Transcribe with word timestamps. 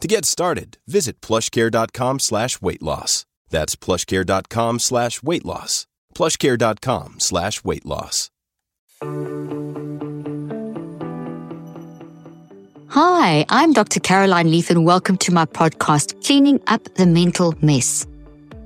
To 0.00 0.08
get 0.08 0.24
started, 0.26 0.76
visit 0.86 1.20
plushcare.com 1.22 2.20
slash 2.20 2.60
weight 2.60 2.82
loss. 2.82 3.24
That's 3.48 3.76
plushcare.com 3.76 4.78
slash 4.78 5.22
weight 5.22 5.44
loss. 5.44 5.86
Plushcare.com 6.14 7.20
slash 7.20 7.64
weight 7.64 7.86
loss. 7.86 8.30
Hi, 12.88 13.44
I'm 13.48 13.72
Dr. 13.72 14.00
Caroline 14.00 14.50
Leaf, 14.50 14.70
and 14.70 14.84
welcome 14.84 15.16
to 15.18 15.32
my 15.32 15.44
podcast, 15.46 16.24
Cleaning 16.24 16.60
Up 16.66 16.82
the 16.94 17.06
Mental 17.06 17.54
Mess. 17.62 18.06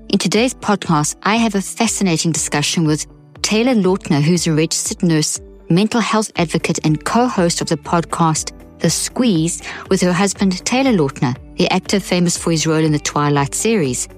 In 0.09 0.19
today's 0.19 0.55
podcast, 0.55 1.17
I 1.23 1.37
have 1.37 1.55
a 1.55 1.63
fascinating 1.63 2.33
discussion 2.33 2.87
with 2.87 3.07
Taylor 3.43 3.75
Lautner, 3.75 4.21
who's 4.21 4.47
a 4.47 4.53
registered 4.53 5.03
nurse, 5.03 5.41
mental 5.69 6.01
health 6.01 6.31
advocate, 6.37 6.81
and 6.85 7.05
co 7.05 7.27
host 7.29 7.61
of 7.61 7.69
the 7.69 7.77
podcast, 7.77 8.53
The 8.81 8.89
Squeeze, 8.89 9.63
with 9.91 10.01
her 10.01 10.13
husband, 10.13 10.65
Taylor 10.65 10.93
Lautner, 10.93 11.37
the 11.59 11.69
actor 11.71 12.01
famous 12.01 12.39
for 12.39 12.51
his 12.51 12.67
role 12.67 12.83
in 12.83 12.93
the 12.93 12.99
Twilight 12.99 13.55
series. 13.55 14.09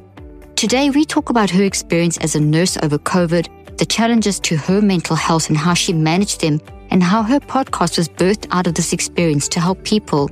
Today, 0.54 0.88
we 0.88 1.04
talk 1.04 1.30
about 1.30 1.50
her 1.50 1.64
experience 1.64 2.16
as 2.18 2.36
a 2.36 2.40
nurse 2.40 2.76
over 2.80 2.96
COVID, 2.96 3.76
the 3.78 3.84
challenges 3.84 4.38
to 4.38 4.56
her 4.56 4.80
mental 4.80 5.16
health 5.16 5.48
and 5.48 5.58
how 5.58 5.74
she 5.74 5.92
managed 5.92 6.42
them, 6.42 6.60
and 6.90 7.02
how 7.02 7.24
her 7.24 7.40
podcast 7.40 7.98
was 7.98 8.08
birthed 8.08 8.46
out 8.52 8.68
of 8.68 8.74
this 8.74 8.92
experience 8.92 9.48
to 9.48 9.58
help 9.58 9.82
people, 9.82 10.30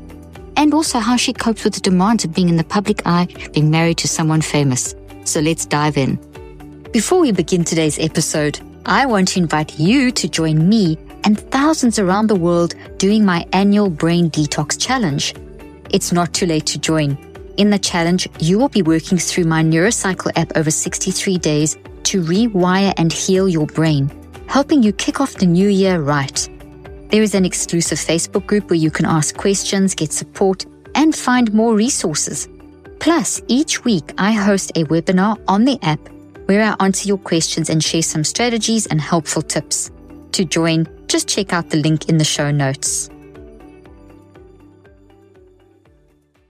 and 0.57 0.73
also 0.75 1.01
how 1.01 1.17
she 1.17 1.33
copes 1.33 1.65
with 1.65 1.75
the 1.75 1.81
demands 1.81 2.25
of 2.25 2.33
being 2.33 2.49
in 2.49 2.57
the 2.57 2.63
public 2.63 3.03
eye, 3.07 3.27
being 3.53 3.69
married 3.69 3.99
to 3.99 4.07
someone 4.07 4.43
famous. 4.43 4.95
So 5.25 5.41
let's 5.41 5.67
dive 5.67 5.97
in. 5.97 6.15
Before 6.93 7.19
we 7.19 7.33
begin 7.33 7.65
today's 7.65 7.99
episode, 7.99 8.61
I 8.87 9.07
want 9.07 9.27
to 9.29 9.41
invite 9.41 9.77
you 9.81 10.13
to 10.13 10.29
join 10.29 10.69
me 10.69 10.99
and 11.25 11.39
thousands 11.51 11.99
around 11.99 12.27
the 12.27 12.35
world 12.35 12.75
doing 12.99 13.25
my 13.25 13.47
annual 13.53 13.91
Brain 13.91 14.31
Detox 14.31 14.81
Challenge. 14.81 15.35
It's 15.91 16.13
not 16.13 16.33
too 16.33 16.47
late 16.47 16.67
to 16.67 16.79
join. 16.79 17.19
In 17.57 17.71
the 17.71 17.79
challenge, 17.79 18.29
you 18.39 18.59
will 18.59 18.69
be 18.69 18.83
working 18.83 19.19
through 19.19 19.45
my 19.45 19.63
Neurocycle 19.63 20.33
app 20.37 20.57
over 20.57 20.71
63 20.71 21.39
days 21.39 21.77
to 22.05 22.23
rewire 22.23 22.95
and 22.97 23.13
heal 23.13 23.49
your 23.49 23.67
brain, 23.67 24.11
helping 24.47 24.83
you 24.83 24.93
kick 24.93 25.21
off 25.21 25.35
the 25.35 25.47
new 25.47 25.69
year 25.69 26.01
right. 26.01 26.49
There 27.11 27.23
is 27.23 27.35
an 27.35 27.45
exclusive 27.45 27.99
Facebook 27.99 28.47
group 28.47 28.71
where 28.71 28.79
you 28.79 28.91
can 28.91 29.05
ask 29.05 29.37
questions, 29.37 29.95
get 29.95 30.13
support, 30.13 30.65
and 30.95 31.15
find 31.15 31.53
more 31.53 31.75
resources. 31.75 32.49
Plus, 33.01 33.43
each 33.49 33.85
week 33.85 34.13
I 34.19 34.33
host 34.33 34.71
a 34.77 34.85
webinar 34.85 35.43
on 35.49 35.65
the 35.65 35.79
app 35.83 36.01
where 36.47 36.63
I 36.63 36.77
answer 36.85 37.09
your 37.09 37.19
questions 37.19 37.71
and 37.71 37.83
share 37.83 38.03
some 38.03 38.25
strategies 38.25 38.87
and 38.87 39.01
helpful 39.01 39.43
tips. 39.43 39.91
To 40.33 40.45
join, 40.45 40.87
just 41.11 41.29
check 41.29 41.53
out 41.53 41.71
the 41.71 41.77
link 41.77 42.09
in 42.09 42.19
the 42.19 42.25
show 42.25 42.51
notes. 42.53 43.11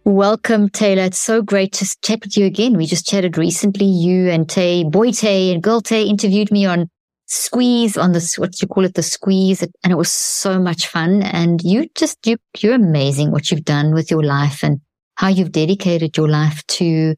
Welcome, 0.04 0.69
Taylor. 0.69 1.04
It's 1.04 1.19
so 1.19 1.41
great 1.41 1.72
to 1.75 1.97
chat 2.03 2.21
with 2.22 2.37
you 2.37 2.44
again. 2.44 2.76
We 2.76 2.84
just 2.84 3.06
chatted 3.06 3.38
recently. 3.38 3.87
You 3.87 4.28
and 4.28 4.49
Tay, 4.49 4.84
Boy 4.84 5.12
Tay 5.12 5.53
and 5.53 5.62
Girl 5.62 5.81
Tay 5.81 6.04
interviewed 6.04 6.50
me 6.50 6.66
on 6.66 6.91
Squeeze 7.26 7.97
on 7.97 8.12
this, 8.12 8.38
what 8.38 8.53
do 8.53 8.59
you 8.62 8.69
call 8.69 8.84
it, 8.84 8.94
the 8.94 9.03
Squeeze. 9.03 9.62
And 9.62 9.93
it 9.93 9.97
was 9.97 10.10
so 10.10 10.59
much 10.59 10.88
fun. 10.88 11.22
And 11.22 11.62
you 11.62 11.88
just, 11.94 12.26
you, 12.26 12.37
you're 12.59 12.75
amazing 12.75 13.31
what 13.31 13.50
you've 13.50 13.65
done 13.65 13.94
with 13.94 14.10
your 14.10 14.22
life 14.22 14.62
and 14.62 14.81
how 15.15 15.28
you've 15.28 15.53
dedicated 15.53 16.16
your 16.16 16.28
life 16.28 16.66
to 16.66 17.15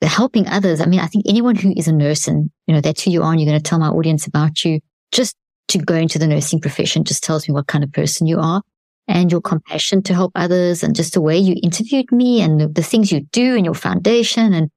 helping 0.00 0.46
others. 0.48 0.80
I 0.80 0.86
mean, 0.86 1.00
I 1.00 1.06
think 1.06 1.24
anyone 1.28 1.56
who 1.56 1.74
is 1.76 1.88
a 1.88 1.92
nurse 1.92 2.28
and, 2.28 2.50
you 2.66 2.74
know, 2.74 2.80
that's 2.80 3.02
who 3.02 3.10
you 3.10 3.22
are 3.22 3.32
and 3.32 3.40
you're 3.40 3.50
going 3.50 3.60
to 3.60 3.68
tell 3.68 3.78
my 3.80 3.88
audience 3.88 4.26
about 4.26 4.64
you, 4.64 4.80
just 5.10 5.36
to 5.68 5.78
go 5.78 5.94
into 5.94 6.18
the 6.18 6.26
nursing 6.26 6.60
profession 6.60 7.04
just 7.04 7.24
tells 7.24 7.48
me 7.48 7.54
what 7.54 7.66
kind 7.66 7.84
of 7.84 7.92
person 7.92 8.26
you 8.26 8.38
are 8.38 8.62
and 9.08 9.30
your 9.30 9.40
compassion 9.40 10.02
to 10.02 10.14
help 10.14 10.32
others 10.34 10.82
and 10.82 10.94
just 10.94 11.14
the 11.14 11.20
way 11.20 11.36
you 11.36 11.56
interviewed 11.62 12.10
me 12.12 12.40
and 12.40 12.60
the, 12.60 12.68
the 12.68 12.82
things 12.82 13.10
you 13.10 13.20
do 13.32 13.56
and 13.56 13.64
your 13.64 13.74
foundation 13.74 14.52
and, 14.52 14.70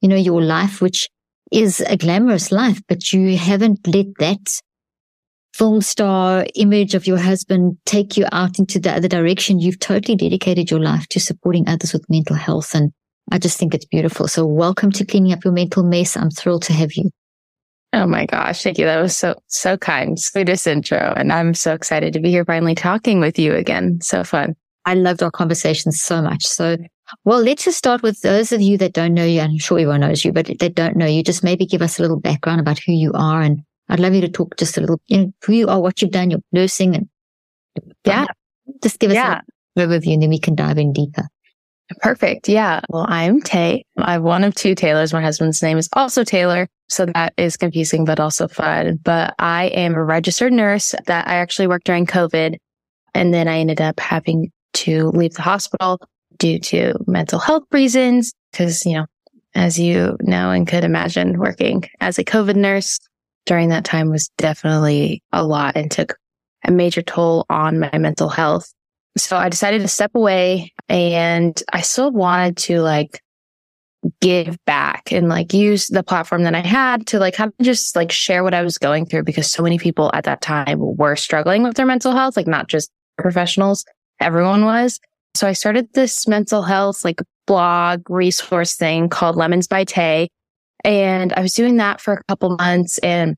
you 0.00 0.08
know, 0.08 0.16
your 0.16 0.42
life, 0.42 0.80
which 0.80 1.08
is 1.50 1.80
a 1.80 1.96
glamorous 1.96 2.52
life, 2.52 2.80
but 2.88 3.12
you 3.12 3.36
haven't 3.36 3.86
let 3.86 4.06
that 4.18 4.60
film 5.54 5.80
star 5.80 6.46
image 6.54 6.94
of 6.94 7.06
your 7.06 7.18
husband 7.18 7.76
take 7.84 8.16
you 8.16 8.26
out 8.32 8.58
into 8.58 8.78
the 8.78 8.92
other 8.92 9.08
direction. 9.08 9.58
You've 9.58 9.80
totally 9.80 10.16
dedicated 10.16 10.70
your 10.70 10.80
life 10.80 11.08
to 11.08 11.20
supporting 11.20 11.68
others 11.68 11.92
with 11.92 12.08
mental 12.08 12.36
health. 12.36 12.74
And 12.74 12.92
I 13.32 13.38
just 13.38 13.58
think 13.58 13.74
it's 13.74 13.84
beautiful. 13.84 14.28
So 14.28 14.46
welcome 14.46 14.92
to 14.92 15.04
cleaning 15.04 15.32
up 15.32 15.44
your 15.44 15.52
mental 15.52 15.82
mess. 15.82 16.16
I'm 16.16 16.30
thrilled 16.30 16.62
to 16.64 16.72
have 16.72 16.94
you. 16.94 17.10
Oh 17.92 18.06
my 18.06 18.24
gosh. 18.26 18.62
Thank 18.62 18.78
you. 18.78 18.84
That 18.84 19.00
was 19.00 19.16
so, 19.16 19.34
so 19.48 19.76
kind. 19.76 20.18
Sweetest 20.18 20.66
intro. 20.66 21.12
And 21.16 21.32
I'm 21.32 21.54
so 21.54 21.74
excited 21.74 22.12
to 22.12 22.20
be 22.20 22.30
here 22.30 22.44
finally 22.44 22.74
talking 22.74 23.18
with 23.18 23.38
you 23.38 23.54
again. 23.54 24.00
So 24.00 24.22
fun. 24.22 24.54
I 24.84 24.94
loved 24.94 25.22
our 25.22 25.30
conversation 25.30 25.90
so 25.92 26.22
much. 26.22 26.46
So, 26.46 26.76
well, 27.24 27.42
let's 27.42 27.64
just 27.64 27.78
start 27.78 28.02
with 28.02 28.20
those 28.20 28.52
of 28.52 28.60
you 28.60 28.78
that 28.78 28.92
don't 28.92 29.14
know 29.14 29.24
you. 29.24 29.40
I'm 29.40 29.58
sure 29.58 29.78
everyone 29.78 30.00
knows 30.00 30.24
you, 30.24 30.32
but 30.32 30.46
that 30.60 30.74
don't 30.74 30.96
know 30.96 31.06
you, 31.06 31.22
just 31.22 31.42
maybe 31.42 31.66
give 31.66 31.82
us 31.82 31.98
a 31.98 32.02
little 32.02 32.20
background 32.20 32.60
about 32.60 32.78
who 32.78 32.92
you 32.92 33.12
are. 33.12 33.42
And 33.42 33.62
I'd 33.88 34.00
love 34.00 34.14
you 34.14 34.20
to 34.20 34.28
talk 34.28 34.56
just 34.56 34.78
a 34.78 34.80
little, 34.80 35.00
you 35.08 35.18
know, 35.18 35.32
who 35.44 35.52
you 35.52 35.66
are, 35.66 35.80
what 35.80 36.00
you've 36.00 36.12
done, 36.12 36.30
your 36.30 36.40
nursing 36.52 36.94
and 36.94 37.08
yeah, 38.04 38.26
just 38.82 38.98
give 39.00 39.10
us 39.10 39.16
yeah. 39.16 39.40
a 39.76 39.80
overview 39.80 40.14
and 40.14 40.22
then 40.22 40.30
we 40.30 40.38
can 40.38 40.54
dive 40.54 40.78
in 40.78 40.92
deeper. 40.92 41.28
Perfect. 41.98 42.48
Yeah. 42.48 42.80
Well, 42.88 43.06
I'm 43.08 43.40
Tay. 43.40 43.84
I'm 43.98 44.22
one 44.22 44.44
of 44.44 44.54
two 44.54 44.74
Taylors. 44.74 45.12
My 45.12 45.22
husband's 45.22 45.62
name 45.62 45.78
is 45.78 45.88
also 45.92 46.24
Taylor. 46.24 46.68
So 46.88 47.06
that 47.06 47.34
is 47.36 47.56
confusing, 47.56 48.04
but 48.04 48.20
also 48.20 48.48
fun. 48.48 48.98
But 49.02 49.34
I 49.38 49.66
am 49.66 49.94
a 49.94 50.04
registered 50.04 50.52
nurse 50.52 50.94
that 51.06 51.28
I 51.28 51.34
actually 51.34 51.66
worked 51.66 51.86
during 51.86 52.06
COVID. 52.06 52.56
And 53.14 53.34
then 53.34 53.48
I 53.48 53.58
ended 53.58 53.80
up 53.80 53.98
having 53.98 54.52
to 54.74 55.08
leave 55.08 55.34
the 55.34 55.42
hospital 55.42 56.00
due 56.38 56.58
to 56.60 56.94
mental 57.06 57.38
health 57.38 57.64
reasons. 57.72 58.32
Cause, 58.52 58.84
you 58.86 58.94
know, 58.94 59.06
as 59.54 59.78
you 59.78 60.16
know 60.20 60.50
and 60.50 60.66
could 60.66 60.84
imagine 60.84 61.38
working 61.38 61.84
as 62.00 62.18
a 62.18 62.24
COVID 62.24 62.56
nurse 62.56 62.98
during 63.46 63.68
that 63.70 63.84
time 63.84 64.10
was 64.10 64.28
definitely 64.38 65.22
a 65.32 65.44
lot 65.44 65.76
and 65.76 65.90
took 65.90 66.16
a 66.64 66.70
major 66.70 67.02
toll 67.02 67.46
on 67.50 67.78
my 67.78 67.98
mental 67.98 68.28
health. 68.28 68.72
So 69.16 69.36
I 69.36 69.48
decided 69.48 69.82
to 69.82 69.88
step 69.88 70.12
away 70.14 70.72
and 70.88 71.60
I 71.72 71.80
still 71.80 72.10
wanted 72.12 72.56
to 72.58 72.80
like 72.80 73.20
give 74.20 74.56
back 74.64 75.12
and 75.12 75.28
like 75.28 75.52
use 75.52 75.88
the 75.88 76.02
platform 76.02 76.44
that 76.44 76.54
I 76.54 76.60
had 76.60 77.06
to 77.08 77.18
like 77.18 77.34
kind 77.34 77.52
of 77.58 77.64
just 77.64 77.96
like 77.96 78.10
share 78.10 78.42
what 78.42 78.54
I 78.54 78.62
was 78.62 78.78
going 78.78 79.06
through 79.06 79.24
because 79.24 79.50
so 79.50 79.62
many 79.62 79.78
people 79.78 80.10
at 80.14 80.24
that 80.24 80.40
time 80.40 80.78
were 80.78 81.16
struggling 81.16 81.62
with 81.62 81.74
their 81.74 81.86
mental 81.86 82.12
health, 82.12 82.36
like 82.36 82.46
not 82.46 82.68
just 82.68 82.90
professionals, 83.18 83.84
everyone 84.20 84.64
was. 84.64 84.98
So 85.34 85.46
I 85.46 85.52
started 85.52 85.92
this 85.92 86.26
mental 86.26 86.62
health 86.62 87.04
like 87.04 87.20
blog 87.46 88.08
resource 88.08 88.74
thing 88.74 89.08
called 89.08 89.36
Lemons 89.36 89.66
by 89.66 89.84
Tay. 89.84 90.28
And 90.82 91.32
I 91.34 91.40
was 91.40 91.52
doing 91.52 91.76
that 91.76 92.00
for 92.00 92.14
a 92.14 92.24
couple 92.28 92.56
months 92.56 92.98
and 92.98 93.36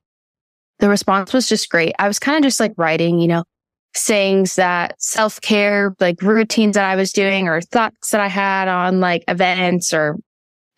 the 0.79 0.89
response 0.89 1.33
was 1.33 1.49
just 1.49 1.71
great. 1.71 1.95
I 1.99 2.09
was 2.09 2.19
kind 2.19 2.37
of 2.37 2.43
just 2.49 2.61
like 2.61 2.75
writing, 2.77 3.19
you 3.19 3.29
know, 3.29 3.45
sayings 3.95 4.57
that 4.57 4.95
self 5.01 5.41
care, 5.41 5.95
like 6.01 6.23
routines 6.23 6.75
that 6.75 6.85
I 6.85 6.97
was 6.97 7.13
doing 7.13 7.49
or 7.49 7.61
thoughts 7.61 8.11
that 8.11 8.21
I 8.21 8.29
had 8.29 8.69
on 8.69 9.01
like 9.01 9.25
events 9.29 9.93
or 9.93 10.17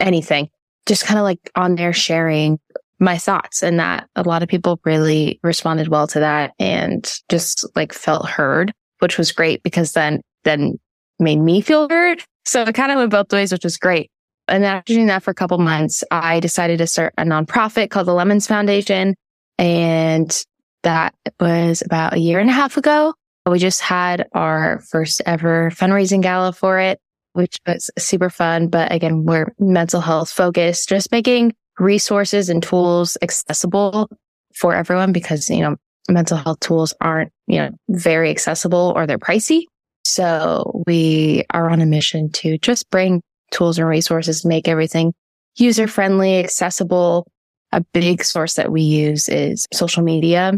anything, 0.00 0.48
just 0.86 1.04
kind 1.04 1.18
of 1.18 1.24
like 1.24 1.50
on 1.54 1.76
there 1.76 1.92
sharing 1.92 2.58
my 2.98 3.18
thoughts 3.18 3.62
and 3.62 3.78
that 3.78 4.08
a 4.16 4.22
lot 4.22 4.42
of 4.42 4.48
people 4.48 4.80
really 4.84 5.40
responded 5.42 5.88
well 5.88 6.06
to 6.06 6.20
that 6.20 6.52
and 6.58 7.12
just 7.28 7.66
like 7.74 7.92
felt 7.92 8.28
heard, 8.28 8.72
which 9.00 9.18
was 9.18 9.32
great 9.32 9.62
because 9.62 9.92
then, 9.92 10.20
then 10.44 10.78
made 11.18 11.38
me 11.38 11.60
feel 11.60 11.88
heard. 11.88 12.22
So 12.44 12.62
it 12.62 12.74
kind 12.74 12.92
of 12.92 12.98
went 12.98 13.10
both 13.10 13.32
ways, 13.32 13.52
which 13.52 13.64
was 13.64 13.76
great. 13.76 14.10
And 14.46 14.64
after 14.64 14.92
doing 14.92 15.06
that 15.06 15.22
for 15.22 15.30
a 15.30 15.34
couple 15.34 15.58
months, 15.58 16.04
I 16.10 16.40
decided 16.40 16.78
to 16.78 16.86
start 16.86 17.14
a 17.16 17.24
nonprofit 17.24 17.90
called 17.90 18.06
the 18.06 18.14
Lemons 18.14 18.46
Foundation. 18.46 19.14
And 19.58 20.44
that 20.84 21.14
was 21.40 21.82
about 21.82 22.14
a 22.14 22.18
year 22.18 22.38
and 22.38 22.48
a 22.48 22.52
half 22.52 22.76
ago. 22.76 23.14
We 23.46 23.58
just 23.58 23.80
had 23.80 24.26
our 24.32 24.80
first 24.90 25.20
ever 25.26 25.70
fundraising 25.70 26.22
gala 26.22 26.52
for 26.52 26.78
it, 26.78 26.98
which 27.34 27.58
was 27.66 27.90
super 27.98 28.30
fun. 28.30 28.68
But 28.68 28.90
again, 28.92 29.24
we're 29.24 29.52
mental 29.58 30.00
health 30.00 30.30
focused, 30.30 30.88
just 30.88 31.12
making 31.12 31.54
resources 31.78 32.48
and 32.48 32.62
tools 32.62 33.18
accessible 33.20 34.08
for 34.54 34.74
everyone 34.74 35.12
because, 35.12 35.50
you 35.50 35.60
know, 35.60 35.76
mental 36.08 36.38
health 36.38 36.60
tools 36.60 36.94
aren't, 37.00 37.32
you 37.46 37.58
know, 37.58 37.70
very 37.90 38.30
accessible 38.30 38.92
or 38.96 39.06
they're 39.06 39.18
pricey. 39.18 39.64
So 40.04 40.82
we 40.86 41.44
are 41.50 41.68
on 41.68 41.80
a 41.80 41.86
mission 41.86 42.30
to 42.32 42.56
just 42.58 42.88
bring 42.90 43.20
tools 43.50 43.78
and 43.78 43.88
resources, 43.88 44.44
make 44.44 44.68
everything 44.68 45.12
user 45.56 45.86
friendly, 45.86 46.38
accessible. 46.38 47.26
A 47.72 47.80
big 47.92 48.22
source 48.22 48.54
that 48.54 48.70
we 48.70 48.82
use 48.82 49.28
is 49.28 49.66
social 49.72 50.04
media 50.04 50.52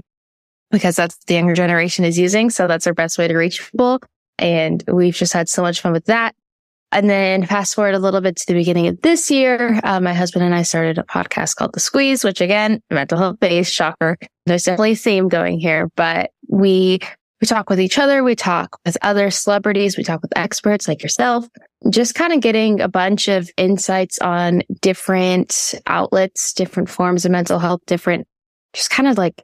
because 0.70 0.96
that's 0.96 1.16
the 1.26 1.34
younger 1.34 1.54
generation 1.54 2.04
is 2.04 2.18
using. 2.18 2.50
So 2.50 2.66
that's 2.66 2.86
our 2.86 2.94
best 2.94 3.18
way 3.18 3.28
to 3.28 3.36
reach 3.36 3.70
people. 3.70 4.00
And 4.38 4.82
we've 4.86 5.14
just 5.14 5.32
had 5.32 5.48
so 5.48 5.62
much 5.62 5.80
fun 5.80 5.92
with 5.92 6.06
that. 6.06 6.34
And 6.92 7.10
then 7.10 7.44
fast 7.44 7.74
forward 7.74 7.94
a 7.94 7.98
little 7.98 8.20
bit 8.20 8.36
to 8.36 8.46
the 8.46 8.54
beginning 8.54 8.86
of 8.86 9.00
this 9.02 9.30
year, 9.30 9.80
uh, 9.82 10.00
my 10.00 10.14
husband 10.14 10.44
and 10.44 10.54
I 10.54 10.62
started 10.62 10.98
a 10.98 11.02
podcast 11.02 11.56
called 11.56 11.74
The 11.74 11.80
Squeeze, 11.80 12.22
which 12.22 12.40
again, 12.40 12.80
mental 12.90 13.18
health 13.18 13.40
based, 13.40 13.72
shocker. 13.72 14.16
There's 14.46 14.64
definitely 14.64 14.92
a 14.92 14.96
theme 14.96 15.28
going 15.28 15.58
here, 15.58 15.90
but 15.96 16.30
we, 16.48 17.00
we 17.40 17.46
talk 17.46 17.68
with 17.68 17.80
each 17.80 17.98
other. 17.98 18.22
We 18.22 18.36
talk 18.36 18.78
with 18.86 18.96
other 19.02 19.30
celebrities. 19.30 19.96
We 19.96 20.04
talk 20.04 20.22
with 20.22 20.36
experts 20.36 20.86
like 20.86 21.02
yourself, 21.02 21.48
just 21.90 22.14
kind 22.14 22.32
of 22.32 22.40
getting 22.40 22.80
a 22.80 22.88
bunch 22.88 23.28
of 23.28 23.50
insights 23.56 24.20
on 24.20 24.62
different 24.80 25.74
outlets, 25.86 26.52
different 26.52 26.88
forms 26.88 27.24
of 27.24 27.32
mental 27.32 27.58
health, 27.58 27.80
different, 27.86 28.28
just 28.72 28.90
kind 28.90 29.08
of 29.08 29.18
like 29.18 29.42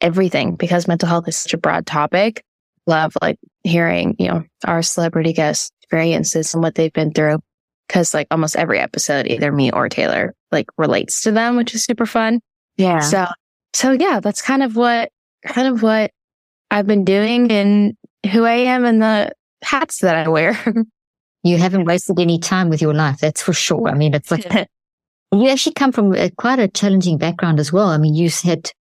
everything 0.00 0.56
because 0.56 0.88
mental 0.88 1.08
health 1.08 1.28
is 1.28 1.36
such 1.36 1.54
a 1.54 1.58
broad 1.58 1.86
topic. 1.86 2.44
Love 2.86 3.12
like 3.20 3.38
hearing, 3.64 4.16
you 4.18 4.28
know, 4.28 4.44
our 4.64 4.82
celebrity 4.82 5.32
guests 5.32 5.70
experiences 5.82 6.54
and 6.54 6.62
what 6.62 6.74
they've 6.74 6.92
been 6.92 7.12
through. 7.12 7.38
Cause 7.88 8.12
like 8.12 8.26
almost 8.30 8.56
every 8.56 8.78
episode, 8.78 9.26
either 9.26 9.50
me 9.50 9.70
or 9.70 9.88
Taylor 9.88 10.34
like 10.52 10.66
relates 10.76 11.22
to 11.22 11.32
them, 11.32 11.56
which 11.56 11.74
is 11.74 11.84
super 11.84 12.06
fun. 12.06 12.40
Yeah. 12.76 13.00
So, 13.00 13.26
so 13.72 13.92
yeah, 13.92 14.20
that's 14.20 14.42
kind 14.42 14.62
of 14.62 14.76
what, 14.76 15.10
kind 15.46 15.68
of 15.68 15.82
what 15.82 16.10
I've 16.70 16.86
been 16.86 17.04
doing 17.04 17.50
and 17.50 17.96
who 18.30 18.44
I 18.44 18.54
am 18.54 18.84
and 18.84 19.00
the 19.00 19.32
hats 19.62 20.00
that 20.00 20.16
I 20.16 20.28
wear. 20.28 20.58
you 21.42 21.56
haven't 21.56 21.86
wasted 21.86 22.18
any 22.18 22.38
time 22.38 22.68
with 22.68 22.82
your 22.82 22.94
life. 22.94 23.20
That's 23.20 23.42
for 23.42 23.54
sure. 23.54 23.88
I 23.88 23.94
mean, 23.94 24.14
it's 24.14 24.30
like, 24.30 24.44
you 25.32 25.48
actually 25.48 25.74
come 25.74 25.92
from 25.92 26.14
a, 26.14 26.30
quite 26.30 26.58
a 26.58 26.68
challenging 26.68 27.16
background 27.16 27.58
as 27.58 27.72
well. 27.72 27.88
I 27.88 27.96
mean, 27.96 28.14
you 28.14 28.28
said 28.28 28.70
uh, 28.70 28.77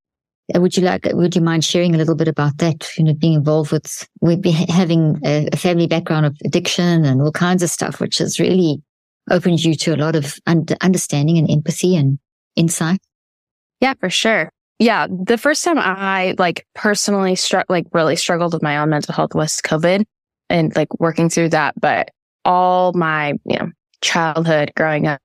Uh, 0.54 0.60
would 0.60 0.76
you 0.76 0.82
like, 0.82 1.06
would 1.12 1.34
you 1.34 1.42
mind 1.42 1.64
sharing 1.64 1.94
a 1.94 1.98
little 1.98 2.14
bit 2.14 2.28
about 2.28 2.58
that? 2.58 2.86
You 2.96 3.04
know, 3.04 3.14
being 3.14 3.34
involved 3.34 3.72
with, 3.72 4.08
with 4.20 4.44
having 4.68 5.20
a, 5.24 5.48
a 5.52 5.56
family 5.56 5.86
background 5.86 6.26
of 6.26 6.36
addiction 6.44 7.04
and 7.04 7.20
all 7.20 7.32
kinds 7.32 7.62
of 7.62 7.70
stuff, 7.70 8.00
which 8.00 8.18
has 8.18 8.38
really 8.38 8.82
opened 9.28 9.64
you 9.64 9.74
to 9.74 9.94
a 9.94 9.96
lot 9.96 10.14
of 10.14 10.38
understanding 10.46 11.36
and 11.38 11.50
empathy 11.50 11.96
and 11.96 12.18
insight. 12.54 13.00
Yeah, 13.80 13.94
for 13.94 14.08
sure. 14.08 14.50
Yeah. 14.78 15.06
The 15.08 15.38
first 15.38 15.64
time 15.64 15.78
I 15.78 16.34
like 16.38 16.66
personally 16.74 17.34
struck, 17.34 17.66
like 17.68 17.86
really 17.92 18.14
struggled 18.14 18.52
with 18.52 18.62
my 18.62 18.78
own 18.78 18.90
mental 18.90 19.14
health 19.14 19.34
was 19.34 19.60
COVID 19.62 20.04
and 20.48 20.76
like 20.76 21.00
working 21.00 21.28
through 21.28 21.48
that. 21.50 21.74
But 21.80 22.10
all 22.44 22.92
my, 22.92 23.32
you 23.44 23.58
know, 23.58 23.70
childhood 24.00 24.72
growing 24.76 25.06
up, 25.06 25.20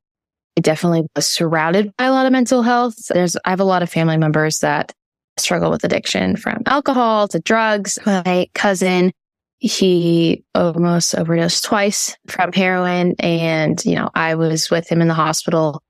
I 0.57 0.62
definitely 0.62 1.03
was 1.15 1.27
surrounded 1.27 1.95
by 1.97 2.06
a 2.06 2.12
lot 2.12 2.25
of 2.25 2.31
mental 2.31 2.63
health. 2.63 2.95
There's, 3.09 3.38
I 3.45 3.51
have 3.51 3.59
a 3.59 3.65
lot 3.65 3.83
of 3.83 3.89
family 3.89 4.17
members 4.17 4.59
that 4.59 4.94
struggle 5.38 5.72
with 5.72 5.83
addiction 5.83 6.36
from 6.36 6.63
alcohol 6.66 7.28
to 7.30 7.39
drugs. 7.39 7.98
My 8.06 8.48
cousin, 8.54 9.12
he 9.60 10.44
almost 10.56 11.16
overdosed 11.16 11.63
twice 11.63 12.18
from 12.28 12.51
heroin. 12.51 13.16
And, 13.19 13.83
you 13.86 13.95
know, 13.95 14.10
I 14.16 14.36
was 14.36 14.69
with 14.69 14.92
him 14.92 15.01
in 15.01 15.07
the 15.07 15.13
hospital. 15.13 15.81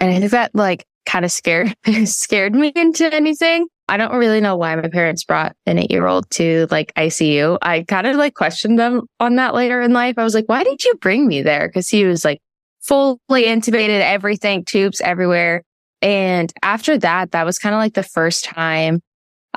And 0.00 0.10
I 0.10 0.18
think 0.18 0.30
that 0.32 0.54
like 0.54 0.86
kind 1.06 1.24
of 1.24 1.32
scared, 1.32 1.74
scared 2.04 2.54
me 2.54 2.72
into 2.74 3.12
anything. 3.12 3.66
I 3.88 3.96
don't 3.96 4.14
really 4.14 4.40
know 4.40 4.56
why 4.56 4.76
my 4.76 4.88
parents 4.88 5.24
brought 5.24 5.56
an 5.66 5.78
eight 5.78 5.90
year 5.90 6.06
old 6.06 6.30
to 6.30 6.68
like 6.70 6.94
ICU. 6.94 7.58
I 7.60 7.82
kind 7.82 8.06
of 8.06 8.14
like 8.16 8.34
questioned 8.34 8.78
them 8.78 9.08
on 9.18 9.34
that 9.36 9.52
later 9.52 9.80
in 9.80 9.92
life. 9.92 10.14
I 10.16 10.22
was 10.22 10.34
like, 10.34 10.48
why 10.48 10.62
did 10.62 10.84
you 10.84 10.94
bring 11.00 11.26
me 11.26 11.42
there? 11.42 11.68
Cause 11.68 11.88
he 11.88 12.04
was 12.04 12.24
like 12.24 12.40
fully 12.80 13.18
intubated, 13.30 14.00
everything, 14.00 14.64
tubes 14.64 15.00
everywhere. 15.00 15.64
And 16.02 16.52
after 16.62 16.96
that, 16.98 17.32
that 17.32 17.44
was 17.44 17.58
kind 17.58 17.74
of 17.74 17.78
like 17.78 17.94
the 17.94 18.02
first 18.02 18.44
time 18.44 19.02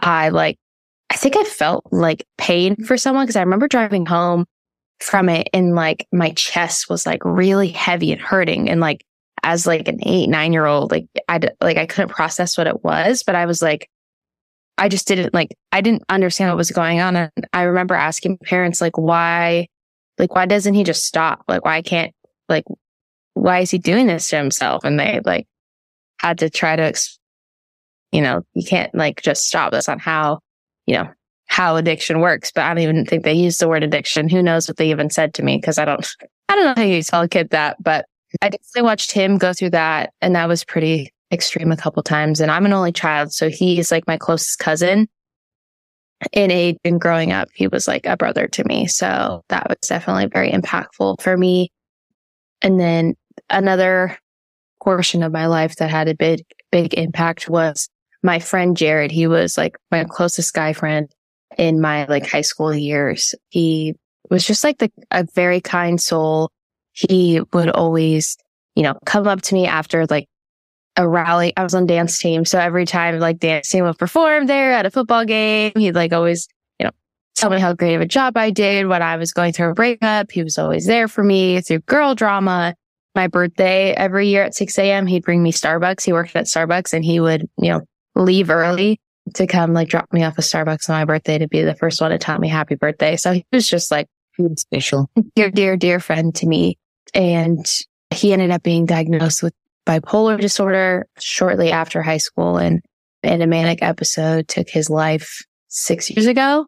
I 0.02 0.30
like, 0.30 0.58
I 1.10 1.16
think 1.16 1.38
I 1.38 1.44
felt 1.44 1.86
like 1.92 2.26
pain 2.38 2.76
for 2.84 2.98
someone 2.98 3.26
because 3.26 3.36
I 3.36 3.42
remember 3.42 3.68
driving 3.68 4.06
home 4.06 4.46
from 5.00 5.30
it 5.30 5.50
and 5.54 5.76
like 5.76 6.08
my 6.12 6.32
chest 6.32 6.90
was 6.90 7.06
like 7.06 7.24
really 7.24 7.70
heavy 7.70 8.12
and 8.12 8.22
hurting. 8.22 8.70
And 8.70 8.82
like, 8.82 9.06
as 9.44 9.68
like 9.68 9.88
an 9.88 10.00
eight, 10.08 10.28
nine 10.28 10.54
year 10.54 10.66
old, 10.66 10.92
like 10.92 11.06
I, 11.28 11.40
like 11.62 11.78
I 11.78 11.86
couldn't 11.86 12.10
process 12.10 12.58
what 12.58 12.68
it 12.68 12.84
was, 12.84 13.24
but 13.24 13.36
I 13.36 13.46
was 13.46 13.62
like, 13.62 13.90
I 14.78 14.90
just 14.90 15.08
didn't 15.08 15.34
like, 15.34 15.56
I 15.72 15.82
didn't 15.82 16.04
understand 16.10 16.50
what 16.50 16.58
was 16.58 16.72
going 16.72 17.00
on. 17.00 17.16
And 17.16 17.32
I 17.52 17.64
remember 17.64 17.94
asking 17.94 18.40
parents, 18.40 18.82
like, 18.82 18.98
why, 18.98 19.68
like, 20.18 20.34
why 20.34 20.46
doesn't 20.46 20.74
he 20.74 20.84
just 20.84 21.06
stop? 21.06 21.44
Like, 21.48 21.64
why 21.64 21.82
can't, 21.82 22.14
like, 22.50 22.64
why 23.34 23.60
is 23.60 23.72
he 23.72 23.78
doing 23.78 24.08
this 24.08 24.30
to 24.30 24.38
himself? 24.38 24.84
And 24.84 25.00
they 25.00 25.20
like 25.26 25.48
had 26.24 26.40
to 26.40 26.50
try 26.50 26.76
to, 26.76 26.94
you 28.12 28.22
know, 28.22 28.44
you 28.54 28.66
can't 28.66 28.94
like 28.96 29.22
just 29.22 29.46
stop. 29.48 29.72
That's 29.72 29.88
not 29.88 30.02
how, 30.02 30.40
you 30.86 30.96
know, 30.96 31.10
how 31.48 31.76
addiction 31.76 32.20
works. 32.20 32.52
But 32.52 32.64
I 32.64 32.70
don't 32.70 32.84
even 32.84 33.06
think 33.06 33.24
they 33.24 33.34
used 33.34 33.60
the 33.60 33.68
word 33.68 33.84
addiction. 33.84 34.30
Who 34.30 34.42
knows 34.42 34.68
what 34.68 34.78
they 34.78 34.90
even 34.90 35.10
said 35.10 35.34
to 35.36 35.44
me? 35.44 35.62
Cause 35.62 35.78
I 35.78 35.86
don't, 35.86 36.08
I 36.50 36.56
don't 36.56 36.66
know 36.66 36.82
how 36.82 36.88
you 36.88 37.04
tell 37.04 37.22
a 37.22 37.28
kid 37.28 37.50
that, 37.50 37.78
but 37.82 38.06
I 38.42 38.50
definitely 38.50 38.84
watched 38.84 39.12
him 39.12 39.38
go 39.38 39.54
through 39.54 39.72
that. 39.72 40.14
And 40.22 40.36
that 40.36 40.48
was 40.48 40.64
pretty 40.64 41.14
extreme 41.32 41.72
a 41.72 41.78
couple 41.78 42.02
times. 42.04 42.40
And 42.40 42.50
I'm 42.50 42.66
an 42.66 42.74
only 42.74 42.92
child. 42.92 43.34
So 43.34 43.50
he 43.50 43.80
is 43.80 43.92
like 43.92 44.08
my 44.08 44.18
closest 44.18 44.60
cousin 44.60 45.08
in 46.32 46.52
age 46.52 46.78
and 46.84 47.02
growing 47.02 47.32
up. 47.32 47.50
He 47.54 47.68
was 47.68 47.88
like 47.88 48.06
a 48.06 48.18
brother 48.18 48.48
to 48.48 48.64
me. 48.64 48.88
So 48.88 49.44
that 49.50 49.68
was 49.68 49.78
definitely 49.88 50.28
very 50.28 50.52
impactful 50.52 51.22
for 51.22 51.36
me. 51.36 51.72
And 52.62 52.80
then 52.80 53.16
another 53.50 54.18
portion 54.84 55.24
of 55.24 55.32
my 55.32 55.48
life 55.48 55.78
that 55.78 55.90
had 55.90 56.08
a 56.08 56.16
big, 56.16 56.44
big 56.72 56.94
impact 56.96 57.50
was 57.50 57.90
my 58.22 58.40
friend 58.40 58.76
Jared. 58.76 59.12
He 59.12 59.28
was 59.28 59.58
like 59.58 59.78
my 59.92 60.04
closest 60.04 60.54
guy 60.54 60.74
friend 60.74 61.10
in 61.58 61.82
my 61.82 62.06
like 62.06 62.28
high 62.28 62.42
school 62.42 62.74
years. 62.74 63.34
He 63.50 63.96
was 64.30 64.46
just 64.46 64.64
like 64.64 64.80
the, 64.80 64.92
a 65.12 65.26
very 65.36 65.62
kind 65.62 66.02
soul. 66.02 66.52
He 66.92 67.42
would 67.54 67.70
always, 67.70 68.38
you 68.76 68.84
know, 68.84 68.98
come 69.06 69.28
up 69.28 69.42
to 69.44 69.54
me 69.56 69.68
after 69.68 70.06
like 70.06 70.28
a 70.96 71.08
rally. 71.08 71.54
I 71.58 71.64
was 71.64 71.74
on 71.74 71.86
dance 71.86 72.20
team. 72.20 72.46
So 72.46 72.60
every 72.60 72.86
time 72.86 73.20
like 73.20 73.40
dance 73.40 73.70
team 73.70 73.86
would 73.86 73.98
perform 73.98 74.46
there 74.46 74.74
at 74.74 74.86
a 74.86 74.92
football 74.92 75.26
game, 75.26 75.72
he'd 75.76 75.96
like 75.96 76.14
always, 76.14 76.48
you 76.80 76.86
know, 76.86 76.92
tell 77.36 77.50
me 77.50 77.60
how 77.60 77.74
great 77.74 77.96
of 77.96 78.02
a 78.02 78.06
job 78.06 78.38
I 78.38 78.52
did 78.52 78.88
when 78.88 79.02
I 79.02 79.18
was 79.18 79.34
going 79.34 79.54
through 79.54 79.72
a 79.72 79.74
breakup. 79.74 80.32
He 80.32 80.44
was 80.44 80.58
always 80.58 80.86
there 80.86 81.08
for 81.08 81.24
me 81.24 81.62
through 81.62 81.80
girl 81.80 82.16
drama 82.16 82.76
my 83.16 83.28
birthday 83.28 83.92
every 83.92 84.28
year 84.28 84.44
at 84.44 84.56
6 84.56 84.78
a.m. 84.80 85.06
He'd 85.06 85.24
bring 85.24 85.44
me 85.44 85.52
Starbucks. 85.52 86.04
He 86.04 86.14
worked 86.14 86.36
at 86.36 86.46
Starbucks 86.46 86.94
and 86.94 87.04
he 87.04 87.20
would, 87.20 87.48
you 87.58 87.70
know, 87.70 87.82
leave 88.16 88.50
early 88.50 89.00
to 89.36 89.48
come 89.48 89.74
like 89.74 89.88
drop 89.88 90.12
me 90.12 90.24
off 90.24 90.38
at 90.38 90.46
Starbucks 90.46 90.90
on 90.90 90.96
my 90.96 91.06
birthday 91.06 91.38
to 91.38 91.48
be 91.48 91.62
the 91.62 91.76
first 91.76 92.02
one 92.02 92.12
to 92.12 92.18
tell 92.18 92.40
me 92.40 92.50
happy 92.50 92.76
birthday. 92.76 93.16
So 93.16 93.34
he 93.34 93.46
was 93.52 93.68
just 93.68 93.92
like 93.92 94.08
special, 94.58 95.10
dear, 95.36 95.52
dear, 95.52 95.78
dear 95.78 96.00
friend 96.00 96.34
to 96.36 96.48
me. 96.48 96.78
And 97.14 97.66
he 98.10 98.34
ended 98.34 98.52
up 98.52 98.64
being 98.64 98.86
diagnosed 98.86 99.44
with 99.44 99.54
bipolar 99.86 100.40
disorder 100.40 101.08
shortly 101.20 101.72
after 101.72 102.02
high 102.02 102.18
school 102.18 102.58
and 102.58 102.82
in 103.22 103.42
a 103.42 103.48
manic 103.48 103.82
episode 103.82 104.48
took 104.48 104.70
his 104.70 104.90
life 104.90 105.46
six 105.68 106.10
years 106.10 106.26
ago. 106.26 106.66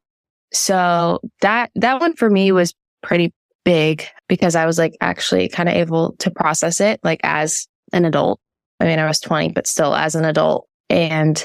So 0.54 1.20
that, 1.42 1.72
that 1.76 2.00
one 2.00 2.16
for 2.16 2.30
me 2.30 2.52
was 2.52 2.74
pretty 3.02 3.34
big 3.66 4.08
because 4.30 4.56
I 4.56 4.66
was 4.66 4.78
like 4.78 4.96
actually 5.02 5.50
kind 5.50 5.68
of 5.68 5.76
able 5.76 6.14
to 6.20 6.32
process 6.32 6.80
it 6.80 7.02
like 7.04 7.20
as 7.24 7.68
an 7.92 8.06
adult. 8.06 8.40
I 8.80 8.86
mean, 8.86 9.00
I 9.00 9.08
was 9.08 9.20
20, 9.20 9.52
but 9.52 9.68
still 9.68 9.94
as 9.94 10.16
an 10.16 10.24
adult. 10.24 10.68
And 10.90 11.44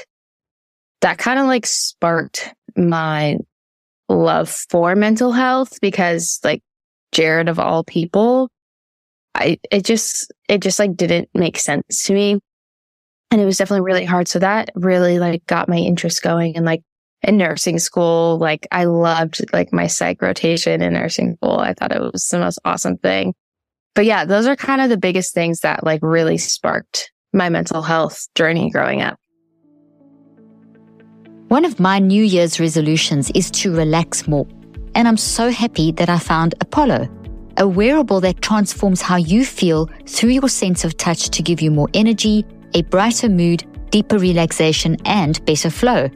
that 1.01 1.17
kind 1.17 1.39
of 1.39 1.47
like 1.47 1.65
sparked 1.65 2.53
my 2.77 3.37
love 4.07 4.49
for 4.69 4.95
mental 4.95 5.31
health 5.31 5.79
because 5.81 6.39
like 6.43 6.61
Jared 7.11 7.49
of 7.49 7.59
all 7.59 7.83
people, 7.83 8.49
I, 9.33 9.59
it 9.71 9.83
just, 9.83 10.31
it 10.47 10.61
just 10.61 10.79
like 10.79 10.95
didn't 10.95 11.29
make 11.33 11.57
sense 11.57 12.03
to 12.03 12.13
me. 12.13 12.39
And 13.31 13.41
it 13.41 13.45
was 13.45 13.57
definitely 13.57 13.85
really 13.85 14.05
hard. 14.05 14.27
So 14.27 14.39
that 14.39 14.69
really 14.75 15.17
like 15.17 15.45
got 15.47 15.69
my 15.69 15.77
interest 15.77 16.21
going 16.21 16.57
and 16.57 16.65
like 16.65 16.83
in 17.23 17.37
nursing 17.37 17.79
school. 17.79 18.37
Like 18.37 18.67
I 18.71 18.85
loved 18.85 19.41
like 19.53 19.71
my 19.71 19.87
psych 19.87 20.21
rotation 20.21 20.81
in 20.81 20.93
nursing 20.93 21.35
school. 21.35 21.59
I 21.59 21.73
thought 21.73 21.91
it 21.91 22.01
was 22.01 22.27
the 22.27 22.39
most 22.39 22.59
awesome 22.65 22.97
thing. 22.97 23.33
But 23.93 24.05
yeah, 24.05 24.25
those 24.25 24.47
are 24.47 24.55
kind 24.55 24.81
of 24.81 24.89
the 24.89 24.97
biggest 24.97 25.33
things 25.33 25.61
that 25.61 25.83
like 25.83 26.01
really 26.01 26.37
sparked 26.37 27.11
my 27.33 27.49
mental 27.49 27.81
health 27.81 28.27
journey 28.35 28.69
growing 28.69 29.01
up. 29.01 29.17
One 31.49 31.65
of 31.65 31.79
my 31.79 31.99
New 31.99 32.23
Year's 32.23 32.59
resolutions 32.59 33.29
is 33.31 33.51
to 33.51 33.75
relax 33.75 34.27
more. 34.27 34.47
And 34.95 35.07
I'm 35.07 35.17
so 35.17 35.49
happy 35.51 35.91
that 35.93 36.09
I 36.09 36.17
found 36.17 36.55
Apollo, 36.61 37.09
a 37.57 37.67
wearable 37.67 38.21
that 38.21 38.41
transforms 38.41 39.01
how 39.01 39.17
you 39.17 39.45
feel 39.45 39.89
through 40.05 40.29
your 40.29 40.49
sense 40.49 40.85
of 40.85 40.95
touch 40.95 41.29
to 41.29 41.43
give 41.43 41.61
you 41.61 41.69
more 41.69 41.89
energy, 41.93 42.45
a 42.73 42.83
brighter 42.83 43.27
mood, 43.27 43.65
deeper 43.89 44.17
relaxation, 44.17 44.95
and 45.03 45.43
better 45.45 45.69
flow. 45.69 46.09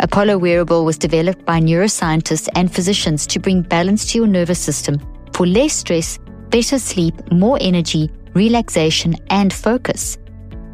Apollo 0.00 0.38
wearable 0.38 0.84
was 0.84 0.96
developed 0.96 1.44
by 1.44 1.58
neuroscientists 1.58 2.48
and 2.54 2.72
physicians 2.72 3.26
to 3.26 3.40
bring 3.40 3.62
balance 3.62 4.06
to 4.06 4.18
your 4.18 4.28
nervous 4.28 4.60
system 4.60 5.00
for 5.32 5.44
less 5.44 5.72
stress, 5.72 6.18
better 6.50 6.78
sleep, 6.78 7.14
more 7.32 7.58
energy, 7.60 8.08
relaxation, 8.32 9.16
and 9.30 9.52
focus. 9.52 10.16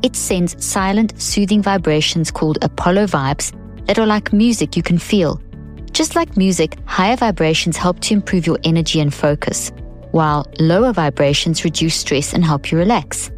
It 0.03 0.15
sends 0.15 0.63
silent, 0.63 1.19
soothing 1.21 1.63
vibrations 1.63 2.31
called 2.31 2.59
Apollo 2.63 3.07
vibes 3.07 3.57
that 3.87 3.99
are 3.99 4.07
like 4.07 4.35
music 4.35 4.77
you 4.77 4.83
can 4.83 4.99
feel. 4.99 5.41
Just 5.93 6.17
like 6.17 6.37
music, 6.37 6.77
higher 6.85 7.17
vibrations 7.17 7.79
help 7.79 8.01
to 8.01 8.15
improve 8.15 8.47
your 8.47 8.59
energy 8.65 9.01
and 9.01 9.15
focus, 9.15 9.73
while 10.11 10.47
lower 10.61 10.93
vibrations 10.93 11.65
reduce 11.65 11.97
stress 11.97 12.35
and 12.35 12.45
help 12.45 12.71
you 12.71 12.77
relax. 12.77 13.31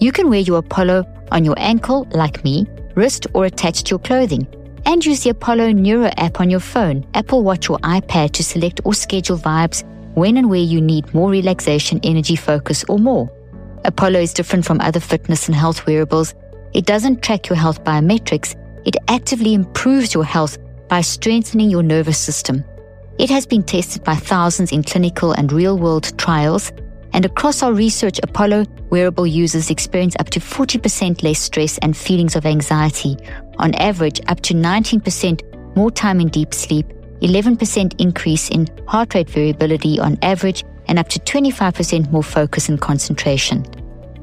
You 0.00 0.12
can 0.12 0.28
wear 0.28 0.40
your 0.40 0.58
Apollo 0.58 1.06
on 1.32 1.46
your 1.46 1.58
ankle, 1.58 2.06
like 2.10 2.44
me, 2.44 2.66
wrist, 2.94 3.26
or 3.32 3.46
attached 3.46 3.86
to 3.86 3.90
your 3.92 4.00
clothing 4.00 4.46
and 4.86 5.04
use 5.04 5.24
the 5.24 5.30
Apollo 5.30 5.72
Neuro 5.72 6.10
app 6.16 6.40
on 6.40 6.50
your 6.50 6.60
phone, 6.60 7.06
Apple 7.14 7.42
Watch, 7.42 7.70
or 7.70 7.78
iPad 7.78 8.32
to 8.32 8.44
select 8.44 8.80
or 8.84 8.94
schedule 8.94 9.38
vibes 9.38 9.84
when 10.14 10.36
and 10.36 10.48
where 10.48 10.60
you 10.60 10.80
need 10.80 11.12
more 11.12 11.30
relaxation, 11.30 12.00
energy, 12.02 12.36
focus, 12.36 12.84
or 12.88 12.98
more. 12.98 13.30
Apollo 13.84 14.20
is 14.20 14.32
different 14.32 14.64
from 14.64 14.80
other 14.80 15.00
fitness 15.00 15.46
and 15.46 15.54
health 15.54 15.86
wearables. 15.86 16.34
It 16.72 16.86
doesn't 16.86 17.22
track 17.22 17.48
your 17.48 17.56
health 17.56 17.84
biometrics, 17.84 18.56
it 18.84 18.96
actively 19.08 19.54
improves 19.54 20.12
your 20.12 20.24
health 20.24 20.58
by 20.88 21.00
strengthening 21.00 21.70
your 21.70 21.82
nervous 21.82 22.18
system. 22.18 22.64
It 23.18 23.30
has 23.30 23.46
been 23.46 23.62
tested 23.62 24.04
by 24.04 24.16
thousands 24.16 24.72
in 24.72 24.82
clinical 24.82 25.32
and 25.32 25.52
real 25.52 25.78
world 25.78 26.16
trials, 26.18 26.72
and 27.14 27.24
across 27.24 27.62
our 27.62 27.72
research, 27.72 28.18
Apollo 28.24 28.66
wearable 28.90 29.26
users 29.26 29.70
experience 29.70 30.16
up 30.18 30.30
to 30.30 30.40
40% 30.40 31.22
less 31.22 31.38
stress 31.38 31.78
and 31.78 31.96
feelings 31.96 32.34
of 32.34 32.44
anxiety, 32.44 33.16
on 33.58 33.72
average, 33.76 34.20
up 34.26 34.40
to 34.40 34.52
19% 34.54 35.76
more 35.76 35.92
time 35.92 36.20
in 36.20 36.28
deep 36.28 36.52
sleep, 36.52 36.86
11% 37.22 38.00
increase 38.00 38.48
in 38.50 38.66
heart 38.88 39.14
rate 39.14 39.30
variability 39.30 40.00
on 40.00 40.18
average, 40.22 40.64
and 40.88 40.98
up 40.98 41.08
to 41.08 41.20
25% 41.20 42.10
more 42.10 42.22
focus 42.22 42.68
and 42.68 42.80
concentration. 42.80 43.64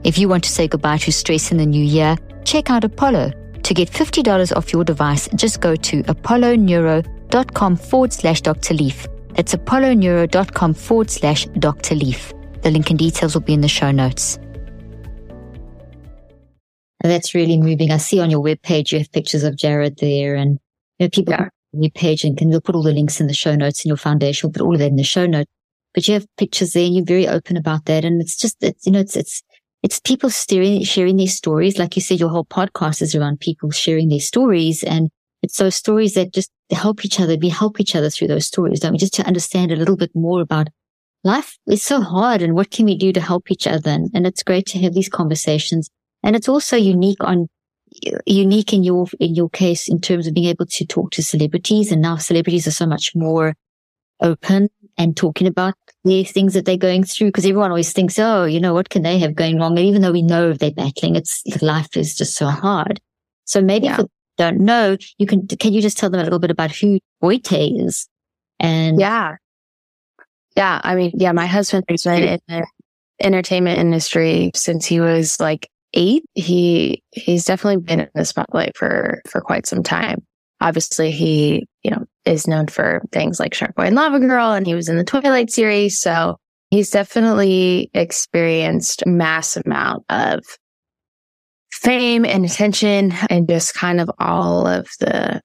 If 0.04 0.18
you 0.18 0.28
want 0.28 0.44
to 0.44 0.50
say 0.50 0.68
goodbye 0.68 0.98
to 0.98 1.14
stress 1.14 1.52
in 1.52 1.58
the 1.58 1.66
new 1.66 1.84
year, 1.84 2.18
check 2.44 2.70
out 2.70 2.84
Apollo. 2.84 3.32
To 3.64 3.74
get 3.74 3.90
$50 3.90 4.56
off 4.58 4.74
your 4.74 4.84
device, 4.84 5.30
just 5.36 5.62
go 5.62 5.78
to 5.78 6.04
apolloneuro.com 6.04 7.78
forward 7.78 8.12
slash 8.12 8.42
Dr. 8.42 8.74
Leaf. 8.74 9.08
That's 9.36 9.56
apolloneuro.com 9.56 10.74
forward 10.74 11.10
slash 11.10 11.46
Dr. 11.58 11.96
Leaf. 11.96 12.34
The 12.62 12.72
link 12.72 12.90
and 12.90 13.00
details 13.00 13.34
will 13.34 13.42
be 13.42 13.54
in 13.54 13.62
the 13.62 13.68
show 13.68 13.92
notes. 13.92 14.38
That's 17.04 17.34
really 17.34 17.58
moving. 17.58 17.92
I 17.92 17.98
see 17.98 18.20
on 18.20 18.30
your 18.30 18.44
webpage 18.44 18.92
you 18.92 19.00
have 19.00 19.12
pictures 19.12 19.44
of 19.44 19.58
Jared 19.58 19.98
there 19.98 20.36
and 20.36 20.60
you 21.00 21.06
know, 21.06 21.10
people 21.10 21.34
yeah. 21.34 21.50
on 21.74 21.82
your 21.82 21.92
page 21.92 22.24
and 22.24 22.38
can 22.38 22.50
we'll 22.50 22.62
put 22.62 22.76
all 22.76 22.84
the 22.84 22.94
links 22.94 23.20
in 23.20 23.28
the 23.28 23.34
show 23.34 23.56
notes 23.56 23.84
in 23.84 23.90
your 23.90 23.98
foundation. 23.98 24.48
We'll 24.48 24.54
put 24.54 24.62
all 24.62 24.74
of 24.74 24.80
that 24.80 24.88
in 24.88 24.98
the 24.98 25.04
show 25.04 25.26
notes. 25.26 25.50
But 25.94 26.08
you 26.08 26.14
have 26.14 26.28
pictures 26.38 26.74
there 26.74 26.86
and 26.86 26.96
you're 26.96 27.06
very 27.06 27.28
open 27.28 27.58
about 27.58 27.86
that. 27.86 28.06
And 28.06 28.22
it's 28.22 28.38
just, 28.38 28.58
it's, 28.62 28.86
you 28.86 28.92
know, 28.92 29.00
it's, 29.00 29.16
it's, 29.16 29.42
it's 29.84 30.00
people 30.00 30.30
steering, 30.30 30.84
sharing 30.84 31.18
their 31.18 31.28
stories. 31.28 31.80
Like 31.80 31.96
you 31.96 32.02
said, 32.02 32.20
your 32.20 32.30
whole 32.30 32.46
podcast 32.46 33.02
is 33.02 33.16
around 33.16 33.40
people 33.40 33.72
sharing 33.72 34.10
their 34.10 34.20
stories. 34.20 34.84
And 34.84 35.10
it's 35.42 35.58
those 35.58 35.76
stories 35.76 36.14
that 36.14 36.34
just 36.34 36.52
help 36.72 37.04
each 37.04 37.20
other. 37.20 37.36
We 37.36 37.50
help 37.50 37.80
each 37.80 37.96
other 37.96 38.10
through 38.10 38.28
those 38.28 38.46
stories, 38.46 38.80
don't 38.80 38.92
we? 38.92 39.00
Just 39.00 39.16
to 39.16 39.26
understand 39.26 39.72
a 39.72 39.76
little 39.76 39.98
bit 39.98 40.12
more 40.14 40.40
about 40.40 40.70
life 41.24 41.58
is 41.68 41.84
so 41.84 42.02
hard 42.02 42.42
and 42.42 42.56
what 42.56 42.72
can 42.72 42.86
we 42.86 42.98
do 42.98 43.14
to 43.14 43.22
help 43.22 43.52
each 43.52 43.68
other? 43.68 43.92
And, 43.92 44.10
and 44.14 44.26
it's 44.26 44.44
great 44.44 44.66
to 44.68 44.80
have 44.80 44.94
these 44.94 45.10
conversations 45.10 45.90
and 46.24 46.36
it's 46.36 46.50
also 46.50 46.76
unique 46.78 47.24
on, 47.24 47.48
unique 48.26 48.74
in 48.74 48.84
your, 48.84 49.08
in 49.20 49.36
your 49.36 49.50
case 49.50 49.90
in 49.90 50.00
terms 50.00 50.28
of 50.28 50.34
being 50.34 50.48
able 50.48 50.66
to 50.66 50.86
talk 50.86 51.12
to 51.12 51.24
celebrities. 51.24 51.92
And 51.92 52.02
now 52.02 52.18
celebrities 52.18 52.68
are 52.68 52.72
so 52.72 52.86
much 52.86 53.12
more 53.16 53.56
open 54.22 54.70
and 54.98 55.18
talking 55.18 55.48
about 55.48 55.74
the 56.04 56.24
things 56.24 56.54
that 56.54 56.66
they're 56.66 56.78
going 56.78 57.04
through 57.04 57.28
because 57.28 57.46
everyone 57.46 57.72
always 57.72 57.94
thinks, 57.94 58.18
oh, 58.20 58.46
you 58.46 58.60
know, 58.60 58.74
what 58.74 58.90
can 58.90 59.02
they 59.02 59.20
have 59.20 59.36
going 59.36 59.60
wrong? 59.60 59.78
And 59.78 59.88
even 59.88 60.02
though 60.02 60.12
we 60.12 60.22
know 60.22 60.54
they're 60.54 60.72
battling, 60.72 61.16
it's 61.16 61.44
life 61.62 61.96
is 61.98 62.16
just 62.16 62.36
so 62.36 62.48
hard. 62.48 63.00
So 63.46 63.62
maybe 63.62 63.86
yeah. 63.86 63.94
if 63.94 63.98
they 63.98 64.06
don't 64.38 64.60
know, 64.62 64.98
you 65.18 65.26
can, 65.28 65.48
can 65.48 65.74
you 65.74 65.82
just 65.82 65.98
tell 65.98 66.10
them 66.10 66.22
a 66.22 66.24
little 66.24 66.40
bit 66.40 66.52
about 66.52 66.72
who 66.72 67.00
Boy 67.20 67.38
Tay 67.40 67.68
is? 67.68 68.08
And 68.60 69.00
yeah. 69.00 69.36
Yeah. 70.56 70.82
I 70.84 70.96
mean, 70.96 71.12
yeah, 71.16 71.32
my 71.32 71.48
husband's 71.48 72.04
been 72.04 72.24
in 72.24 72.40
the 72.48 72.68
entertainment 73.22 73.80
industry 73.80 74.52
since 74.56 74.86
he 74.86 75.00
was 75.00 75.40
like 75.40 75.70
eight, 75.94 76.24
he 76.34 77.04
he's 77.12 77.46
definitely 77.46 77.84
been 77.84 78.02
in 78.02 78.10
the 78.16 78.26
spotlight 78.26 78.76
for 78.76 79.22
for 79.28 79.42
quite 79.42 79.66
some 79.68 79.84
time. 79.84 80.26
Obviously, 80.60 81.12
he 81.12 81.68
you 81.84 81.92
know 81.92 82.06
is 82.26 82.48
known 82.48 82.68
for 82.68 83.02
things 83.12 83.40
like 83.40 83.54
Shark 83.54 83.76
Boy 83.76 83.84
and 83.84 83.96
Lava 83.96 84.20
Girl, 84.20 84.52
and 84.52 84.66
he 84.66 84.76
was 84.76 84.90
in 84.90 84.98
the 84.98 85.04
Twilight 85.04 85.52
series. 85.52 86.00
So 86.00 86.38
he's 86.70 86.90
definitely 86.90 87.90
experienced 87.94 89.04
a 89.04 89.10
mass 89.10 89.58
amount 89.58 90.06
of 90.10 90.44
fame 91.72 92.26
and 92.26 92.46
attention, 92.46 93.14
and 93.30 93.48
just 93.48 93.74
kind 93.74 94.00
of 94.00 94.10
all 94.20 94.68
of 94.68 94.88
the 95.00 95.42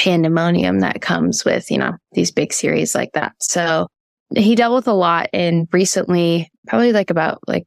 pandemonium 0.00 0.80
that 0.80 1.02
comes 1.02 1.44
with 1.44 1.70
you 1.70 1.76
know 1.76 1.92
these 2.12 2.30
big 2.30 2.54
series 2.54 2.94
like 2.94 3.12
that. 3.12 3.34
So 3.38 3.86
he 4.34 4.54
dealt 4.54 4.74
with 4.74 4.88
a 4.88 4.94
lot 4.94 5.28
and 5.34 5.68
recently 5.72 6.50
probably 6.66 6.92
like 6.92 7.10
about 7.10 7.38
like 7.46 7.66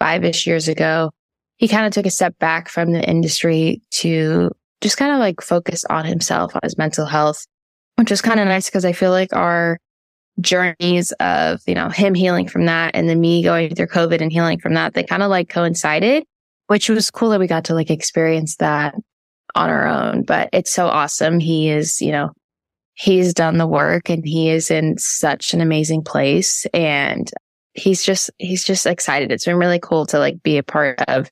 five 0.00 0.24
ish 0.24 0.44
years 0.46 0.66
ago, 0.66 1.12
he 1.56 1.68
kind 1.68 1.86
of 1.86 1.92
took 1.92 2.06
a 2.06 2.10
step 2.10 2.36
back 2.40 2.68
from 2.68 2.92
the 2.92 3.08
industry 3.08 3.80
to 3.90 4.50
just 4.80 4.96
kind 4.96 5.12
of 5.12 5.20
like 5.20 5.40
focus 5.40 5.84
on 5.84 6.04
himself, 6.04 6.54
on 6.54 6.60
his 6.64 6.76
mental 6.76 7.06
health, 7.06 7.46
which 7.94 8.10
was 8.10 8.22
kind 8.22 8.40
of 8.40 8.48
nice 8.48 8.66
because 8.66 8.84
I 8.84 8.92
feel 8.92 9.10
like 9.12 9.32
our 9.32 9.78
journeys 10.40 11.12
of, 11.20 11.60
you 11.66 11.74
know, 11.74 11.90
him 11.90 12.14
healing 12.14 12.48
from 12.48 12.66
that 12.66 12.92
and 12.94 13.08
then 13.08 13.20
me 13.20 13.42
going 13.42 13.74
through 13.74 13.88
COVID 13.88 14.20
and 14.20 14.32
healing 14.32 14.58
from 14.58 14.74
that, 14.74 14.94
they 14.94 15.04
kind 15.04 15.22
of 15.22 15.30
like 15.30 15.48
coincided, 15.48 16.24
which 16.66 16.88
was 16.88 17.10
cool 17.10 17.30
that 17.30 17.40
we 17.40 17.46
got 17.46 17.64
to 17.66 17.74
like 17.74 17.90
experience 17.90 18.56
that 18.56 18.94
on 19.54 19.70
our 19.70 19.86
own. 19.86 20.22
But 20.22 20.48
it's 20.52 20.72
so 20.72 20.86
awesome. 20.86 21.40
He 21.40 21.68
is, 21.68 22.00
you 22.00 22.12
know, 22.12 22.30
he's 22.94 23.32
done 23.32 23.58
the 23.58 23.66
work 23.66 24.10
and 24.10 24.24
he 24.24 24.50
is 24.50 24.70
in 24.70 24.98
such 24.98 25.54
an 25.54 25.60
amazing 25.60 26.02
place. 26.02 26.66
And 26.74 27.30
he's 27.74 28.04
just 28.04 28.30
he's 28.38 28.64
just 28.64 28.86
excited. 28.86 29.32
It's 29.32 29.44
been 29.44 29.56
really 29.56 29.80
cool 29.80 30.06
to 30.06 30.18
like 30.18 30.42
be 30.42 30.58
a 30.58 30.62
part 30.62 31.00
of 31.08 31.30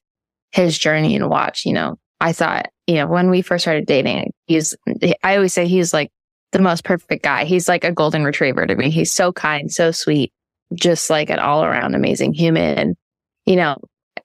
his 0.52 0.78
journey 0.78 1.16
and 1.16 1.28
watch. 1.28 1.66
You 1.66 1.72
know, 1.72 1.96
I 2.20 2.32
thought 2.32 2.70
you 2.86 2.94
know 2.96 3.06
when 3.06 3.30
we 3.30 3.42
first 3.42 3.64
started 3.64 3.86
dating, 3.86 4.32
he's 4.46 4.74
I 5.22 5.36
always 5.36 5.52
say 5.52 5.66
he's 5.66 5.92
like 5.92 6.10
the 6.52 6.60
most 6.60 6.84
perfect 6.84 7.22
guy. 7.22 7.44
He's 7.44 7.68
like 7.68 7.84
a 7.84 7.92
golden 7.92 8.24
retriever 8.24 8.66
to 8.66 8.76
me. 8.76 8.90
He's 8.90 9.12
so 9.12 9.32
kind, 9.32 9.70
so 9.70 9.90
sweet, 9.90 10.32
just 10.74 11.10
like 11.10 11.30
an 11.30 11.38
all 11.38 11.64
around 11.64 11.94
amazing 11.94 12.32
human. 12.32 12.78
And 12.78 12.96
you 13.44 13.56
know, 13.56 13.76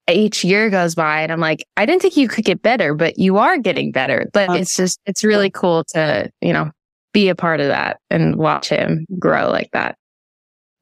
each 0.10 0.44
year 0.44 0.70
goes 0.70 0.96
by 0.96 1.22
and 1.22 1.32
I'm 1.32 1.40
like, 1.40 1.66
I 1.78 1.86
didn't 1.86 2.02
think 2.02 2.18
you 2.18 2.28
could 2.28 2.46
get 2.46 2.62
better, 2.62 2.94
but 2.94 3.18
you 3.18 3.38
are 3.38 3.58
getting 3.58 3.92
better. 3.92 4.30
But 4.34 4.50
um, 4.50 4.58
it's 4.58 4.76
just, 4.76 5.00
it's 5.06 5.24
really 5.24 5.50
cool 5.50 5.84
to, 5.90 6.30
you 6.42 6.54
know, 6.54 6.72
be 7.14 7.30
a 7.30 7.36
part 7.36 7.60
of 7.60 7.68
that 7.68 8.00
and 8.10 8.36
watch 8.36 8.70
him 8.70 9.06
grow 9.20 9.50
like 9.50 9.70
that. 9.74 9.96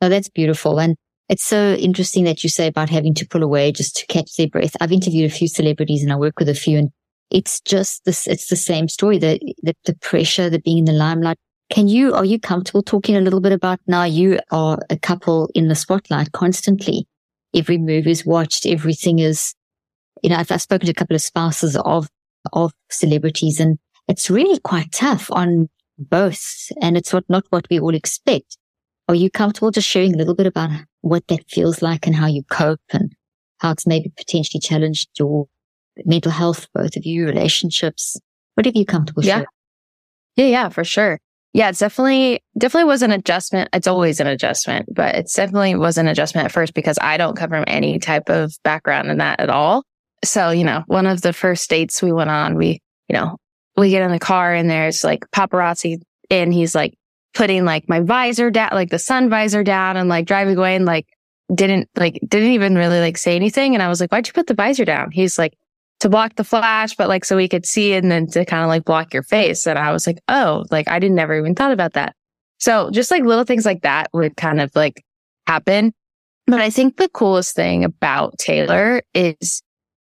Oh, 0.01 0.09
that's 0.09 0.29
beautiful. 0.29 0.79
And 0.79 0.95
it's 1.27 1.43
so 1.43 1.75
interesting 1.75 2.23
that 2.23 2.43
you 2.43 2.49
say 2.49 2.67
about 2.67 2.89
having 2.89 3.13
to 3.15 3.27
pull 3.27 3.43
away 3.43 3.71
just 3.71 3.95
to 3.97 4.07
catch 4.07 4.35
their 4.35 4.47
breath. 4.47 4.75
I've 4.79 4.91
interviewed 4.91 5.29
a 5.29 5.33
few 5.33 5.47
celebrities 5.47 6.01
and 6.01 6.11
I 6.11 6.15
work 6.15 6.39
with 6.39 6.49
a 6.49 6.55
few 6.55 6.77
and 6.77 6.89
it's 7.29 7.61
just 7.61 8.05
this, 8.05 8.25
it's 8.25 8.47
the 8.47 8.55
same 8.55 8.87
story, 8.87 9.17
the, 9.19 9.39
the, 9.61 9.75
the 9.85 9.95
pressure, 9.95 10.49
the 10.49 10.59
being 10.59 10.79
in 10.79 10.85
the 10.85 10.93
limelight. 10.93 11.37
Can 11.69 11.87
you, 11.87 12.15
are 12.15 12.25
you 12.25 12.39
comfortable 12.39 12.81
talking 12.81 13.15
a 13.15 13.21
little 13.21 13.41
bit 13.41 13.51
about 13.51 13.79
now 13.85 14.03
you 14.03 14.39
are 14.49 14.79
a 14.89 14.97
couple 14.97 15.51
in 15.53 15.67
the 15.67 15.75
spotlight 15.75 16.31
constantly? 16.31 17.05
Every 17.55 17.77
move 17.77 18.07
is 18.07 18.25
watched. 18.25 18.65
Everything 18.65 19.19
is, 19.19 19.55
you 20.21 20.29
know, 20.29 20.37
I've, 20.37 20.51
I've 20.51 20.61
spoken 20.61 20.85
to 20.85 20.91
a 20.91 20.95
couple 20.95 21.15
of 21.15 21.21
spouses 21.21 21.75
of, 21.75 22.09
of 22.53 22.73
celebrities 22.89 23.59
and 23.59 23.77
it's 24.07 24.29
really 24.29 24.59
quite 24.59 24.91
tough 24.91 25.29
on 25.31 25.69
both. 25.97 26.71
And 26.81 26.97
it's 26.97 27.13
what, 27.13 27.25
not 27.29 27.45
what 27.49 27.67
we 27.69 27.79
all 27.79 27.95
expect. 27.95 28.57
Are 29.07 29.15
you 29.15 29.29
comfortable 29.29 29.71
just 29.71 29.87
sharing 29.87 30.13
a 30.13 30.17
little 30.17 30.35
bit 30.35 30.47
about 30.47 30.69
what 31.01 31.27
that 31.27 31.49
feels 31.49 31.81
like 31.81 32.05
and 32.05 32.15
how 32.15 32.27
you 32.27 32.43
cope 32.43 32.81
and 32.91 33.13
how 33.59 33.71
it's 33.71 33.87
maybe 33.87 34.11
potentially 34.15 34.61
challenged 34.61 35.09
your 35.17 35.47
mental 36.05 36.31
health, 36.31 36.67
both 36.73 36.95
of 36.95 37.05
you, 37.05 37.25
relationships, 37.25 38.15
What 38.53 38.65
whatever 38.65 38.77
you're 38.77 38.85
comfortable 38.85 39.23
yeah. 39.23 39.43
Yeah, 40.35 40.45
yeah, 40.45 40.69
for 40.69 40.83
sure. 40.83 41.19
Yeah, 41.53 41.69
it's 41.69 41.79
definitely, 41.79 42.43
definitely 42.57 42.87
was 42.87 43.01
an 43.01 43.11
adjustment. 43.11 43.69
It's 43.73 43.87
always 43.87 44.19
an 44.19 44.27
adjustment, 44.27 44.93
but 44.93 45.15
it's 45.15 45.33
definitely 45.33 45.75
was 45.75 45.97
an 45.97 46.07
adjustment 46.07 46.45
at 46.45 46.51
first 46.51 46.75
because 46.75 46.99
I 47.01 47.17
don't 47.17 47.35
come 47.35 47.49
from 47.49 47.63
any 47.65 47.97
type 47.97 48.29
of 48.29 48.53
background 48.63 49.09
in 49.09 49.17
that 49.17 49.39
at 49.39 49.49
all. 49.49 49.83
So, 50.23 50.51
you 50.51 50.63
know, 50.63 50.83
one 50.85 51.07
of 51.07 51.21
the 51.21 51.33
first 51.33 51.69
dates 51.69 52.03
we 52.03 52.11
went 52.11 52.29
on, 52.29 52.55
we, 52.55 52.81
you 53.07 53.13
know, 53.13 53.37
we 53.75 53.89
get 53.89 54.03
in 54.03 54.11
the 54.11 54.19
car 54.19 54.53
and 54.53 54.69
there's 54.69 55.03
like 55.03 55.25
paparazzi 55.31 56.01
and 56.29 56.53
he's 56.53 56.75
like 56.75 56.93
putting 57.33 57.65
like 57.65 57.89
my 57.89 58.01
visor 58.01 58.51
down, 58.51 58.69
like 58.73 58.89
the 58.89 58.99
sun 58.99 59.29
visor 59.29 59.63
down 59.63 59.97
and 59.97 60.07
like 60.07 60.27
driving 60.27 60.57
away 60.57 60.75
and 60.75 60.85
like 60.85 61.07
didn't 61.53 61.89
like, 61.95 62.19
didn't 62.27 62.51
even 62.51 62.75
really 62.75 62.99
like 62.99 63.17
say 63.17 63.35
anything. 63.35 63.73
And 63.73 63.81
I 63.81 63.87
was 63.87 63.99
like, 63.99 64.11
why'd 64.11 64.27
you 64.27 64.33
put 64.33 64.45
the 64.45 64.53
visor 64.53 64.85
down? 64.85 65.09
He's 65.11 65.39
like, 65.39 65.57
to 65.99 66.09
block 66.09 66.35
the 66.35 66.43
flash, 66.43 66.95
but 66.95 67.09
like 67.09 67.25
so 67.25 67.35
we 67.35 67.49
could 67.49 67.65
see 67.65 67.93
and 67.93 68.11
then 68.11 68.27
to 68.27 68.45
kind 68.45 68.63
of 68.63 68.69
like 68.69 68.85
block 68.85 69.13
your 69.13 69.23
face. 69.23 69.67
And 69.67 69.77
I 69.77 69.91
was 69.91 70.07
like, 70.07 70.19
oh, 70.27 70.65
like 70.71 70.87
I 70.87 70.99
didn't 70.99 71.15
never 71.15 71.37
even 71.37 71.55
thought 71.55 71.71
about 71.71 71.93
that. 71.93 72.15
So 72.59 72.89
just 72.91 73.11
like 73.11 73.23
little 73.23 73.43
things 73.43 73.65
like 73.65 73.81
that 73.81 74.09
would 74.13 74.37
kind 74.37 74.61
of 74.61 74.73
like 74.75 75.03
happen. 75.47 75.93
But 76.47 76.61
I 76.61 76.69
think 76.69 76.97
the 76.97 77.09
coolest 77.09 77.55
thing 77.55 77.83
about 77.83 78.37
Taylor 78.37 79.01
is 79.13 79.61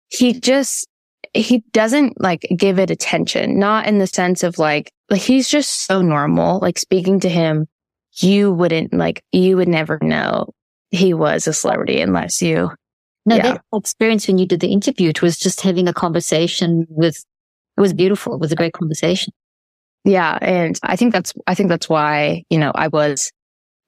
he 0.10 0.40
just, 0.40 0.88
he 1.34 1.60
doesn't 1.72 2.20
like 2.20 2.48
give 2.56 2.80
it 2.80 2.90
attention, 2.90 3.60
not 3.60 3.86
in 3.86 4.00
the 4.00 4.08
sense 4.08 4.44
of 4.44 4.58
like, 4.58 4.92
like 5.10 5.22
he's 5.22 5.50
just 5.50 5.86
so 5.86 6.02
normal. 6.02 6.60
Like 6.60 6.80
speaking 6.80 7.20
to 7.22 7.30
him, 7.30 7.68
you 8.16 8.52
wouldn't 8.52 8.94
like, 8.94 9.24
you 9.32 9.56
would 9.58 9.68
never 9.68 10.00
know 10.02 10.50
he 10.90 11.14
was 11.14 11.48
a 11.48 11.54
celebrity 11.54 12.02
unless 12.02 12.42
you 12.42 12.72
no, 13.26 13.36
yeah. 13.36 13.44
that 13.44 13.62
experience 13.74 14.28
when 14.28 14.38
you 14.38 14.46
did 14.46 14.60
the 14.60 14.72
interview, 14.72 15.10
it 15.10 15.22
was 15.22 15.38
just 15.38 15.62
having 15.62 15.88
a 15.88 15.94
conversation 15.94 16.86
with, 16.90 17.24
it 17.78 17.82
was 17.82 17.94
beautiful. 17.94 18.34
It 18.34 18.40
was 18.40 18.52
a 18.52 18.56
great 18.56 18.74
conversation. 18.74 19.34
Yeah. 20.04 20.38
And 20.42 20.80
I 20.84 20.96
think 20.96 21.14
that's, 21.14 21.34
I 21.48 21.54
think 21.54 21.70
that's 21.70 21.88
why, 21.88 22.44
you 22.50 22.58
know, 22.58 22.72
I 22.74 22.88
was 22.88 23.32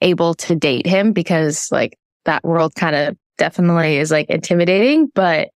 able 0.02 0.36
to 0.36 0.56
date 0.56 0.86
him 0.86 1.12
because 1.14 1.68
like 1.72 1.98
that 2.26 2.44
world 2.44 2.76
kind 2.76 2.96
of 2.96 3.18
definitely 3.38 3.98
is 3.98 4.12
like 4.12 4.30
intimidating, 4.30 5.08
but 5.16 5.50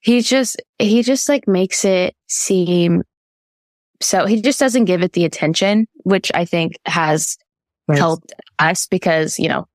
he 0.00 0.20
just, 0.20 0.60
he 0.78 1.02
just 1.02 1.28
like 1.28 1.48
makes 1.48 1.84
it 1.84 2.14
seem 2.28 3.02
so 4.00 4.26
he 4.26 4.42
just 4.42 4.60
doesn't 4.60 4.84
give 4.84 5.02
it 5.02 5.12
the 5.12 5.24
attention, 5.24 5.86
which 6.02 6.30
I 6.34 6.44
think 6.44 6.74
has 6.84 7.38
right. 7.88 7.98
helped 7.98 8.32
us 8.58 8.86
because, 8.86 9.38
you 9.38 9.48
know, 9.48 9.66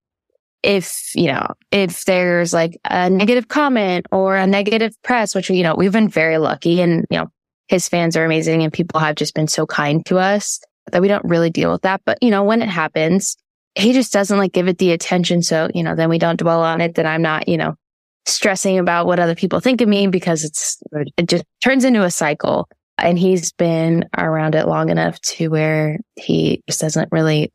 if, 0.63 1.11
you 1.15 1.27
know, 1.27 1.47
if 1.71 2.03
there's 2.05 2.53
like 2.53 2.79
a 2.85 3.09
negative 3.09 3.47
comment 3.47 4.05
or 4.11 4.35
a 4.35 4.47
negative 4.47 4.93
press, 5.03 5.33
which, 5.33 5.49
you 5.49 5.63
know, 5.63 5.75
we've 5.75 5.91
been 5.91 6.09
very 6.09 6.37
lucky 6.37 6.81
and, 6.81 7.05
you 7.09 7.17
know, 7.17 7.27
his 7.67 7.87
fans 7.87 8.17
are 8.17 8.25
amazing 8.25 8.63
and 8.63 8.73
people 8.73 8.99
have 8.99 9.15
just 9.15 9.35
been 9.35 9.47
so 9.47 9.65
kind 9.65 10.05
to 10.07 10.17
us 10.17 10.59
that 10.91 11.01
we 11.01 11.07
don't 11.07 11.23
really 11.23 11.49
deal 11.49 11.71
with 11.71 11.83
that. 11.83 12.01
But, 12.05 12.17
you 12.21 12.31
know, 12.31 12.43
when 12.43 12.61
it 12.61 12.69
happens, 12.69 13.37
he 13.75 13.93
just 13.93 14.11
doesn't 14.11 14.37
like 14.37 14.51
give 14.51 14.67
it 14.67 14.79
the 14.79 14.91
attention. 14.91 15.43
So, 15.43 15.69
you 15.73 15.83
know, 15.83 15.95
then 15.95 16.09
we 16.09 16.17
don't 16.17 16.39
dwell 16.39 16.63
on 16.63 16.81
it. 16.81 16.95
Then 16.95 17.05
I'm 17.05 17.21
not, 17.21 17.47
you 17.47 17.57
know, 17.57 17.75
stressing 18.25 18.79
about 18.79 19.05
what 19.05 19.19
other 19.19 19.35
people 19.35 19.59
think 19.59 19.81
of 19.81 19.87
me 19.87 20.07
because 20.07 20.43
it's, 20.43 20.81
it 21.15 21.27
just 21.27 21.45
turns 21.63 21.85
into 21.85 22.03
a 22.03 22.11
cycle. 22.11 22.67
And 22.97 23.17
he's 23.17 23.53
been 23.53 24.09
around 24.17 24.55
it 24.55 24.67
long 24.67 24.89
enough 24.89 25.21
to 25.21 25.47
where 25.47 25.99
he 26.15 26.61
just 26.67 26.81
doesn't 26.81 27.09
really, 27.13 27.53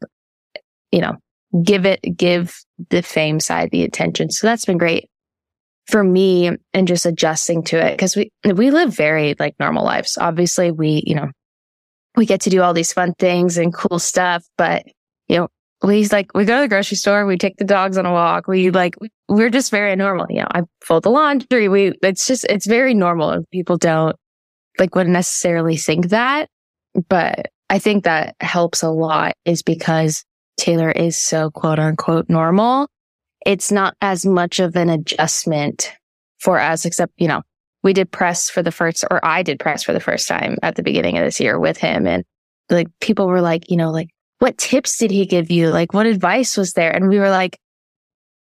you 0.91 1.01
know, 1.01 1.17
give 1.63 1.85
it, 1.85 2.01
give 2.17 2.64
the 2.91 3.03
fame 3.03 3.41
side 3.41 3.71
the 3.71 3.85
attention. 3.85 4.31
So 4.31 4.47
that's 4.47 4.65
been 4.65 4.79
great 4.79 5.09
for 5.87 6.03
me 6.03 6.51
and 6.73 6.89
just 6.89 7.07
adjusting 7.07 7.63
to 7.65 7.79
it 7.79 7.93
because 7.93 8.17
we, 8.17 8.31
we 8.45 8.71
live 8.71 8.95
very 8.95 9.35
like 9.39 9.55
normal 9.61 9.85
lives. 9.85 10.17
Obviously 10.19 10.71
we, 10.71 11.03
you 11.07 11.15
know, 11.15 11.31
we 12.17 12.27
get 12.27 12.41
to 12.43 12.51
do 12.51 12.63
all 12.63 12.73
these 12.73 12.93
fun 12.93 13.13
things 13.19 13.59
and 13.59 13.75
cool 13.75 13.99
stuff, 13.99 14.45
but 14.57 14.85
you 15.29 15.37
know, 15.37 15.49
we 15.83 16.07
like, 16.09 16.33
we 16.35 16.45
go 16.45 16.57
to 16.57 16.63
the 16.63 16.69
grocery 16.69 16.97
store, 16.97 17.27
we 17.27 17.37
take 17.37 17.57
the 17.59 17.65
dogs 17.65 17.99
on 17.99 18.07
a 18.07 18.13
walk. 18.13 18.49
We 18.49 18.71
like, 18.71 18.97
we're 19.29 19.51
just 19.51 19.71
very 19.71 19.95
normal. 19.97 20.27
You 20.31 20.41
know, 20.41 20.49
I 20.55 20.63
fold 20.83 21.03
the 21.03 21.11
laundry. 21.11 21.69
We, 21.69 21.93
it's 22.03 22.27
just, 22.27 22.45
it's 22.45 22.67
very 22.67 22.95
normal. 22.95 23.45
People 23.53 23.77
don't 23.77 24.17
like 24.79 24.95
wouldn't 24.95 25.13
necessarily 25.13 25.77
think 25.77 26.09
that, 26.09 26.49
but 27.09 27.51
I 27.69 27.79
think 27.79 28.05
that 28.05 28.37
helps 28.41 28.83
a 28.83 28.91
lot 28.91 29.35
is 29.45 29.63
because 29.63 30.25
Taylor 30.57 30.91
is 30.91 31.17
so 31.17 31.51
quote 31.51 31.79
unquote 31.79 32.29
normal. 32.29 32.89
It's 33.45 33.71
not 33.71 33.95
as 34.01 34.25
much 34.25 34.61
of 34.61 34.77
an 34.77 34.89
adjustment 34.89 35.93
for 36.39 36.59
us, 36.59 36.85
except, 36.85 37.13
you 37.17 37.29
know, 37.29 37.43
we 37.83 37.93
did 37.93 38.11
press 38.11 38.49
for 38.49 38.63
the 38.63 38.73
first, 38.73 39.05
or 39.11 39.25
I 39.25 39.43
did 39.43 39.59
press 39.59 39.83
for 39.83 39.93
the 39.93 40.01
first 40.01 40.27
time 40.27 40.57
at 40.63 40.77
the 40.77 40.83
beginning 40.83 41.19
of 41.19 41.25
this 41.25 41.41
year 41.41 41.59
with 41.59 41.77
him. 41.77 42.07
And 42.07 42.25
like 42.71 42.89
people 43.01 43.27
were 43.27 43.43
like, 43.43 43.71
you 43.71 43.77
know, 43.77 43.91
like, 43.91 44.09
what 44.39 44.59
tips 44.59 44.97
did 44.97 45.11
he 45.11 45.27
give 45.27 45.51
you? 45.51 45.71
Like, 45.71 45.93
what 45.93 46.07
advice 46.07 46.57
was 46.57 46.73
there? 46.73 46.91
And 46.91 47.09
we 47.09 47.19
were 47.19 47.31
like, 47.31 47.59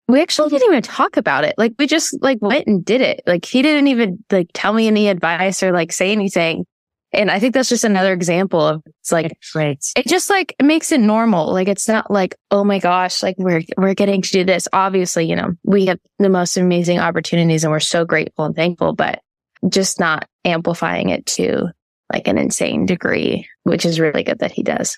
we 0.07 0.21
actually 0.21 0.49
didn't 0.49 0.69
even 0.69 0.83
talk 0.83 1.15
about 1.15 1.45
it. 1.45 1.55
Like, 1.57 1.73
we 1.79 1.87
just 1.87 2.21
like 2.21 2.39
went 2.41 2.67
and 2.67 2.83
did 2.83 3.01
it. 3.01 3.21
Like, 3.25 3.45
he 3.45 3.61
didn't 3.61 3.87
even 3.87 4.23
like 4.29 4.49
tell 4.53 4.73
me 4.73 4.87
any 4.87 5.07
advice 5.07 5.63
or 5.63 5.71
like 5.71 5.93
say 5.93 6.11
anything. 6.11 6.65
And 7.13 7.29
I 7.29 7.39
think 7.39 7.53
that's 7.53 7.69
just 7.69 7.83
another 7.83 8.13
example 8.13 8.61
of 8.61 8.81
it's 9.01 9.11
like, 9.11 9.37
right. 9.53 9.83
it 9.97 10.07
just 10.07 10.29
like 10.29 10.55
it 10.57 10.63
makes 10.63 10.93
it 10.93 11.01
normal. 11.01 11.51
Like 11.51 11.67
it's 11.67 11.87
not 11.87 12.09
like, 12.09 12.35
oh 12.51 12.63
my 12.63 12.79
gosh, 12.79 13.21
like 13.21 13.35
we're, 13.37 13.63
we're 13.77 13.93
getting 13.93 14.21
to 14.21 14.29
do 14.29 14.43
this. 14.45 14.67
Obviously, 14.71 15.25
you 15.25 15.35
know, 15.35 15.53
we 15.63 15.87
have 15.87 15.99
the 16.19 16.29
most 16.29 16.55
amazing 16.55 16.99
opportunities 16.99 17.63
and 17.63 17.71
we're 17.71 17.81
so 17.81 18.05
grateful 18.05 18.45
and 18.45 18.55
thankful, 18.55 18.93
but 18.93 19.21
just 19.67 19.99
not 19.99 20.27
amplifying 20.45 21.09
it 21.09 21.25
to 21.25 21.67
like 22.13 22.27
an 22.27 22.37
insane 22.37 22.85
degree, 22.85 23.47
which 23.63 23.85
is 23.85 23.99
really 23.99 24.23
good 24.23 24.39
that 24.39 24.51
he 24.51 24.63
does. 24.63 24.97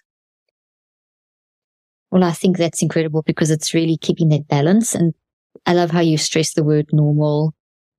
Well, 2.11 2.23
I 2.23 2.31
think 2.31 2.57
that's 2.57 2.83
incredible 2.83 3.23
because 3.23 3.49
it's 3.49 3.73
really 3.73 3.97
keeping 3.97 4.29
that 4.29 4.47
balance. 4.47 4.93
And 4.93 5.15
I 5.65 5.73
love 5.73 5.89
how 5.89 6.01
you 6.01 6.19
stress 6.19 6.53
the 6.53 6.63
word 6.63 6.85
normal 6.91 7.55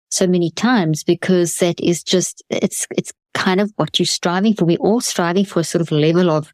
so 0.09 0.29
many 0.29 0.53
times 0.53 1.03
because 1.03 1.57
that 1.57 1.81
is 1.81 2.05
just, 2.05 2.45
it's, 2.49 2.87
it's 2.97 3.13
kind 3.35 3.61
of 3.61 3.73
what 3.77 3.99
you're 3.99 4.07
striving 4.07 4.55
for. 4.55 4.65
We're 4.65 4.79
all 4.79 5.01
striving 5.01 5.45
for 5.45 5.61
a 5.61 5.65
sort 5.65 5.83
of 5.83 5.91
level 5.91 6.31
of 6.31 6.53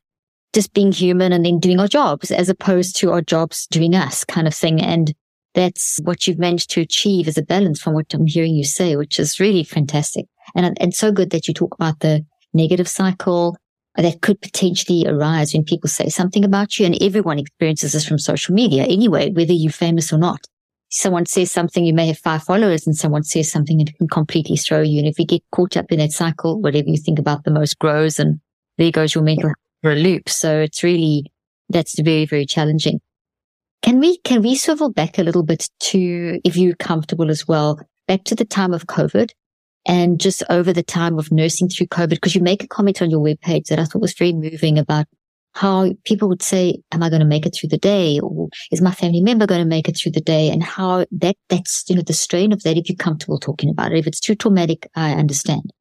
just 0.53 0.73
being 0.75 0.91
human 0.91 1.33
and 1.33 1.45
then 1.45 1.61
doing 1.61 1.79
our 1.79 1.87
jobs 1.87 2.31
as 2.31 2.49
opposed 2.49 2.97
to 2.97 3.13
our 3.13 3.23
jobs 3.23 3.67
doing 3.69 3.95
us 3.95 4.25
kind 4.25 4.49
of 4.49 4.55
thing. 4.55 4.81
And 4.81 5.15
that's 5.55 5.99
what 6.03 6.27
you've 6.27 6.39
managed 6.39 6.71
to 6.71 6.81
achieve 6.81 7.29
as 7.29 7.39
a 7.39 7.43
balance 7.43 7.81
from 7.81 7.95
what 7.95 8.13
I'm 8.13 8.27
hearing 8.27 8.55
you 8.55 8.65
say, 8.65 8.97
which 8.97 9.19
is 9.19 9.39
really 9.39 9.63
fantastic. 9.63 10.27
And, 10.57 10.77
and 10.81 10.95
so 10.95 11.13
good 11.13 11.31
that 11.31 11.47
you 11.47 11.55
talk 11.55 11.75
about 11.75 12.01
the 12.01 12.25
negative 12.53 12.89
cycle 12.89 13.57
that 13.97 14.23
could 14.23 14.41
potentially 14.41 15.05
arise 15.07 15.53
when 15.53 15.65
people 15.65 15.89
say 15.89 16.09
something 16.09 16.45
about 16.45 16.79
you. 16.79 16.87
And 16.87 17.01
everyone 17.01 17.39
experiences 17.39 17.93
this 17.93 18.07
from 18.07 18.19
social 18.19 18.55
media 18.55 18.85
anyway, 18.85 19.31
whether 19.31 19.53
you're 19.53 19.73
famous 19.73 20.13
or 20.13 20.19
not 20.19 20.41
someone 20.91 21.25
says 21.25 21.51
something, 21.51 21.85
you 21.85 21.95
may 21.95 22.09
have 22.09 22.19
five 22.19 22.43
followers 22.43 22.87
and 22.87 22.97
someone 22.97 23.23
says 23.23 23.51
something 23.51 23.81
and 23.81 23.89
it 23.89 23.97
can 23.97 24.09
completely 24.09 24.57
throw 24.57 24.83
you. 24.83 24.99
And 24.99 25.09
if 25.09 25.19
you 25.19 25.25
get 25.25 25.43
caught 25.53 25.77
up 25.77 25.91
in 25.91 25.99
that 25.99 26.13
cycle, 26.13 26.61
whatever 26.61 26.89
you 26.89 26.99
think 26.99 27.19
about 27.19 27.45
the 27.45 27.51
most 27.51 27.79
grows 27.79 28.19
and 28.19 28.41
there 28.77 28.91
goes 28.91 29.15
your 29.15 29.25
mental 29.25 29.53
for 29.83 29.93
a 29.93 29.97
loop. 29.97 30.29
So 30.29 30.61
it's 30.61 30.83
really, 30.83 31.33
that's 31.69 31.99
very, 32.01 32.27
very 32.27 32.45
challenging. 32.45 33.01
Can 33.83 34.01
we, 34.01 34.19
can 34.19 34.43
we 34.43 34.57
swivel 34.57 34.91
back 34.91 35.19
a 35.19 35.23
little 35.23 35.45
bit 35.45 35.71
to, 35.81 36.41
if 36.45 36.57
you're 36.57 36.75
comfortable 36.75 37.31
as 37.31 37.47
well, 37.47 37.81
back 38.09 38.25
to 38.25 38.35
the 38.35 38.45
time 38.45 38.75
of 38.75 38.87
COVID 38.87 39.31
and 39.87 40.21
just 40.21 40.43
over 40.51 40.73
the 40.73 40.83
time 40.83 41.19
of 41.19 41.31
nursing 41.31 41.69
through 41.69 41.87
COVID? 41.87 42.11
Because 42.11 42.35
you 42.35 42.43
make 42.43 42.65
a 42.65 42.69
comment 42.69 43.01
on 43.01 43.11
your 43.11 43.21
webpage 43.21 43.69
that 43.69 43.79
I 43.79 43.85
thought 43.85 44.03
was 44.03 44.13
very 44.13 44.33
moving 44.33 44.77
about 44.77 45.07
how 45.53 45.93
people 46.05 46.29
would 46.29 46.43
say, 46.43 46.81
am 46.93 47.03
I 47.03 47.11
going 47.11 47.21
to 47.21 47.27
make 47.27 47.45
it 47.45 47.57
through 47.59 47.71
the 47.71 47.79
day? 47.79 48.21
Or 48.21 48.49
is 48.71 48.81
my 48.81 48.93
family 48.93 49.21
member 49.21 49.47
going 49.47 49.61
to 49.61 49.67
make 49.69 49.89
it 49.89 49.97
through 49.97 50.13
the 50.13 50.21
day? 50.21 50.49
And 50.49 50.63
how 50.63 51.07
that, 51.11 51.37
that's, 51.49 51.85
you 51.89 51.97
know, 51.97 52.03
the 52.03 52.13
strain 52.13 52.53
of 52.53 52.63
that. 52.63 52.77
If 52.77 52.89
you're 52.89 52.97
comfortable 52.97 53.39
talking 53.39 53.69
about 53.69 53.93
it, 53.93 53.99
if 53.99 54.07
it's 54.07 54.21
too 54.21 54.35
traumatic, 54.35 54.89
I 54.95 55.13
understand 55.13 55.73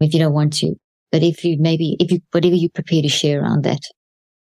if 0.00 0.12
you 0.12 0.20
don't 0.20 0.32
want 0.32 0.52
to, 0.58 0.74
but 1.10 1.22
if 1.22 1.44
you 1.44 1.56
maybe, 1.58 1.96
if 1.98 2.10
you, 2.10 2.20
whatever 2.30 2.54
you 2.54 2.68
prepare 2.68 3.02
to 3.02 3.08
share 3.08 3.42
around 3.42 3.64
that. 3.64 3.80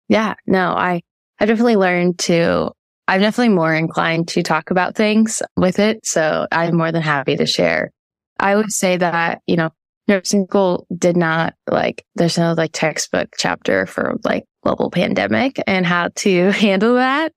Yeah, 0.07 0.35
no, 0.45 0.71
I, 0.71 1.01
I 1.39 1.45
definitely 1.45 1.77
learned 1.77 2.19
to, 2.19 2.71
I'm 3.07 3.21
definitely 3.21 3.55
more 3.55 3.73
inclined 3.73 4.27
to 4.29 4.43
talk 4.43 4.69
about 4.69 4.95
things 4.95 5.41
with 5.57 5.79
it. 5.79 6.05
So 6.05 6.45
I'm 6.51 6.75
more 6.75 6.91
than 6.91 7.01
happy 7.01 7.35
to 7.37 7.45
share. 7.45 7.91
I 8.39 8.55
would 8.55 8.71
say 8.71 8.97
that, 8.97 9.41
you 9.47 9.55
know, 9.55 9.71
nursing 10.07 10.45
school 10.45 10.85
did 10.95 11.17
not 11.17 11.53
like, 11.69 12.05
there's 12.15 12.37
no 12.37 12.53
like 12.53 12.71
textbook 12.73 13.29
chapter 13.37 13.85
for 13.85 14.15
like 14.23 14.45
global 14.63 14.89
pandemic 14.91 15.61
and 15.67 15.85
how 15.85 16.09
to 16.15 16.51
handle 16.51 16.95
that. 16.95 17.31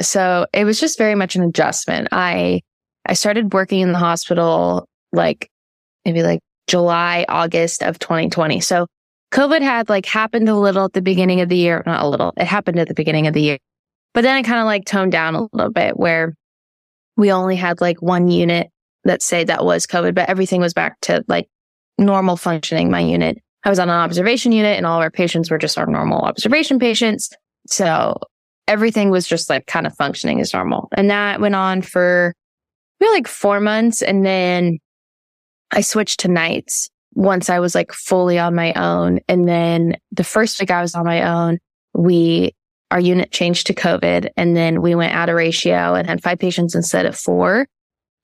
So 0.00 0.46
it 0.52 0.64
was 0.64 0.78
just 0.78 0.98
very 0.98 1.14
much 1.14 1.36
an 1.36 1.42
adjustment. 1.42 2.08
I, 2.12 2.60
I 3.06 3.14
started 3.14 3.52
working 3.52 3.80
in 3.80 3.92
the 3.92 3.98
hospital 3.98 4.86
like 5.12 5.48
maybe 6.04 6.22
like 6.22 6.40
July, 6.66 7.24
August 7.28 7.82
of 7.82 7.98
2020. 7.98 8.60
So 8.60 8.86
COVID 9.32 9.62
had 9.62 9.88
like 9.88 10.06
happened 10.06 10.48
a 10.48 10.54
little 10.54 10.84
at 10.84 10.92
the 10.92 11.02
beginning 11.02 11.40
of 11.40 11.48
the 11.48 11.56
year, 11.56 11.82
not 11.86 12.04
a 12.04 12.08
little, 12.08 12.32
it 12.36 12.46
happened 12.46 12.78
at 12.78 12.88
the 12.88 12.94
beginning 12.94 13.26
of 13.26 13.34
the 13.34 13.42
year, 13.42 13.58
but 14.14 14.22
then 14.22 14.38
it 14.38 14.44
kind 14.44 14.60
of 14.60 14.66
like 14.66 14.84
toned 14.84 15.12
down 15.12 15.34
a 15.34 15.48
little 15.52 15.72
bit 15.72 15.96
where 15.96 16.34
we 17.16 17.32
only 17.32 17.56
had 17.56 17.80
like 17.80 18.02
one 18.02 18.28
unit 18.28 18.68
that 19.04 19.22
say 19.22 19.44
that 19.44 19.64
was 19.64 19.86
COVID, 19.86 20.14
but 20.14 20.28
everything 20.28 20.60
was 20.60 20.74
back 20.74 21.00
to 21.02 21.24
like 21.28 21.48
normal 21.98 22.36
functioning. 22.36 22.90
My 22.90 23.00
unit 23.00 23.38
I 23.66 23.68
was 23.68 23.80
on 23.80 23.90
an 23.90 23.96
observation 23.96 24.52
unit 24.52 24.76
and 24.76 24.86
all 24.86 24.98
of 24.98 25.02
our 25.02 25.10
patients 25.10 25.50
were 25.50 25.58
just 25.58 25.76
our 25.76 25.86
normal 25.86 26.20
observation 26.20 26.78
patients. 26.78 27.30
So 27.66 28.16
everything 28.68 29.10
was 29.10 29.26
just 29.26 29.50
like 29.50 29.66
kind 29.66 29.88
of 29.88 29.96
functioning 29.96 30.40
as 30.40 30.54
normal. 30.54 30.88
And 30.92 31.10
that 31.10 31.40
went 31.40 31.56
on 31.56 31.82
for 31.82 32.32
maybe 33.00 33.10
like 33.10 33.26
four 33.26 33.58
months. 33.58 34.02
And 34.02 34.24
then 34.24 34.78
I 35.72 35.80
switched 35.80 36.20
to 36.20 36.28
nights 36.28 36.90
once 37.14 37.50
I 37.50 37.58
was 37.58 37.74
like 37.74 37.90
fully 37.92 38.38
on 38.38 38.54
my 38.54 38.72
own. 38.74 39.18
And 39.28 39.48
then 39.48 39.96
the 40.12 40.22
first 40.22 40.60
week 40.60 40.70
I 40.70 40.80
was 40.80 40.94
on 40.94 41.04
my 41.04 41.28
own, 41.28 41.58
we, 41.92 42.54
our 42.92 43.00
unit 43.00 43.32
changed 43.32 43.66
to 43.66 43.74
COVID 43.74 44.28
and 44.36 44.56
then 44.56 44.80
we 44.80 44.94
went 44.94 45.12
out 45.12 45.28
of 45.28 45.34
ratio 45.34 45.94
and 45.94 46.06
had 46.06 46.22
five 46.22 46.38
patients 46.38 46.76
instead 46.76 47.04
of 47.04 47.18
four. 47.18 47.66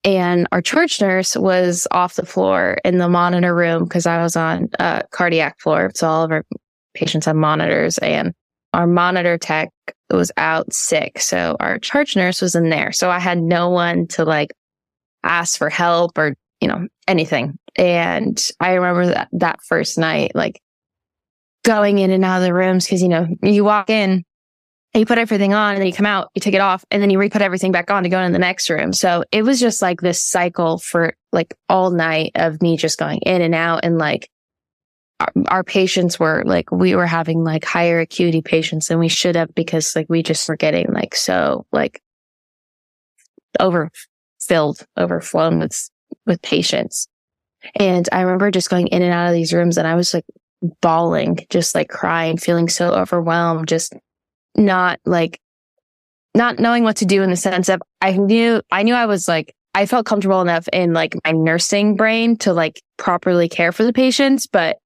And 0.03 0.47
our 0.51 0.61
charge 0.61 0.99
nurse 0.99 1.35
was 1.37 1.87
off 1.91 2.15
the 2.15 2.25
floor 2.25 2.77
in 2.83 2.97
the 2.97 3.07
monitor 3.07 3.55
room 3.55 3.85
because 3.85 4.05
I 4.05 4.21
was 4.21 4.35
on 4.35 4.69
a 4.79 5.03
cardiac 5.11 5.59
floor. 5.59 5.91
So 5.95 6.07
all 6.07 6.23
of 6.23 6.31
our 6.31 6.43
patients 6.93 7.25
have 7.25 7.37
monitors 7.37 7.97
and 7.99 8.33
our 8.73 8.87
monitor 8.87 9.37
tech 9.37 9.69
was 10.09 10.31
out 10.35 10.73
sick. 10.73 11.19
So 11.19 11.55
our 11.59 11.79
charge 11.79 12.15
nurse 12.15 12.41
was 12.41 12.55
in 12.55 12.69
there. 12.69 12.91
So 12.91 13.09
I 13.09 13.19
had 13.19 13.41
no 13.41 13.69
one 13.69 14.07
to 14.07 14.25
like 14.25 14.53
ask 15.23 15.57
for 15.57 15.69
help 15.69 16.17
or, 16.17 16.35
you 16.59 16.67
know, 16.67 16.87
anything. 17.07 17.57
And 17.77 18.41
I 18.59 18.73
remember 18.73 19.07
that, 19.07 19.29
that 19.33 19.61
first 19.61 19.97
night, 19.97 20.35
like 20.35 20.59
going 21.63 21.99
in 21.99 22.11
and 22.11 22.25
out 22.25 22.37
of 22.37 22.43
the 22.43 22.53
rooms. 22.53 22.87
Cause, 22.87 23.01
you 23.01 23.09
know, 23.09 23.27
you 23.41 23.63
walk 23.63 23.89
in 23.89 24.25
and 24.93 24.99
you 24.99 25.05
put 25.05 25.17
everything 25.17 25.53
on 25.53 25.73
and 25.73 25.79
then 25.79 25.87
you 25.87 25.93
come 25.93 26.05
out, 26.05 26.29
you 26.35 26.39
take 26.39 26.53
it 26.53 26.61
off 26.61 26.85
and 26.91 27.01
then 27.01 27.09
you 27.09 27.17
re-put 27.17 27.41
everything 27.41 27.71
back 27.71 27.89
on 27.89 28.03
to 28.03 28.09
go 28.09 28.21
in 28.21 28.31
the 28.31 28.39
next 28.39 28.69
room. 28.69 28.93
So 28.93 29.23
it 29.31 29.43
was 29.43 29.59
just 29.59 29.81
like 29.81 30.01
this 30.01 30.23
cycle 30.23 30.77
for 30.77 31.15
like 31.31 31.55
all 31.67 31.89
night 31.89 32.31
of 32.35 32.61
me 32.61 32.77
just 32.77 32.99
going 32.99 33.19
in 33.19 33.41
and 33.41 33.55
out 33.55 33.81
and 33.83 33.97
like 33.97 34.29
our, 35.19 35.31
our 35.47 35.63
patients 35.63 36.19
were 36.19 36.43
like, 36.45 36.71
we 36.71 36.95
were 36.95 37.07
having 37.07 37.43
like 37.43 37.65
higher 37.65 37.99
acuity 37.99 38.43
patients 38.43 38.87
than 38.87 38.99
we 38.99 39.07
should 39.07 39.35
have 39.35 39.53
because 39.55 39.95
like 39.95 40.07
we 40.09 40.21
just 40.21 40.47
were 40.47 40.55
getting 40.55 40.91
like 40.93 41.15
so 41.15 41.65
like 41.71 42.01
overfilled, 43.59 44.85
overflown 44.97 45.59
with, 45.59 45.89
with 46.27 46.41
patients. 46.43 47.07
And 47.75 48.07
I 48.11 48.21
remember 48.21 48.51
just 48.51 48.69
going 48.69 48.87
in 48.87 49.01
and 49.01 49.13
out 49.13 49.27
of 49.27 49.33
these 49.33 49.53
rooms 49.53 49.77
and 49.79 49.87
I 49.87 49.95
was 49.95 50.13
like 50.13 50.25
bawling, 50.81 51.39
just 51.49 51.73
like 51.73 51.89
crying, 51.89 52.37
feeling 52.37 52.69
so 52.69 52.91
overwhelmed, 52.91 53.67
just 53.67 53.93
not 54.55 54.99
like 55.05 55.39
not 56.35 56.59
knowing 56.59 56.83
what 56.83 56.97
to 56.97 57.05
do 57.05 57.21
in 57.21 57.29
the 57.29 57.35
sense 57.35 57.69
of 57.69 57.81
I 58.01 58.11
knew 58.13 58.61
I 58.71 58.83
knew 58.83 58.95
I 58.95 59.05
was 59.05 59.27
like 59.27 59.55
I 59.75 59.85
felt 59.85 60.05
comfortable 60.05 60.41
enough 60.41 60.67
in 60.71 60.93
like 60.93 61.15
my 61.25 61.31
nursing 61.31 61.95
brain 61.95 62.37
to 62.37 62.53
like 62.53 62.81
properly 62.97 63.49
care 63.49 63.71
for 63.71 63.83
the 63.83 63.93
patients, 63.93 64.45
but 64.45 64.77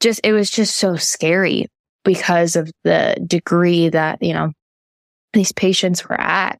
just 0.00 0.20
it 0.22 0.32
was 0.32 0.50
just 0.50 0.76
so 0.76 0.96
scary 0.96 1.66
because 2.04 2.54
of 2.54 2.70
the 2.84 3.16
degree 3.26 3.88
that, 3.88 4.22
you 4.22 4.34
know, 4.34 4.52
these 5.32 5.52
patients 5.52 6.06
were 6.06 6.20
at. 6.20 6.58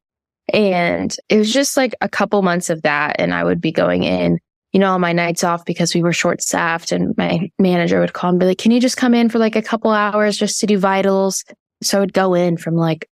And 0.52 1.14
it 1.28 1.36
was 1.36 1.52
just 1.52 1.76
like 1.76 1.94
a 2.00 2.08
couple 2.08 2.40
months 2.42 2.70
of 2.70 2.82
that. 2.82 3.16
And 3.18 3.34
I 3.34 3.44
would 3.44 3.60
be 3.60 3.70
going 3.70 4.02
in, 4.02 4.38
you 4.72 4.80
know, 4.80 4.94
on 4.94 5.00
my 5.02 5.12
nights 5.12 5.44
off 5.44 5.66
because 5.66 5.94
we 5.94 6.02
were 6.02 6.12
short 6.12 6.40
staffed 6.40 6.90
and 6.90 7.14
my 7.18 7.50
manager 7.58 8.00
would 8.00 8.14
call 8.14 8.30
and 8.30 8.40
be 8.40 8.46
like, 8.46 8.58
can 8.58 8.72
you 8.72 8.80
just 8.80 8.96
come 8.96 9.12
in 9.12 9.28
for 9.28 9.38
like 9.38 9.56
a 9.56 9.62
couple 9.62 9.90
hours 9.90 10.38
just 10.38 10.58
to 10.60 10.66
do 10.66 10.78
vitals? 10.78 11.44
So 11.82 11.98
I 11.98 12.00
would 12.00 12.12
go 12.12 12.34
in 12.34 12.56
from 12.56 12.74
like 12.74 13.08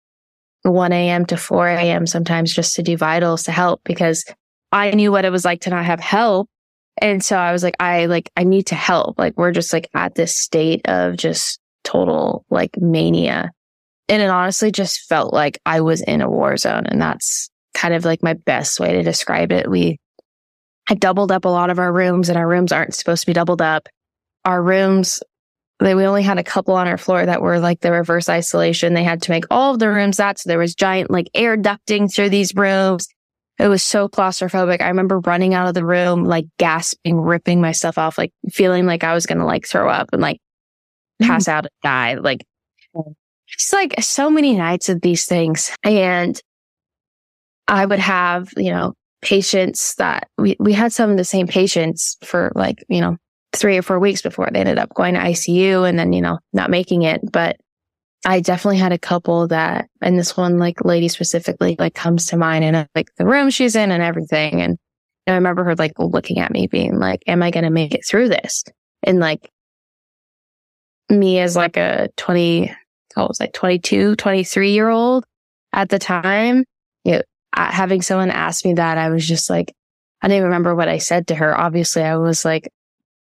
1 0.64 0.92
a.m. 0.92 1.26
to 1.28 1.38
4 1.38 1.68
a.m. 1.68 2.08
sometimes 2.08 2.54
just 2.54 2.76
to 2.76 2.84
do 2.84 2.98
vitals 2.98 3.44
to 3.44 3.52
help 3.52 3.82
because 3.84 4.26
I 4.72 4.92
knew 4.92 5.12
what 5.12 5.26
it 5.26 5.32
was 5.32 5.46
like 5.46 5.62
to 5.62 5.70
not 5.70 5.86
have 5.86 6.00
help. 6.00 6.50
And 6.98 7.24
so 7.24 7.38
I 7.38 7.52
was 7.52 7.64
like, 7.64 7.76
I 7.80 8.06
like, 8.08 8.32
I 8.36 8.44
need 8.44 8.68
to 8.68 8.76
help. 8.76 9.20
Like, 9.20 9.38
we're 9.38 9.52
just 9.52 9.74
like 9.74 9.90
at 9.94 10.16
this 10.16 10.36
state 10.36 10.82
of 10.86 11.18
just 11.18 11.60
total 11.84 12.46
like 12.50 12.78
mania. 12.78 13.52
And 14.08 14.22
it 14.22 14.30
honestly 14.30 14.72
just 14.72 15.08
felt 15.08 15.34
like 15.34 15.60
I 15.66 15.82
was 15.82 16.02
in 16.02 16.22
a 16.22 16.30
war 16.30 16.58
zone. 16.58 16.86
And 16.86 17.02
that's 17.02 17.50
kind 17.74 17.94
of 17.94 18.06
like 18.06 18.24
my 18.24 18.34
best 18.34 18.80
way 18.80 18.94
to 18.94 19.04
describe 19.04 19.52
it. 19.52 19.70
We 19.70 19.98
had 20.88 21.00
doubled 21.00 21.32
up 21.32 21.46
a 21.46 21.50
lot 21.50 21.70
of 21.70 21.80
our 21.80 21.92
rooms 21.92 22.30
and 22.30 22.38
our 22.38 22.48
rooms 22.48 22.72
aren't 22.72 22.96
supposed 22.96 23.22
to 23.22 23.28
be 23.28 23.34
doubled 23.34 23.62
up. 23.62 23.90
Our 24.46 24.62
rooms 24.62 25.22
they, 25.80 25.94
we 25.96 26.06
only 26.06 26.24
had 26.24 26.38
a 26.38 26.44
couple 26.44 26.76
on 26.76 26.88
our 26.88 26.98
floor 26.98 27.26
that 27.26 27.42
were 27.42 27.60
like 27.60 27.82
the 27.82 27.92
reverse 27.92 28.30
isolation. 28.30 28.94
They 28.94 29.04
had 29.04 29.22
to 29.24 29.32
make 29.32 29.46
all 29.52 29.74
of 29.74 29.80
the 29.80 29.90
rooms 29.90 30.18
that. 30.18 30.40
So 30.40 30.50
there 30.50 30.60
was 30.60 30.74
giant 30.74 31.12
like 31.12 31.30
air 31.34 31.58
ducting 31.58 32.14
through 32.14 32.30
these 32.30 32.56
rooms. 32.56 33.08
It 33.60 33.68
was 33.68 33.84
so 33.84 34.08
claustrophobic. 34.08 34.82
I 34.82 34.88
remember 34.88 35.20
running 35.20 35.54
out 35.54 35.68
of 35.68 35.74
the 35.74 35.86
room, 35.86 36.26
like 36.26 36.46
gasping, 36.58 37.20
ripping 37.20 37.62
myself 37.62 37.98
off, 37.98 38.18
like 38.18 38.34
feeling 38.52 38.86
like 38.86 39.04
I 39.04 39.14
was 39.14 39.26
going 39.26 39.38
to 39.38 39.46
like 39.46 39.68
throw 39.68 39.90
up 39.90 40.10
and 40.12 40.22
like 40.22 40.40
pass 41.22 41.44
mm-hmm. 41.44 41.58
out 41.58 41.66
and 41.66 41.72
die. 41.84 42.14
Like 42.16 42.46
it's 43.54 43.74
like 43.74 43.96
so 44.02 44.30
many 44.30 44.56
nights 44.56 44.90
of 44.90 45.02
these 45.02 45.26
things. 45.26 45.76
And 45.84 46.40
I 47.68 47.86
would 47.86 48.00
have, 48.00 48.50
you 48.58 48.72
know, 48.72 48.94
patients 49.22 49.96
that 49.96 50.28
we, 50.38 50.56
we 50.60 50.74
had 50.74 50.94
some 50.94 51.10
of 51.10 51.18
the 51.18 51.24
same 51.24 51.48
patients 51.48 52.18
for 52.24 52.52
like, 52.56 52.84
you 52.90 53.02
know, 53.02 53.18
three 53.56 53.78
or 53.78 53.82
four 53.82 54.00
weeks 54.00 54.22
before 54.22 54.50
they 54.52 54.60
ended 54.60 54.78
up 54.78 54.94
going 54.94 55.14
to 55.14 55.20
ICU 55.20 55.88
and 55.88 55.98
then, 55.98 56.14
you 56.14 56.22
know, 56.22 56.40
not 56.54 56.70
making 56.70 57.04
it. 57.04 57.22
But 57.32 57.58
I 58.26 58.40
definitely 58.40 58.78
had 58.78 58.92
a 58.92 58.98
couple 58.98 59.48
that, 59.50 59.88
and 60.02 60.18
this 60.18 60.36
one, 60.36 60.58
like 60.58 60.84
lady 60.84 61.08
specifically, 61.08 61.76
like 61.78 61.94
comes 61.94 62.28
to 62.28 62.38
mind 62.38 62.64
and 62.64 62.88
like 62.96 63.08
the 63.18 63.26
room 63.26 63.50
she's 63.50 63.76
in 63.76 63.92
and 63.92 64.02
everything. 64.02 64.62
And 64.62 64.78
I 65.28 65.34
remember 65.34 65.64
her 65.64 65.76
like 65.76 65.94
looking 65.98 66.40
at 66.40 66.52
me 66.52 66.68
being 66.68 67.00
like, 67.00 67.24
am 67.28 67.44
I 67.44 67.52
going 67.52 67.64
to 67.66 67.70
make 67.70 67.94
it 67.94 68.06
through 68.06 68.30
this? 68.30 68.64
And 69.04 69.20
like 69.20 69.50
me 71.10 71.40
as 71.40 71.56
like 71.56 71.78
a 71.78 72.10
20, 72.18 72.70
I 73.16 73.22
was 73.22 73.40
like 73.40 73.54
22, 73.54 74.16
23 74.16 74.72
year 74.72 74.90
old 74.90 75.26
at 75.72 75.90
the 75.90 76.00
time, 76.00 76.66
you 77.04 77.14
know, 77.14 77.22
having 77.56 78.02
someone 78.02 78.32
ask 78.32 78.66
me 78.66 78.74
that, 78.74 78.98
I 78.98 79.10
was 79.10 79.26
just 79.28 79.50
like, 79.50 79.74
I 80.22 80.28
didn't 80.28 80.38
even 80.38 80.50
remember 80.50 80.74
what 80.74 80.90
I 80.90 80.98
said 80.98 81.28
to 81.28 81.36
her. 81.36 81.56
Obviously, 81.56 82.02
I 82.02 82.18
was 82.18 82.44
like, 82.44 82.70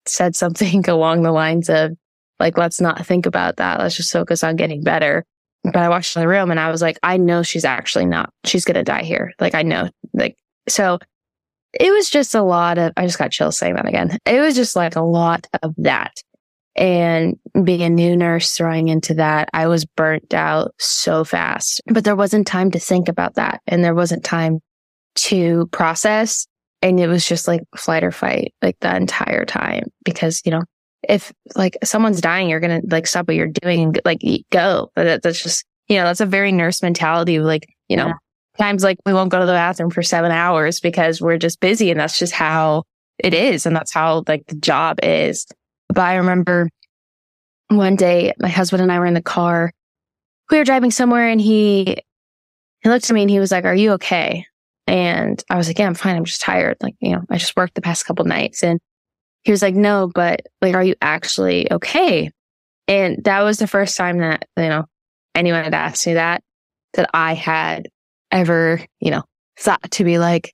said 0.06 0.36
something 0.36 0.88
along 0.88 1.22
the 1.22 1.32
lines 1.32 1.68
of 1.68 1.92
like, 2.40 2.58
let's 2.58 2.80
not 2.80 3.06
think 3.06 3.26
about 3.26 3.56
that. 3.56 3.78
Let's 3.78 3.96
just 3.96 4.12
focus 4.12 4.42
on 4.42 4.56
getting 4.56 4.82
better. 4.82 5.24
But 5.64 5.76
I 5.76 5.88
watched 5.88 6.14
the 6.14 6.26
room 6.26 6.50
and 6.50 6.58
I 6.58 6.70
was 6.70 6.82
like, 6.82 6.98
I 7.04 7.16
know 7.16 7.44
she's 7.44 7.64
actually 7.64 8.06
not, 8.06 8.30
she's 8.44 8.64
going 8.64 8.74
to 8.74 8.82
die 8.82 9.04
here. 9.04 9.32
Like, 9.38 9.54
I 9.54 9.62
know, 9.62 9.88
like, 10.12 10.36
so 10.68 10.98
it 11.72 11.90
was 11.90 12.10
just 12.10 12.34
a 12.34 12.42
lot 12.42 12.78
of, 12.78 12.92
I 12.96 13.06
just 13.06 13.18
got 13.18 13.30
chills 13.30 13.58
saying 13.58 13.74
that 13.76 13.88
again. 13.88 14.18
It 14.26 14.40
was 14.40 14.56
just 14.56 14.74
like 14.74 14.96
a 14.96 15.02
lot 15.02 15.46
of 15.62 15.72
that. 15.78 16.14
And 16.74 17.36
being 17.62 17.82
a 17.82 17.90
new 17.90 18.16
nurse 18.16 18.56
throwing 18.56 18.88
into 18.88 19.14
that, 19.14 19.50
I 19.52 19.68
was 19.68 19.84
burnt 19.84 20.34
out 20.34 20.74
so 20.78 21.22
fast, 21.22 21.80
but 21.86 22.02
there 22.02 22.16
wasn't 22.16 22.46
time 22.46 22.70
to 22.72 22.80
think 22.80 23.08
about 23.08 23.34
that. 23.34 23.60
And 23.66 23.84
there 23.84 23.94
wasn't 23.94 24.24
time 24.24 24.60
to 25.14 25.66
process 25.66 26.46
and 26.82 26.98
it 26.98 27.06
was 27.06 27.26
just 27.26 27.46
like 27.46 27.62
flight 27.76 28.02
or 28.02 28.10
fight 28.10 28.52
like 28.60 28.76
the 28.80 28.94
entire 28.94 29.44
time 29.44 29.84
because, 30.04 30.42
you 30.44 30.50
know, 30.50 30.62
if 31.08 31.32
like 31.54 31.78
someone's 31.84 32.20
dying, 32.20 32.50
you're 32.50 32.60
going 32.60 32.82
to 32.82 32.86
like 32.88 33.06
stop 33.06 33.28
what 33.28 33.36
you're 33.36 33.46
doing 33.46 33.82
and 33.82 34.00
like 34.04 34.20
go. 34.50 34.90
But 34.94 35.22
that's 35.22 35.42
just, 35.42 35.64
you 35.88 35.96
know, 35.96 36.04
that's 36.04 36.20
a 36.20 36.26
very 36.26 36.52
nurse 36.52 36.82
mentality. 36.82 37.38
Like, 37.38 37.68
you 37.88 37.96
know, 37.96 38.08
yeah. 38.08 38.14
times 38.58 38.82
like 38.82 38.98
we 39.06 39.12
won't 39.12 39.30
go 39.30 39.38
to 39.38 39.46
the 39.46 39.52
bathroom 39.52 39.90
for 39.90 40.02
seven 40.02 40.32
hours 40.32 40.80
because 40.80 41.20
we're 41.20 41.38
just 41.38 41.60
busy 41.60 41.90
and 41.90 42.00
that's 42.00 42.18
just 42.18 42.32
how 42.32 42.82
it 43.18 43.32
is. 43.32 43.64
And 43.64 43.74
that's 43.74 43.92
how 43.92 44.24
like 44.26 44.46
the 44.46 44.56
job 44.56 44.98
is. 45.02 45.46
But 45.88 46.02
I 46.02 46.16
remember 46.16 46.68
one 47.68 47.96
day 47.96 48.32
my 48.38 48.48
husband 48.48 48.82
and 48.82 48.90
I 48.90 48.98
were 48.98 49.06
in 49.06 49.14
the 49.14 49.22
car. 49.22 49.72
We 50.50 50.58
were 50.58 50.64
driving 50.64 50.90
somewhere 50.90 51.28
and 51.28 51.40
he, 51.40 51.96
he 52.80 52.88
looked 52.88 53.08
at 53.08 53.14
me 53.14 53.22
and 53.22 53.30
he 53.30 53.38
was 53.38 53.52
like, 53.52 53.64
are 53.64 53.74
you 53.74 53.92
okay? 53.92 54.46
And 54.86 55.42
I 55.48 55.56
was 55.56 55.68
like, 55.68 55.78
yeah, 55.78 55.86
I'm 55.86 55.94
fine. 55.94 56.16
I'm 56.16 56.24
just 56.24 56.40
tired. 56.40 56.76
Like, 56.82 56.94
you 57.00 57.12
know, 57.12 57.22
I 57.30 57.38
just 57.38 57.56
worked 57.56 57.74
the 57.74 57.82
past 57.82 58.04
couple 58.04 58.24
nights. 58.24 58.62
And 58.62 58.80
he 59.44 59.50
was 59.50 59.62
like, 59.62 59.74
no, 59.74 60.10
but 60.12 60.42
like, 60.60 60.74
are 60.74 60.82
you 60.82 60.94
actually 61.00 61.70
okay? 61.70 62.30
And 62.88 63.22
that 63.24 63.42
was 63.42 63.58
the 63.58 63.66
first 63.66 63.96
time 63.96 64.18
that, 64.18 64.44
you 64.56 64.68
know, 64.68 64.84
anyone 65.34 65.64
had 65.64 65.74
asked 65.74 66.06
me 66.06 66.14
that, 66.14 66.42
that 66.94 67.08
I 67.14 67.34
had 67.34 67.88
ever, 68.30 68.80
you 69.00 69.10
know, 69.10 69.22
thought 69.58 69.90
to 69.92 70.04
be 70.04 70.18
like, 70.18 70.52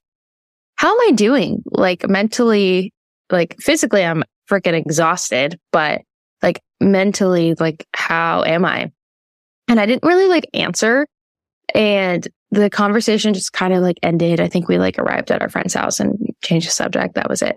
how 0.77 0.93
am 0.93 1.09
I 1.09 1.13
doing? 1.13 1.63
Like 1.67 2.09
mentally, 2.09 2.93
like 3.31 3.57
physically, 3.59 4.05
I'm 4.05 4.25
freaking 4.49 4.75
exhausted, 4.75 5.59
but 5.73 6.03
like 6.43 6.61
mentally, 6.81 7.55
like, 7.59 7.87
how 7.95 8.45
am 8.45 8.65
I? 8.65 8.91
And 9.67 9.81
I 9.81 9.87
didn't 9.87 10.05
really 10.05 10.29
like 10.29 10.49
answer. 10.55 11.07
And 11.75 12.27
the 12.51 12.71
conversation 12.71 13.35
just 13.35 13.53
kind 13.53 13.73
of 13.75 13.83
like 13.83 13.99
ended. 14.03 14.41
I 14.41 14.49
think 14.49 14.69
we 14.69 14.79
like 14.79 14.99
arrived 14.99 15.31
at 15.31 15.43
our 15.43 15.49
friend's 15.49 15.75
house 15.75 16.01
and 16.01 16.17
changed 16.43 16.67
the 16.67 16.73
subject. 16.73 17.15
That 17.15 17.29
was 17.29 17.43
it. 17.43 17.57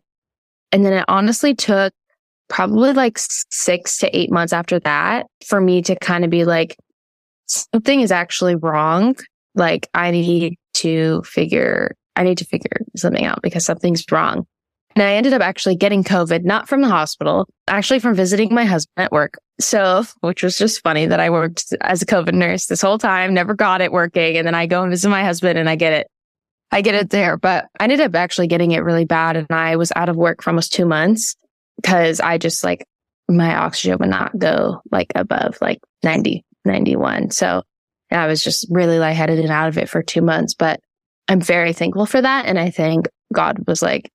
And 0.71 0.86
then 0.86 0.93
it 0.93 1.06
honestly 1.08 1.56
took 1.56 1.93
probably 2.49 2.93
like 2.93 3.17
six 3.17 3.97
to 3.99 4.17
eight 4.17 4.32
months 4.32 4.54
after 4.54 4.80
that 4.80 5.27
for 5.45 5.62
me 5.62 5.82
to 5.84 5.95
kind 5.95 6.25
of 6.25 6.30
be 6.30 6.43
like, 6.43 6.75
something 7.47 8.01
is 8.01 8.12
actually 8.12 8.56
wrong. 8.56 9.15
Like 9.56 9.89
I 9.93 10.12
need 10.12 10.58
to 10.75 11.21
figure, 11.23 11.95
I 12.15 12.23
need 12.23 12.38
to 12.39 12.45
figure 12.45 12.82
something 12.95 13.25
out 13.25 13.41
because 13.41 13.65
something's 13.65 14.04
wrong. 14.12 14.45
And 14.95 15.04
I 15.04 15.13
ended 15.13 15.34
up 15.34 15.41
actually 15.41 15.75
getting 15.75 16.04
COVID, 16.04 16.43
not 16.43 16.67
from 16.67 16.82
the 16.82 16.89
hospital, 16.89 17.47
actually 17.67 17.99
from 17.99 18.15
visiting 18.15 18.54
my 18.54 18.65
husband 18.65 19.06
at 19.06 19.12
work. 19.12 19.36
So, 19.62 20.04
which 20.21 20.43
was 20.43 20.58
just 20.58 20.82
funny 20.82 21.06
that 21.06 21.19
I 21.19 21.30
worked 21.30 21.74
as 21.82 22.02
a 22.02 22.06
COVID 22.06 22.34
nurse 22.34 22.65
this 22.65 22.82
whole 22.82 22.97
time, 22.97 23.34
never 23.34 23.54
got 23.54 23.82
it 23.82 23.91
working. 23.91 24.38
And 24.38 24.45
then 24.45 24.56
I 24.56 24.67
go 24.67 24.82
and 24.82 24.91
visit 24.91 25.10
my 25.10 25.24
husband 25.24 25.58
and 25.58 25.69
I 25.69 25.76
get 25.76 25.93
it. 25.93 26.08
I 26.71 26.82
get 26.82 26.95
it 26.95 27.10
there, 27.10 27.38
but 27.38 27.67
I 27.80 27.84
ended 27.84 28.00
up 28.00 28.15
actually 28.15 28.47
getting 28.47 28.71
it 28.71 28.84
really 28.84 29.06
bad. 29.06 29.36
And 29.36 29.47
I 29.50 29.76
was 29.76 29.91
out 29.95 30.10
of 30.10 30.15
work 30.15 30.41
for 30.41 30.50
almost 30.50 30.71
two 30.74 30.86
months 30.86 31.36
because 31.76 32.19
I 32.21 32.38
just 32.38 32.63
like 32.63 32.86
my 33.28 33.56
oxygen 33.56 33.97
would 34.00 34.10
not 34.10 34.38
go 34.38 34.82
like 34.91 35.12
above 35.15 35.58
like 35.62 35.80
90, 36.04 36.45
91. 36.65 37.32
So 37.32 37.63
I 38.10 38.28
was 38.28 38.43
just 38.43 38.67
really 38.69 39.00
lightheaded 39.00 39.39
and 39.39 39.52
out 39.52 39.67
of 39.67 39.78
it 39.78 39.89
for 39.89 40.02
two 40.02 40.21
months. 40.21 40.54
But 40.54 40.80
I'm 41.28 41.41
very 41.41 41.74
thankful 41.74 42.06
for 42.06 42.21
that. 42.21 42.45
And 42.45 42.58
I 42.58 42.69
think 42.69 43.08
God 43.34 43.67
was 43.67 43.82
like, 43.82 44.10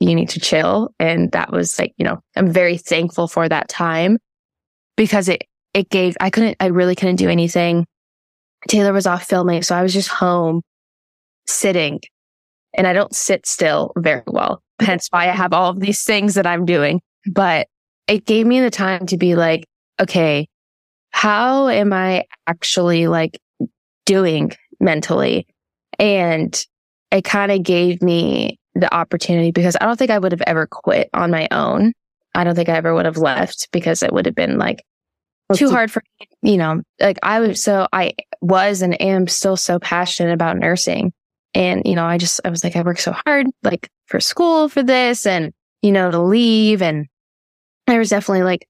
you 0.00 0.14
need 0.14 0.30
to 0.30 0.40
chill. 0.40 0.94
And 0.98 1.30
that 1.32 1.50
was 1.50 1.78
like, 1.78 1.94
you 1.96 2.04
know, 2.04 2.20
I'm 2.36 2.52
very 2.52 2.76
thankful 2.76 3.28
for 3.28 3.48
that 3.48 3.68
time 3.68 4.18
because 5.02 5.28
it, 5.28 5.42
it 5.74 5.90
gave, 5.90 6.16
I 6.20 6.30
couldn't, 6.30 6.56
I 6.60 6.66
really 6.66 6.94
couldn't 6.94 7.16
do 7.16 7.28
anything. 7.28 7.86
Taylor 8.68 8.92
was 8.92 9.04
off 9.04 9.24
filming. 9.24 9.64
So 9.64 9.74
I 9.74 9.82
was 9.82 9.92
just 9.92 10.06
home 10.06 10.62
sitting 11.48 11.98
and 12.72 12.86
I 12.86 12.92
don't 12.92 13.12
sit 13.12 13.44
still 13.44 13.92
very 13.96 14.22
well. 14.28 14.62
Hence 14.78 15.08
why 15.10 15.24
I 15.24 15.32
have 15.32 15.52
all 15.52 15.70
of 15.70 15.80
these 15.80 16.04
things 16.04 16.34
that 16.34 16.46
I'm 16.46 16.64
doing. 16.66 17.00
But 17.26 17.66
it 18.06 18.26
gave 18.26 18.46
me 18.46 18.60
the 18.60 18.70
time 18.70 19.06
to 19.06 19.16
be 19.16 19.34
like, 19.34 19.66
okay, 20.00 20.46
how 21.10 21.66
am 21.66 21.92
I 21.92 22.22
actually 22.46 23.08
like 23.08 23.40
doing 24.06 24.52
mentally? 24.78 25.48
And 25.98 26.56
it 27.10 27.24
kind 27.24 27.50
of 27.50 27.64
gave 27.64 28.02
me 28.02 28.56
the 28.76 28.94
opportunity 28.94 29.50
because 29.50 29.76
I 29.80 29.84
don't 29.84 29.98
think 29.98 30.12
I 30.12 30.20
would 30.20 30.30
have 30.30 30.42
ever 30.42 30.68
quit 30.68 31.10
on 31.12 31.32
my 31.32 31.48
own. 31.50 31.92
I 32.36 32.44
don't 32.44 32.54
think 32.54 32.68
I 32.68 32.76
ever 32.76 32.94
would 32.94 33.04
have 33.04 33.16
left 33.16 33.66
because 33.72 34.04
it 34.04 34.12
would 34.12 34.26
have 34.26 34.36
been 34.36 34.58
like 34.58 34.84
too 35.54 35.70
hard 35.70 35.90
for 35.90 36.02
me, 36.20 36.52
you 36.52 36.56
know, 36.56 36.82
like 37.00 37.18
I 37.22 37.40
was 37.40 37.62
so 37.62 37.86
I 37.92 38.12
was 38.40 38.82
and 38.82 39.00
am 39.00 39.28
still 39.28 39.56
so 39.56 39.78
passionate 39.78 40.32
about 40.32 40.58
nursing. 40.58 41.12
And, 41.54 41.82
you 41.84 41.94
know, 41.94 42.04
I 42.04 42.16
just, 42.16 42.40
I 42.44 42.50
was 42.50 42.64
like, 42.64 42.76
I 42.76 42.82
worked 42.82 43.00
so 43.02 43.12
hard, 43.12 43.46
like 43.62 43.90
for 44.06 44.20
school 44.20 44.68
for 44.68 44.82
this 44.82 45.26
and, 45.26 45.52
you 45.82 45.92
know, 45.92 46.10
to 46.10 46.18
leave. 46.18 46.80
And 46.80 47.06
there 47.86 47.98
was 47.98 48.08
definitely 48.08 48.44
like 48.44 48.66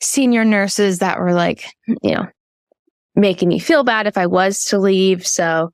senior 0.00 0.44
nurses 0.44 1.00
that 1.00 1.20
were 1.20 1.34
like, 1.34 1.66
you 1.86 2.14
know, 2.14 2.26
making 3.14 3.48
me 3.48 3.58
feel 3.58 3.84
bad 3.84 4.06
if 4.06 4.16
I 4.16 4.26
was 4.26 4.64
to 4.66 4.78
leave. 4.78 5.26
So 5.26 5.72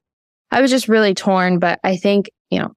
I 0.51 0.61
was 0.61 0.71
just 0.71 0.89
really 0.89 1.15
torn. 1.15 1.61
But 1.61 1.79
I 1.85 1.97
think, 1.97 2.31
you 2.51 2.59
know, 2.59 2.73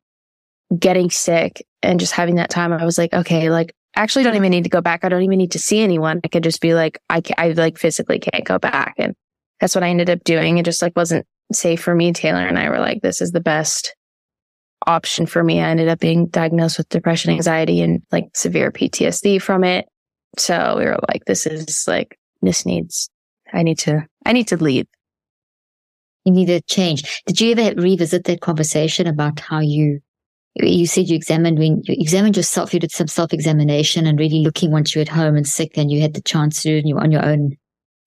getting 0.77 1.09
sick 1.09 1.65
and 1.81 1.99
just 1.99 2.13
having 2.13 2.35
that 2.35 2.51
time, 2.51 2.71
I 2.71 2.85
was 2.85 2.97
like, 2.99 3.13
okay, 3.13 3.49
like, 3.49 3.73
actually 4.01 4.23
don't 4.23 4.35
even 4.35 4.51
need 4.51 4.63
to 4.63 4.69
go 4.69 4.81
back. 4.81 5.03
I 5.03 5.09
don't 5.09 5.23
even 5.23 5.37
need 5.37 5.51
to 5.51 5.59
see 5.59 5.81
anyone. 5.81 6.21
I 6.23 6.27
could 6.27 6.43
just 6.43 6.61
be 6.61 6.73
like, 6.73 6.99
I, 7.09 7.21
I 7.37 7.49
like 7.49 7.77
physically 7.77 8.19
can't 8.19 8.45
go 8.45 8.59
back. 8.59 8.95
And 8.97 9.15
that's 9.59 9.75
what 9.75 9.83
I 9.83 9.89
ended 9.89 10.09
up 10.09 10.23
doing. 10.23 10.57
It 10.57 10.65
just 10.65 10.81
like 10.81 10.95
wasn't 10.95 11.25
safe 11.51 11.81
for 11.81 11.95
me. 11.95 12.11
Taylor 12.11 12.45
and 12.45 12.59
I 12.59 12.69
were 12.69 12.79
like, 12.79 13.01
this 13.01 13.21
is 13.21 13.31
the 13.31 13.39
best 13.39 13.95
option 14.87 15.25
for 15.25 15.43
me. 15.43 15.59
I 15.59 15.69
ended 15.69 15.87
up 15.87 15.99
being 15.99 16.27
diagnosed 16.27 16.77
with 16.77 16.89
depression, 16.89 17.31
anxiety, 17.31 17.81
and 17.81 18.01
like 18.11 18.25
severe 18.35 18.71
PTSD 18.71 19.41
from 19.41 19.63
it. 19.63 19.85
So 20.37 20.75
we 20.77 20.85
were 20.85 20.99
like, 21.07 21.25
this 21.25 21.45
is 21.45 21.85
like, 21.87 22.17
this 22.41 22.65
needs, 22.65 23.09
I 23.53 23.63
need 23.63 23.79
to, 23.79 24.05
I 24.25 24.33
need 24.33 24.49
to 24.49 24.57
leave. 24.57 24.87
You 26.25 26.33
need 26.33 26.47
to 26.47 26.61
change. 26.61 27.21
Did 27.27 27.39
you 27.39 27.51
ever 27.51 27.79
revisit 27.79 28.25
that 28.25 28.41
conversation 28.41 29.07
about 29.07 29.39
how 29.39 29.59
you, 29.59 30.01
you 30.55 30.87
said 30.87 31.09
you 31.09 31.15
examined 31.15 31.59
when 31.59 31.81
you 31.83 31.95
examined 31.97 32.37
yourself, 32.37 32.73
you 32.73 32.79
did 32.79 32.91
some 32.91 33.07
self 33.07 33.33
examination 33.33 34.05
and 34.05 34.17
really 34.17 34.39
looking 34.39 34.71
once 34.71 34.95
you 34.95 34.99
were 34.99 35.03
at 35.03 35.09
home 35.09 35.35
and 35.35 35.47
sick 35.47 35.77
and 35.77 35.91
you 35.91 36.01
had 36.01 36.13
the 36.13 36.21
chance 36.21 36.61
to 36.61 36.69
do 36.69 36.75
it 36.75 36.79
and 36.79 36.87
you 36.87 36.95
were 36.95 37.03
on 37.03 37.11
your 37.11 37.25
own. 37.25 37.57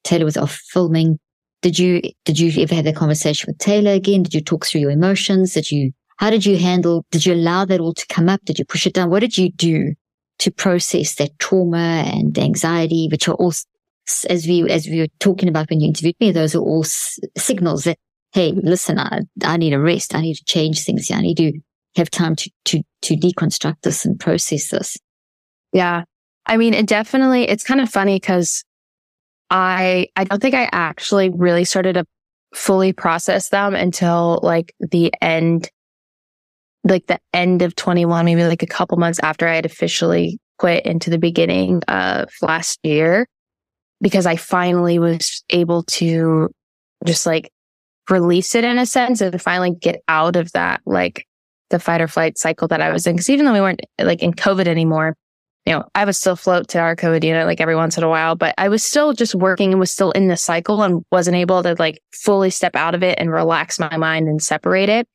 Taylor 0.05 0.25
was 0.25 0.37
off 0.37 0.53
filming. 0.53 1.19
Did 1.61 1.79
you, 1.79 2.01
did 2.25 2.39
you 2.39 2.63
ever 2.63 2.75
have 2.75 2.85
that 2.85 2.97
conversation 2.97 3.49
with 3.49 3.59
Taylor 3.59 3.93
again? 3.93 4.23
Did 4.23 4.33
you 4.33 4.41
talk 4.41 4.65
through 4.65 4.81
your 4.81 4.91
emotions? 4.91 5.55
Did 5.55 5.71
you, 5.71 5.93
how 6.17 6.31
did 6.31 6.47
you 6.47 6.57
handle, 6.57 7.05
did 7.11 7.27
you 7.27 7.35
allow 7.35 7.65
that 7.65 7.81
all 7.81 7.95
to 7.95 8.07
come 8.09 8.29
up? 8.29 8.41
Did 8.45 8.59
you 8.59 8.65
push 8.65 8.87
it 8.87 8.95
down? 8.95 9.11
What 9.11 9.21
did 9.21 9.37
you 9.37 9.51
do 9.51 9.95
to 10.39 10.51
process 10.51 11.17
that 11.17 11.39
trauma 11.41 12.05
and 12.07 12.39
anxiety, 12.39 13.09
which 13.11 13.29
are 13.29 13.35
all, 13.35 13.53
as 14.31 14.47
we, 14.47 14.71
as 14.71 14.87
we 14.87 15.01
were 15.01 15.09
talking 15.19 15.49
about 15.49 15.69
when 15.69 15.81
you 15.81 15.89
interviewed 15.89 16.17
me, 16.21 16.31
those 16.31 16.55
are 16.55 16.61
all 16.61 16.85
s- 16.85 17.19
signals 17.37 17.85
that, 17.85 17.99
hey, 18.33 18.53
listen, 18.53 18.99
I, 18.99 19.23
I 19.43 19.57
need 19.57 19.73
a 19.73 19.81
rest. 19.81 20.15
I 20.15 20.21
need 20.21 20.37
to 20.37 20.45
change 20.45 20.85
things. 20.85 21.11
I 21.11 21.21
need 21.21 21.37
to 21.39 21.61
have 21.97 22.11
time 22.11 22.37
to, 22.37 22.51
to, 22.67 22.83
to 23.03 23.17
deconstruct 23.17 23.77
this 23.83 24.05
and 24.05 24.19
process 24.19 24.69
this. 24.69 24.97
Yeah. 25.73 26.05
I 26.47 26.57
mean, 26.57 26.75
it 26.75 26.87
definitely, 26.87 27.49
it's 27.49 27.65
kind 27.65 27.81
of 27.81 27.91
funny 27.91 28.17
because 28.17 28.65
I, 29.51 30.09
I 30.17 30.25
don't 30.25 30.41
think 30.41 30.55
I 30.55 30.69
actually 30.73 31.31
really 31.31 31.65
started 31.65 31.95
to 31.95 32.05
fully 32.55 32.93
process 32.93 33.51
them 33.51 33.75
until 33.75 34.41
like 34.43 34.75
the 34.81 35.13
end, 35.21 35.71
like 36.85 37.07
the 37.07 37.19
end 37.35 37.63
of 37.63 37.77
21, 37.77 38.25
maybe 38.25 38.45
like 38.45 38.63
a 38.63 38.67
couple 38.67 38.97
months 38.97 39.21
after 39.23 39.47
I 39.47 39.57
had 39.57 39.67
officially 39.67 40.39
quit 40.59 40.87
into 40.87 41.11
the 41.11 41.19
beginning 41.19 41.83
of 41.89 42.31
last 42.41 42.79
year, 42.83 43.27
because 44.01 44.27
I 44.27 44.37
finally 44.37 44.99
was 44.99 45.45
able 45.51 45.83
to 45.85 46.49
just 47.05 47.27
like 47.27 47.51
release 48.09 48.55
it 48.55 48.65
in 48.65 48.79
a 48.79 48.87
sense 48.87 49.21
and 49.21 49.41
finally 49.41 49.75
get 49.75 50.01
out 50.09 50.37
of 50.37 50.51
that, 50.53 50.81
like 50.87 51.27
the 51.71 51.79
fight 51.79 52.01
or 52.01 52.09
flight 52.09 52.39
cycle 52.39 52.69
that 52.69 52.81
I 52.81 52.93
was 52.93 53.07
in. 53.07 53.17
Cause 53.17 53.31
even 53.31 53.47
though 53.47 53.53
we 53.53 53.61
weren't 53.61 53.83
like 54.01 54.23
in 54.23 54.33
COVID 54.33 54.67
anymore, 54.67 55.17
you 55.67 55.75
know, 55.75 55.85
I 55.95 56.05
would 56.05 56.17
still 56.17 56.37
float 56.37 56.69
to 56.69 56.79
our 56.79 56.97
COVID 56.97 57.23
unit 57.23 57.47
like 57.47 57.61
every 57.61 57.77
once 57.77 57.99
in 57.99 58.05
a 58.05 58.09
while, 58.09 58.37
but 58.37 58.55
I 58.57 58.69
was 58.69 58.83
still 58.83 59.13
just 59.13 59.35
working 59.35 59.73
and 59.73 59.79
was 59.79 59.91
still 59.91 60.13
in 60.13 60.29
the 60.29 60.37
cycle 60.37 60.83
and 60.83 61.05
wasn't 61.13 61.37
able 61.37 61.63
to 61.63 61.77
like 61.79 62.01
fully 62.13 62.51
step 62.51 62.75
out 62.75 62.95
of 62.95 63.03
it 63.03 63.19
and 63.19 63.31
relax 63.31 63.79
my 63.79 63.97
mind 63.99 64.29
and 64.29 64.43
separate 64.43 64.89
it. 64.89 65.07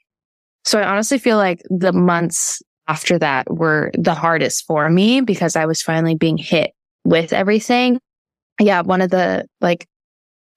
So 0.64 0.80
I 0.80 0.88
honestly 0.88 1.18
feel 1.18 1.38
like 1.38 1.62
the 1.70 1.92
months 1.92 2.62
after 2.88 3.18
that 3.20 3.52
were 3.52 3.92
the 3.98 4.14
hardest 4.14 4.66
for 4.66 4.90
me 4.90 5.22
because 5.22 5.56
I 5.56 5.66
was 5.66 5.82
finally 5.82 6.16
being 6.16 6.38
hit 6.38 6.72
with 7.04 7.34
everything. 7.34 8.00
Yeah. 8.60 8.82
One 8.82 9.02
of 9.02 9.10
the 9.10 9.46
like 9.60 9.88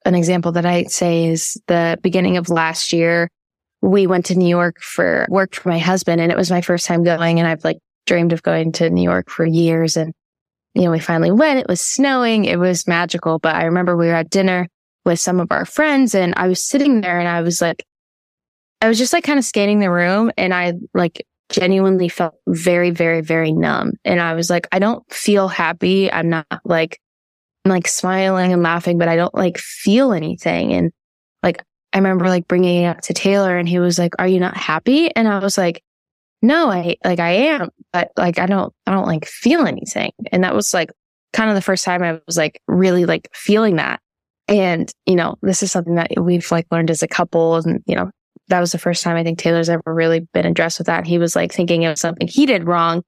an 0.04 0.14
example 0.14 0.52
that 0.52 0.66
I 0.66 0.85
say 0.85 1.26
is 1.26 1.61
the 1.66 1.98
beginning 2.02 2.37
of 2.37 2.48
last 2.48 2.92
year. 2.92 3.28
We 3.82 4.06
went 4.06 4.26
to 4.26 4.34
New 4.34 4.48
York 4.48 4.80
for 4.80 5.26
work 5.28 5.54
for 5.54 5.68
my 5.68 5.78
husband 5.78 6.20
and 6.20 6.32
it 6.32 6.38
was 6.38 6.50
my 6.50 6.60
first 6.60 6.86
time 6.86 7.04
going 7.04 7.38
and 7.38 7.48
I've 7.48 7.64
like 7.64 7.78
dreamed 8.06 8.32
of 8.32 8.42
going 8.42 8.72
to 8.72 8.90
New 8.90 9.02
York 9.02 9.30
for 9.30 9.44
years. 9.44 9.96
And, 9.96 10.12
you 10.74 10.82
know, 10.82 10.90
we 10.90 11.00
finally 11.00 11.30
went. 11.30 11.60
It 11.60 11.68
was 11.68 11.80
snowing. 11.80 12.44
It 12.44 12.58
was 12.58 12.86
magical. 12.88 13.38
But 13.38 13.54
I 13.54 13.64
remember 13.64 13.96
we 13.96 14.06
were 14.06 14.14
at 14.14 14.30
dinner 14.30 14.68
with 15.04 15.20
some 15.20 15.40
of 15.40 15.52
our 15.52 15.64
friends 15.64 16.14
and 16.14 16.34
I 16.36 16.48
was 16.48 16.66
sitting 16.66 17.00
there 17.00 17.18
and 17.18 17.28
I 17.28 17.42
was 17.42 17.60
like, 17.60 17.84
I 18.80 18.88
was 18.88 18.98
just 18.98 19.12
like 19.12 19.24
kind 19.24 19.38
of 19.38 19.44
scanning 19.44 19.80
the 19.80 19.90
room 19.90 20.30
and 20.36 20.52
I 20.52 20.74
like 20.94 21.24
genuinely 21.48 22.08
felt 22.08 22.34
very, 22.46 22.90
very, 22.90 23.20
very 23.20 23.52
numb. 23.52 23.92
And 24.04 24.20
I 24.20 24.34
was 24.34 24.50
like, 24.50 24.66
I 24.72 24.78
don't 24.78 25.08
feel 25.12 25.48
happy. 25.48 26.12
I'm 26.12 26.28
not 26.28 26.46
like, 26.64 26.98
I'm 27.64 27.70
like 27.70 27.88
smiling 27.88 28.52
and 28.52 28.62
laughing, 28.62 28.98
but 28.98 29.08
I 29.08 29.16
don't 29.16 29.34
like 29.34 29.58
feel 29.58 30.12
anything. 30.12 30.72
And 30.72 30.92
like, 31.42 31.62
I 31.92 31.99
remember 31.99 32.29
like 32.29 32.49
bringing 32.49 32.83
it 32.83 32.87
up 32.87 33.01
to 33.03 33.14
Taylor 33.14 33.57
and 33.57 33.68
he 33.68 33.79
was 33.79 33.99
like, 33.99 34.14
are 34.18 34.29
you 34.29 34.40
not 34.40 34.57
happy? 34.57 35.14
And 35.14 35.27
I 35.29 35.38
was 35.38 35.57
like, 35.57 35.83
no, 36.42 36.70
I 36.70 36.96
like, 37.05 37.20
I 37.20 37.31
am, 37.31 37.70
but 37.92 38.12
like, 38.16 38.38
I 38.38 38.46
don't, 38.46 38.72
I 38.87 38.92
don't 38.92 39.07
like 39.07 39.25
feel 39.25 39.66
anything. 39.66 40.12
And 40.31 40.44
that 40.44 40.55
was 40.55 40.75
like 40.75 40.90
kind 41.33 41.49
of 41.49 41.57
the 41.57 41.62
first 41.62 41.85
time 41.85 42.03
I 42.03 42.20
was 42.27 42.37
like 42.37 42.61
really 42.68 43.07
like 43.07 43.29
feeling 43.33 43.77
that. 43.77 44.01
And, 44.49 44.90
you 45.07 45.16
know, 45.16 45.37
this 45.42 45.62
is 45.62 45.72
something 45.72 45.96
that 45.96 46.12
we've 46.20 46.51
like 46.53 46.66
learned 46.70 46.90
as 46.90 47.03
a 47.03 47.09
couple 47.09 47.57
and, 47.57 47.83
you 47.87 47.96
know, 47.96 48.11
that 48.49 48.61
was 48.61 48.72
the 48.72 48.79
first 48.79 49.03
time 49.03 49.16
I 49.16 49.25
think 49.25 49.38
Taylor's 49.38 49.68
ever 49.68 49.83
really 49.87 50.20
been 50.20 50.46
addressed 50.46 50.79
with 50.79 50.87
that. 50.87 51.07
He 51.07 51.18
was 51.18 51.35
like 51.35 51.53
thinking 51.53 51.83
it 51.83 51.88
was 51.88 52.01
something 52.01 52.29
he 52.29 52.46
did 52.46 52.66
wrong. 52.66 53.03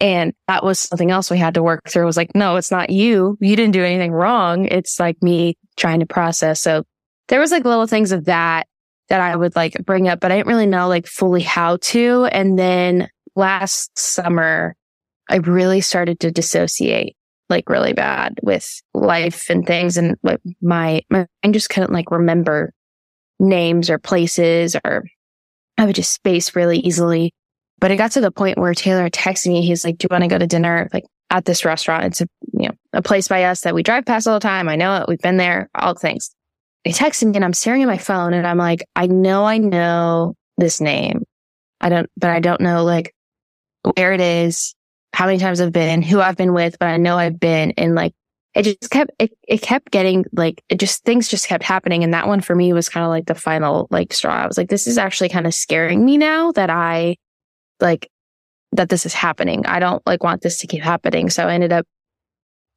And 0.00 0.32
that 0.48 0.64
was 0.64 0.80
something 0.80 1.10
else 1.10 1.30
we 1.30 1.38
had 1.38 1.54
to 1.54 1.62
work 1.62 1.88
through. 1.88 2.02
It 2.02 2.06
was 2.06 2.16
like, 2.16 2.34
no, 2.34 2.56
it's 2.56 2.70
not 2.70 2.90
you. 2.90 3.36
You 3.40 3.54
didn't 3.54 3.74
do 3.74 3.84
anything 3.84 4.10
wrong. 4.10 4.64
It's 4.64 4.98
like 4.98 5.22
me 5.22 5.56
trying 5.76 6.00
to 6.00 6.06
process. 6.06 6.60
So 6.60 6.84
there 7.28 7.40
was 7.40 7.50
like 7.50 7.64
little 7.64 7.86
things 7.86 8.12
of 8.12 8.26
that 8.26 8.66
that 9.08 9.20
I 9.20 9.36
would 9.36 9.56
like 9.56 9.84
bring 9.84 10.08
up, 10.08 10.20
but 10.20 10.32
I 10.32 10.36
didn't 10.36 10.48
really 10.48 10.66
know 10.66 10.88
like 10.88 11.06
fully 11.06 11.42
how 11.42 11.76
to. 11.76 12.26
And 12.26 12.58
then 12.58 13.08
last 13.34 13.96
summer, 13.98 14.74
I 15.28 15.36
really 15.36 15.80
started 15.80 16.20
to 16.20 16.30
dissociate 16.30 17.16
like 17.48 17.68
really 17.68 17.92
bad 17.92 18.38
with 18.42 18.80
life 18.94 19.50
and 19.50 19.66
things. 19.66 19.96
And 19.96 20.16
like 20.22 20.40
my, 20.60 21.02
my, 21.10 21.26
I 21.42 21.50
just 21.50 21.68
couldn't 21.68 21.92
like 21.92 22.10
remember 22.10 22.72
names 23.38 23.90
or 23.90 23.98
places 23.98 24.76
or 24.84 25.04
I 25.76 25.84
would 25.84 25.96
just 25.96 26.12
space 26.12 26.56
really 26.56 26.78
easily. 26.78 27.34
But 27.78 27.90
it 27.90 27.96
got 27.96 28.12
to 28.12 28.20
the 28.20 28.30
point 28.30 28.58
where 28.58 28.74
Taylor 28.74 29.10
texted 29.10 29.48
me. 29.48 29.66
He's 29.66 29.84
like, 29.84 29.98
do 29.98 30.06
you 30.06 30.08
want 30.10 30.22
to 30.22 30.28
go 30.28 30.38
to 30.38 30.46
dinner? 30.46 30.88
Like 30.92 31.04
at 31.32 31.46
this 31.46 31.64
restaurant. 31.64 32.04
It's 32.04 32.20
a, 32.20 32.28
you 32.52 32.68
know, 32.68 32.74
a 32.92 33.02
place 33.02 33.26
by 33.26 33.44
us 33.44 33.62
that 33.62 33.74
we 33.74 33.82
drive 33.82 34.04
past 34.04 34.28
all 34.28 34.34
the 34.34 34.40
time. 34.40 34.68
I 34.68 34.76
know 34.76 34.96
it. 34.96 35.08
We've 35.08 35.18
been 35.18 35.38
there, 35.38 35.70
all 35.74 35.94
things. 35.94 36.30
Me 36.84 36.94
and 37.00 37.44
I'm 37.44 37.52
staring 37.52 37.82
at 37.82 37.88
my 37.88 37.98
phone 37.98 38.34
and 38.34 38.46
I'm 38.46 38.58
like, 38.58 38.84
I 38.96 39.06
know 39.06 39.44
I 39.44 39.58
know 39.58 40.34
this 40.58 40.80
name. 40.80 41.24
I 41.80 41.88
don't, 41.88 42.10
but 42.16 42.30
I 42.30 42.40
don't 42.40 42.60
know 42.60 42.84
like 42.84 43.14
where 43.96 44.12
it 44.12 44.20
is, 44.20 44.74
how 45.12 45.26
many 45.26 45.38
times 45.38 45.60
I've 45.60 45.72
been, 45.72 45.88
and 45.88 46.04
who 46.04 46.20
I've 46.20 46.36
been 46.36 46.54
with, 46.54 46.78
but 46.78 46.88
I 46.88 46.96
know 46.96 47.16
I've 47.16 47.38
been 47.38 47.72
and 47.72 47.94
like 47.94 48.14
it 48.54 48.64
just 48.64 48.90
kept 48.90 49.12
it, 49.18 49.32
it 49.48 49.62
kept 49.62 49.90
getting 49.90 50.24
like 50.32 50.62
it 50.68 50.78
just 50.78 51.04
things 51.04 51.28
just 51.28 51.48
kept 51.48 51.64
happening 51.64 52.04
and 52.04 52.12
that 52.12 52.28
one 52.28 52.40
for 52.40 52.54
me 52.54 52.72
was 52.72 52.88
kind 52.88 53.04
of 53.04 53.10
like 53.10 53.24
the 53.24 53.34
final 53.34 53.88
like 53.90 54.12
straw 54.12 54.42
i 54.42 54.46
was 54.46 54.58
like 54.58 54.68
this 54.68 54.86
is 54.86 54.98
actually 54.98 55.30
kind 55.30 55.46
of 55.46 55.54
scaring 55.54 56.04
me 56.04 56.18
now 56.18 56.52
that 56.52 56.68
i 56.68 57.16
like 57.80 58.10
that 58.72 58.88
this 58.88 59.06
is 59.06 59.14
happening. 59.14 59.64
I 59.66 59.78
don't 59.78 60.04
like 60.06 60.24
want 60.24 60.42
this 60.42 60.58
to 60.58 60.66
keep 60.66 60.82
happening. 60.82 61.30
So 61.30 61.46
I 61.46 61.54
ended 61.54 61.72
up 61.72 61.86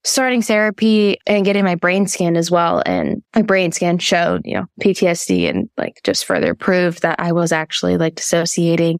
starting 0.05 0.43
therapy 0.43 1.17
and 1.25 1.43
getting 1.45 1.63
my 1.65 1.73
brain 1.73 2.05
scan 2.05 2.37
as 2.37 2.51
well. 2.51 2.81
And 2.85 3.23
my 3.35 3.41
brain 3.41 3.71
scan 3.71 3.97
showed, 3.97 4.41
you 4.45 4.53
know, 4.53 4.65
PTSD 4.79 5.49
and 5.49 5.67
like 5.77 5.99
just 6.03 6.25
further 6.25 6.53
proved 6.53 7.01
that 7.01 7.19
I 7.19 7.31
was 7.31 7.51
actually 7.51 7.97
like 7.97 8.15
dissociating. 8.15 8.99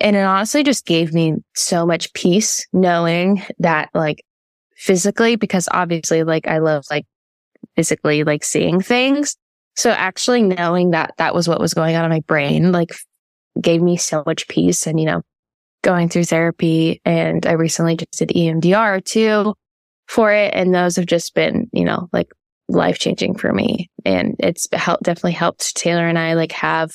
And 0.00 0.16
it 0.16 0.20
honestly 0.20 0.62
just 0.62 0.86
gave 0.86 1.12
me 1.12 1.34
so 1.54 1.84
much 1.84 2.12
peace 2.14 2.66
knowing 2.72 3.42
that 3.58 3.90
like 3.92 4.24
physically, 4.78 5.36
because 5.36 5.68
obviously 5.70 6.24
like 6.24 6.48
I 6.48 6.58
love 6.58 6.84
like 6.90 7.04
physically 7.76 8.24
like 8.24 8.42
seeing 8.42 8.80
things. 8.80 9.36
So 9.74 9.90
actually 9.90 10.40
knowing 10.40 10.92
that 10.92 11.12
that 11.18 11.34
was 11.34 11.46
what 11.46 11.60
was 11.60 11.74
going 11.74 11.96
on 11.96 12.06
in 12.06 12.10
my 12.10 12.20
brain, 12.20 12.72
like 12.72 12.94
gave 13.60 13.82
me 13.82 13.98
so 13.98 14.22
much 14.24 14.48
peace 14.48 14.86
and, 14.86 14.98
you 14.98 15.04
know, 15.04 15.20
going 15.82 16.08
through 16.08 16.24
therapy 16.24 17.02
and 17.04 17.44
I 17.44 17.52
recently 17.52 17.96
just 17.96 18.18
did 18.18 18.30
EMDR 18.30 19.04
too 19.04 19.54
for 20.06 20.32
it. 20.32 20.54
And 20.54 20.74
those 20.74 20.96
have 20.96 21.06
just 21.06 21.34
been, 21.34 21.68
you 21.72 21.84
know, 21.84 22.08
like 22.12 22.28
life 22.68 22.98
changing 22.98 23.36
for 23.36 23.52
me. 23.52 23.90
And 24.04 24.36
it's 24.38 24.68
helped, 24.72 25.04
definitely 25.04 25.32
helped 25.32 25.76
Taylor 25.76 26.06
and 26.06 26.18
I 26.18 26.34
like 26.34 26.52
have 26.52 26.92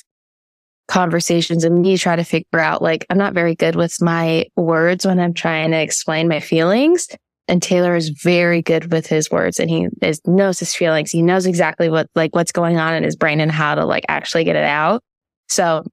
conversations 0.88 1.64
and 1.64 1.82
me 1.82 1.98
try 1.98 2.16
to 2.16 2.24
figure 2.24 2.60
out 2.60 2.82
like, 2.82 3.06
I'm 3.10 3.18
not 3.18 3.34
very 3.34 3.56
good 3.56 3.76
with 3.76 4.02
my 4.02 4.46
words 4.56 5.06
when 5.06 5.20
I'm 5.20 5.34
trying 5.34 5.72
to 5.72 5.82
explain 5.82 6.28
my 6.28 6.40
feelings. 6.40 7.08
And 7.48 7.62
Taylor 7.62 7.96
is 7.96 8.10
very 8.10 8.62
good 8.62 8.92
with 8.92 9.08
his 9.08 9.32
words 9.32 9.60
and 9.60 9.70
he 9.70 9.88
is, 10.02 10.22
knows 10.26 10.60
his 10.60 10.76
feelings. 10.76 11.12
He 11.12 11.22
knows 11.22 11.46
exactly 11.46 11.90
what, 11.90 12.08
like 12.16 12.36
what's 12.36 12.52
going 12.52 12.78
on 12.78 12.94
in 12.94 13.04
his 13.04 13.16
brain 13.16 13.40
and 13.40 13.52
how 13.52 13.76
to 13.76 13.86
like 13.86 14.06
actually 14.10 14.44
get 14.44 14.56
it 14.56 14.64
out. 14.64 15.02
So 15.50 15.84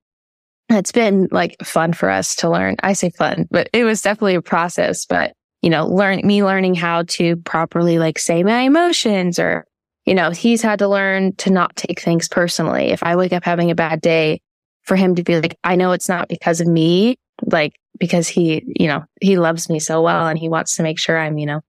it's 0.68 0.92
been 0.92 1.28
like 1.30 1.56
fun 1.64 1.92
for 1.92 2.10
us 2.10 2.36
to 2.36 2.50
learn. 2.50 2.76
I 2.82 2.92
say 2.92 3.10
fun, 3.10 3.46
but 3.50 3.70
it 3.72 3.84
was 3.84 4.02
definitely 4.02 4.34
a 4.34 4.42
process, 4.42 5.06
but 5.06 5.32
you 5.62 5.70
know, 5.70 5.86
learn 5.86 6.20
me 6.24 6.44
learning 6.44 6.74
how 6.74 7.02
to 7.02 7.36
properly 7.36 7.98
like 7.98 8.18
say 8.18 8.42
my 8.42 8.60
emotions 8.60 9.38
or, 9.38 9.66
you 10.04 10.14
know, 10.14 10.30
he's 10.30 10.62
had 10.62 10.78
to 10.78 10.88
learn 10.88 11.34
to 11.36 11.50
not 11.50 11.74
take 11.76 12.00
things 12.00 12.28
personally. 12.28 12.90
If 12.90 13.02
I 13.02 13.16
wake 13.16 13.32
up 13.32 13.44
having 13.44 13.70
a 13.70 13.74
bad 13.74 14.00
day 14.00 14.40
for 14.82 14.96
him 14.96 15.16
to 15.16 15.22
be 15.22 15.40
like, 15.40 15.58
I 15.64 15.76
know 15.76 15.92
it's 15.92 16.08
not 16.08 16.28
because 16.28 16.60
of 16.60 16.66
me, 16.66 17.18
like 17.44 17.74
because 17.98 18.28
he, 18.28 18.62
you 18.66 18.86
know, 18.86 19.04
he 19.20 19.38
loves 19.38 19.68
me 19.68 19.80
so 19.80 20.02
well 20.02 20.28
and 20.28 20.38
he 20.38 20.48
wants 20.48 20.76
to 20.76 20.82
make 20.82 20.98
sure 20.98 21.18
I'm, 21.18 21.38
you 21.38 21.46
know, 21.46 21.60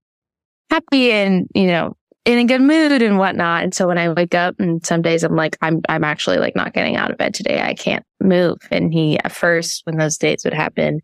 happy 0.70 1.12
and, 1.12 1.48
you 1.56 1.68
know, 1.68 1.96
in 2.26 2.38
a 2.38 2.46
good 2.46 2.62
mood 2.62 3.02
and 3.02 3.18
whatnot. 3.18 3.64
And 3.64 3.74
so 3.74 3.88
when 3.88 3.98
I 3.98 4.10
wake 4.10 4.36
up 4.36 4.56
and 4.60 4.86
some 4.86 5.02
days 5.02 5.24
I'm 5.24 5.36
like, 5.36 5.58
I'm, 5.62 5.82
I'm 5.90 6.04
actually 6.04 6.38
like 6.38 6.56
not 6.56 6.74
getting 6.74 6.96
out 6.96 7.10
of 7.10 7.18
bed 7.18 7.34
today. 7.34 7.60
I 7.60 7.74
can't 7.74 8.06
move. 8.22 8.60
And 8.70 8.94
he, 8.94 9.18
at 9.18 9.32
first, 9.32 9.82
when 9.86 9.98
those 9.98 10.18
days 10.18 10.44
would 10.44 10.54
happen, 10.54 11.02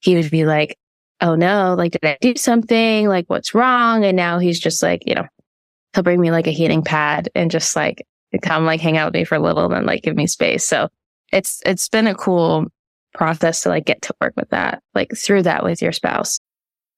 he 0.00 0.16
would 0.16 0.30
be 0.30 0.44
like, 0.44 0.76
oh 1.20 1.34
no, 1.34 1.74
like, 1.76 1.92
did 1.92 2.04
I 2.04 2.18
do 2.20 2.34
something? 2.36 3.08
Like, 3.08 3.26
what's 3.28 3.54
wrong? 3.54 4.04
And 4.04 4.16
now 4.16 4.38
he's 4.38 4.58
just 4.58 4.82
like, 4.82 5.02
you 5.06 5.14
know, 5.14 5.26
he'll 5.94 6.02
bring 6.02 6.20
me 6.20 6.30
like 6.30 6.46
a 6.46 6.52
heating 6.52 6.82
pad 6.82 7.28
and 7.34 7.50
just 7.50 7.76
like 7.76 8.06
come 8.42 8.64
like 8.64 8.80
hang 8.80 8.96
out 8.96 9.06
with 9.06 9.14
me 9.14 9.24
for 9.24 9.34
a 9.34 9.40
little 9.40 9.64
and 9.64 9.74
then 9.74 9.86
like 9.86 10.02
give 10.02 10.16
me 10.16 10.26
space. 10.26 10.64
So 10.64 10.88
it's, 11.32 11.62
it's 11.66 11.88
been 11.88 12.06
a 12.06 12.14
cool 12.14 12.66
process 13.12 13.62
to 13.62 13.68
like 13.70 13.86
get 13.86 14.02
to 14.02 14.14
work 14.20 14.34
with 14.36 14.50
that, 14.50 14.82
like 14.94 15.12
through 15.16 15.42
that 15.42 15.64
with 15.64 15.82
your 15.82 15.92
spouse. 15.92 16.38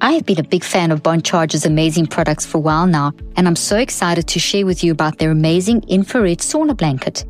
I 0.00 0.12
have 0.12 0.24
been 0.24 0.38
a 0.38 0.44
big 0.44 0.62
fan 0.62 0.92
of 0.92 1.02
Bon 1.02 1.20
Charge's 1.20 1.66
amazing 1.66 2.06
products 2.06 2.46
for 2.46 2.58
a 2.58 2.60
while 2.60 2.86
now, 2.86 3.12
and 3.34 3.48
I'm 3.48 3.56
so 3.56 3.76
excited 3.76 4.28
to 4.28 4.38
share 4.38 4.64
with 4.64 4.84
you 4.84 4.92
about 4.92 5.18
their 5.18 5.32
amazing 5.32 5.82
infrared 5.88 6.38
sauna 6.38 6.76
blanket. 6.76 7.24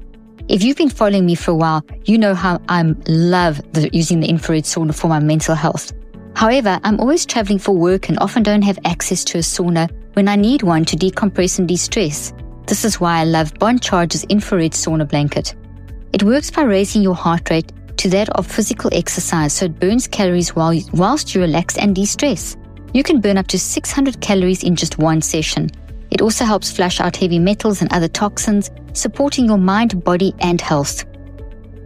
If 0.49 0.63
you've 0.63 0.77
been 0.77 0.91
following 0.91 1.25
me 1.25 1.35
for 1.35 1.53
a 1.53 1.55
while, 1.55 1.83
you 2.05 2.19
know 2.19 2.35
how 2.35 2.61
I 2.69 2.83
love 3.07 3.63
the, 3.73 3.89
using 3.95 4.21
the 4.21 4.29
infrared 4.29 4.65
sauna 4.65 4.95
for 4.95 5.09
my 5.09 5.19
mental 5.19 5.55
health. 5.55 5.93
However, 6.35 6.79
I'm 6.85 7.01
always 7.01 7.25
traveling 7.25 7.59
for 7.59 7.73
work 7.73 8.11
and 8.11 8.19
often 8.19 8.43
don't 8.43 8.61
have 8.61 8.79
access 8.85 9.25
to 9.25 9.39
a 9.39 9.41
sauna 9.41 9.91
when 10.13 10.29
I 10.29 10.37
need 10.37 10.63
one 10.63 10.85
to 10.87 10.97
decompress 10.97 11.59
and 11.59 11.67
de-stress. 11.67 12.35
This 12.67 12.85
is 12.85 13.01
why 13.01 13.21
I 13.21 13.25
love 13.25 13.55
Bon 13.59 13.79
Charge's 13.79 14.25
infrared 14.25 14.73
sauna 14.73 15.09
blanket. 15.09 15.55
It 16.13 16.23
works 16.23 16.51
by 16.51 16.63
raising 16.63 17.01
your 17.01 17.15
heart 17.15 17.49
rate 17.49 17.73
to 17.97 18.09
that 18.11 18.29
of 18.31 18.47
physical 18.47 18.91
exercise 18.93 19.53
so 19.53 19.65
it 19.65 19.81
burns 19.81 20.07
calories 20.07 20.55
while, 20.55 20.79
whilst 20.93 21.35
you 21.35 21.41
relax 21.41 21.77
and 21.77 21.95
de-stress. 21.95 22.57
You 22.93 23.03
can 23.03 23.21
burn 23.21 23.37
up 23.37 23.47
to 23.49 23.59
600 23.59 24.21
calories 24.21 24.63
in 24.63 24.75
just 24.75 24.99
one 24.99 25.21
session. 25.21 25.71
It 26.11 26.23
also 26.23 26.45
helps 26.45 26.71
flush 26.71 27.01
out 27.01 27.17
heavy 27.17 27.39
metals 27.39 27.83
and 27.83 27.93
other 27.93 28.09
toxins, 28.09 28.71
supporting 28.95 29.47
your 29.47 29.59
mind, 29.59 30.03
body, 30.05 30.35
and 30.41 30.61
health. 30.61 31.05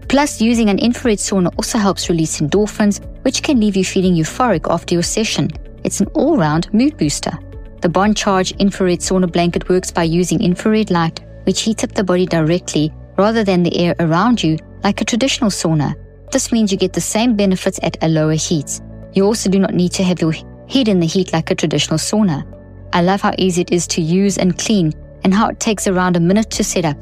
Plus, 0.08 0.40
using 0.40 0.68
an 0.68 0.78
infrared 0.78 1.18
sauna 1.18 1.52
also 1.56 1.78
helps 1.78 2.08
release 2.08 2.40
endorphins, 2.40 3.04
which 3.24 3.42
can 3.42 3.58
leave 3.58 3.76
you 3.76 3.84
feeling 3.84 4.14
euphoric 4.14 4.70
after 4.70 4.94
your 4.94 5.02
session. 5.02 5.50
It's 5.84 6.00
an 6.00 6.06
all 6.08 6.36
round 6.36 6.72
mood 6.72 6.96
booster. 6.96 7.32
The 7.80 7.88
Bon 7.88 8.14
Charge 8.14 8.52
infrared 8.52 9.00
sauna 9.00 9.30
blanket 9.30 9.68
works 9.68 9.90
by 9.90 10.04
using 10.04 10.40
infrared 10.40 10.90
light, 10.90 11.20
which 11.44 11.62
heats 11.62 11.82
up 11.82 11.92
the 11.92 12.04
body 12.04 12.26
directly 12.26 12.92
rather 13.18 13.42
than 13.42 13.62
the 13.62 13.76
air 13.76 13.96
around 13.98 14.42
you 14.42 14.56
like 14.84 15.00
a 15.00 15.04
traditional 15.04 15.50
sauna. 15.50 15.94
This 16.30 16.52
means 16.52 16.70
you 16.70 16.78
get 16.78 16.92
the 16.92 17.00
same 17.00 17.34
benefits 17.34 17.80
at 17.82 18.02
a 18.02 18.08
lower 18.08 18.34
heat. 18.34 18.80
You 19.14 19.24
also 19.24 19.50
do 19.50 19.58
not 19.58 19.74
need 19.74 19.92
to 19.92 20.04
have 20.04 20.20
your 20.20 20.32
head 20.72 20.88
in 20.88 21.00
the 21.00 21.06
heat 21.06 21.32
like 21.34 21.50
a 21.50 21.54
traditional 21.54 21.98
sauna. 21.98 22.46
I 22.94 23.02
love 23.02 23.20
how 23.20 23.34
easy 23.36 23.60
it 23.60 23.72
is 23.72 23.86
to 23.88 24.00
use 24.00 24.38
and 24.38 24.58
clean 24.58 24.92
and 25.22 25.34
how 25.34 25.48
it 25.48 25.60
takes 25.60 25.86
around 25.86 26.16
a 26.16 26.20
minute 26.20 26.50
to 26.52 26.64
set 26.64 26.86
up. 26.86 26.96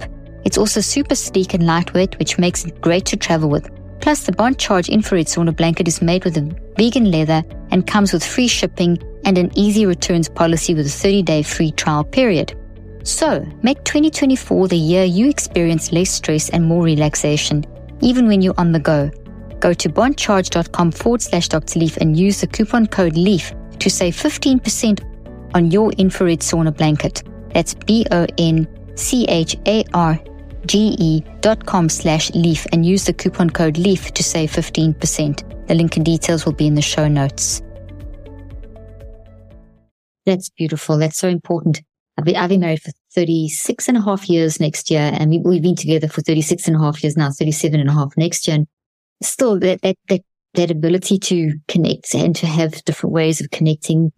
It's 0.44 0.58
also 0.58 0.80
super 0.80 1.14
sleek 1.14 1.54
and 1.54 1.64
lightweight, 1.64 2.18
which 2.18 2.38
makes 2.38 2.64
it 2.64 2.80
great 2.80 3.06
to 3.06 3.16
travel 3.16 3.48
with. 3.48 3.70
Plus, 4.00 4.24
the 4.24 4.32
Bon 4.32 4.56
Charge 4.56 4.88
infrared 4.88 5.26
sauna 5.26 5.54
blanket 5.54 5.86
is 5.86 6.02
made 6.02 6.24
with 6.24 6.36
a 6.36 6.56
vegan 6.76 7.12
leather 7.12 7.44
and 7.70 7.86
comes 7.86 8.12
with 8.12 8.24
free 8.24 8.48
shipping 8.48 8.98
and 9.24 9.38
an 9.38 9.50
easy 9.54 9.86
returns 9.86 10.28
policy 10.28 10.74
with 10.74 10.86
a 10.86 10.90
30 10.90 11.22
day 11.22 11.42
free 11.42 11.70
trial 11.70 12.02
period. 12.02 12.56
So, 13.04 13.46
make 13.62 13.84
2024 13.84 14.68
the 14.68 14.76
year 14.76 15.04
you 15.04 15.28
experience 15.28 15.92
less 15.92 16.10
stress 16.10 16.50
and 16.50 16.64
more 16.64 16.82
relaxation, 16.82 17.64
even 18.00 18.26
when 18.26 18.42
you're 18.42 18.58
on 18.58 18.72
the 18.72 18.80
go. 18.80 19.10
Go 19.60 19.74
to 19.74 19.88
boncharge.com 19.88 20.90
forward 20.92 21.22
slash 21.22 21.48
Dr. 21.48 21.78
Leaf 21.78 21.98
and 21.98 22.18
use 22.18 22.40
the 22.40 22.46
coupon 22.46 22.86
code 22.86 23.14
LEAF 23.16 23.54
to 23.80 23.90
save 23.90 24.14
15% 24.14 25.00
on 25.54 25.70
your 25.70 25.92
infrared 25.92 26.40
sauna 26.40 26.76
blanket. 26.76 27.22
That's 27.52 27.74
B 27.74 28.06
O 28.10 28.26
N 28.38 28.68
C 28.94 29.24
H 29.28 29.56
A 29.66 29.84
R 29.92 30.18
G 30.66 30.96
E 30.98 31.22
dot 31.40 31.66
com 31.66 31.88
slash 31.88 32.30
leaf 32.32 32.66
and 32.72 32.86
use 32.86 33.04
the 33.04 33.12
coupon 33.12 33.50
code 33.50 33.74
LEAF 33.74 34.12
to 34.12 34.22
save 34.22 34.52
15%. 34.52 35.66
The 35.66 35.74
link 35.74 35.96
and 35.96 36.04
details 36.04 36.44
will 36.44 36.52
be 36.52 36.66
in 36.66 36.74
the 36.74 36.82
show 36.82 37.08
notes. 37.08 37.62
That's 40.26 40.50
beautiful. 40.50 40.98
That's 40.98 41.18
so 41.18 41.28
important. 41.28 41.80
I've 42.18 42.24
been, 42.24 42.36
I've 42.36 42.50
been 42.50 42.60
married 42.60 42.82
for 42.82 42.92
36 43.14 43.88
and 43.88 43.96
a 43.96 44.02
half 44.02 44.28
years 44.28 44.60
next 44.60 44.90
year, 44.90 45.10
and 45.14 45.30
we, 45.44 45.54
have 45.54 45.62
been 45.62 45.74
together 45.74 46.06
for 46.06 46.20
36 46.20 46.68
and 46.68 46.76
a 46.76 46.78
half 46.78 47.02
years 47.02 47.16
now, 47.16 47.30
37 47.30 47.80
and 47.80 47.88
a 47.88 47.92
half 47.92 48.14
next 48.16 48.46
year. 48.46 48.56
And 48.56 48.66
still 49.22 49.58
that, 49.60 49.80
that, 49.82 49.96
that, 50.08 50.20
that 50.54 50.70
ability 50.70 51.18
to 51.18 51.52
connect 51.68 52.14
and 52.14 52.34
to 52.36 52.46
have 52.46 52.84
different 52.84 53.12
ways 53.12 53.40
of 53.40 53.50
connecting. 53.50 54.12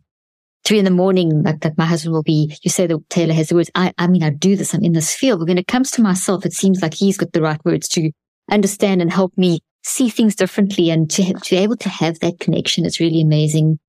Three 0.64 0.78
in 0.78 0.84
the 0.84 0.90
morning, 0.90 1.42
like 1.42 1.60
that 1.60 1.76
my 1.76 1.84
husband 1.84 2.14
will 2.14 2.22
be, 2.22 2.56
you 2.62 2.70
say 2.70 2.86
that 2.86 3.10
Taylor 3.10 3.34
has 3.34 3.48
the 3.48 3.56
words. 3.56 3.70
I, 3.74 3.92
I 3.98 4.06
mean, 4.06 4.22
I 4.22 4.30
do 4.30 4.54
this. 4.54 4.74
I'm 4.74 4.84
in 4.84 4.92
this 4.92 5.12
field. 5.12 5.40
But 5.40 5.48
when 5.48 5.58
it 5.58 5.66
comes 5.66 5.90
to 5.92 6.02
myself, 6.02 6.46
it 6.46 6.52
seems 6.52 6.80
like 6.80 6.94
he's 6.94 7.16
got 7.16 7.32
the 7.32 7.42
right 7.42 7.62
words 7.64 7.88
to 7.88 8.12
understand 8.50 9.02
and 9.02 9.12
help 9.12 9.36
me 9.36 9.60
see 9.82 10.08
things 10.08 10.36
differently 10.36 10.90
and 10.90 11.10
to, 11.10 11.34
to 11.34 11.50
be 11.50 11.56
able 11.56 11.76
to 11.78 11.88
have 11.88 12.20
that 12.20 12.38
connection 12.38 12.84
is 12.84 13.00
really 13.00 13.20
amazing. 13.20 13.80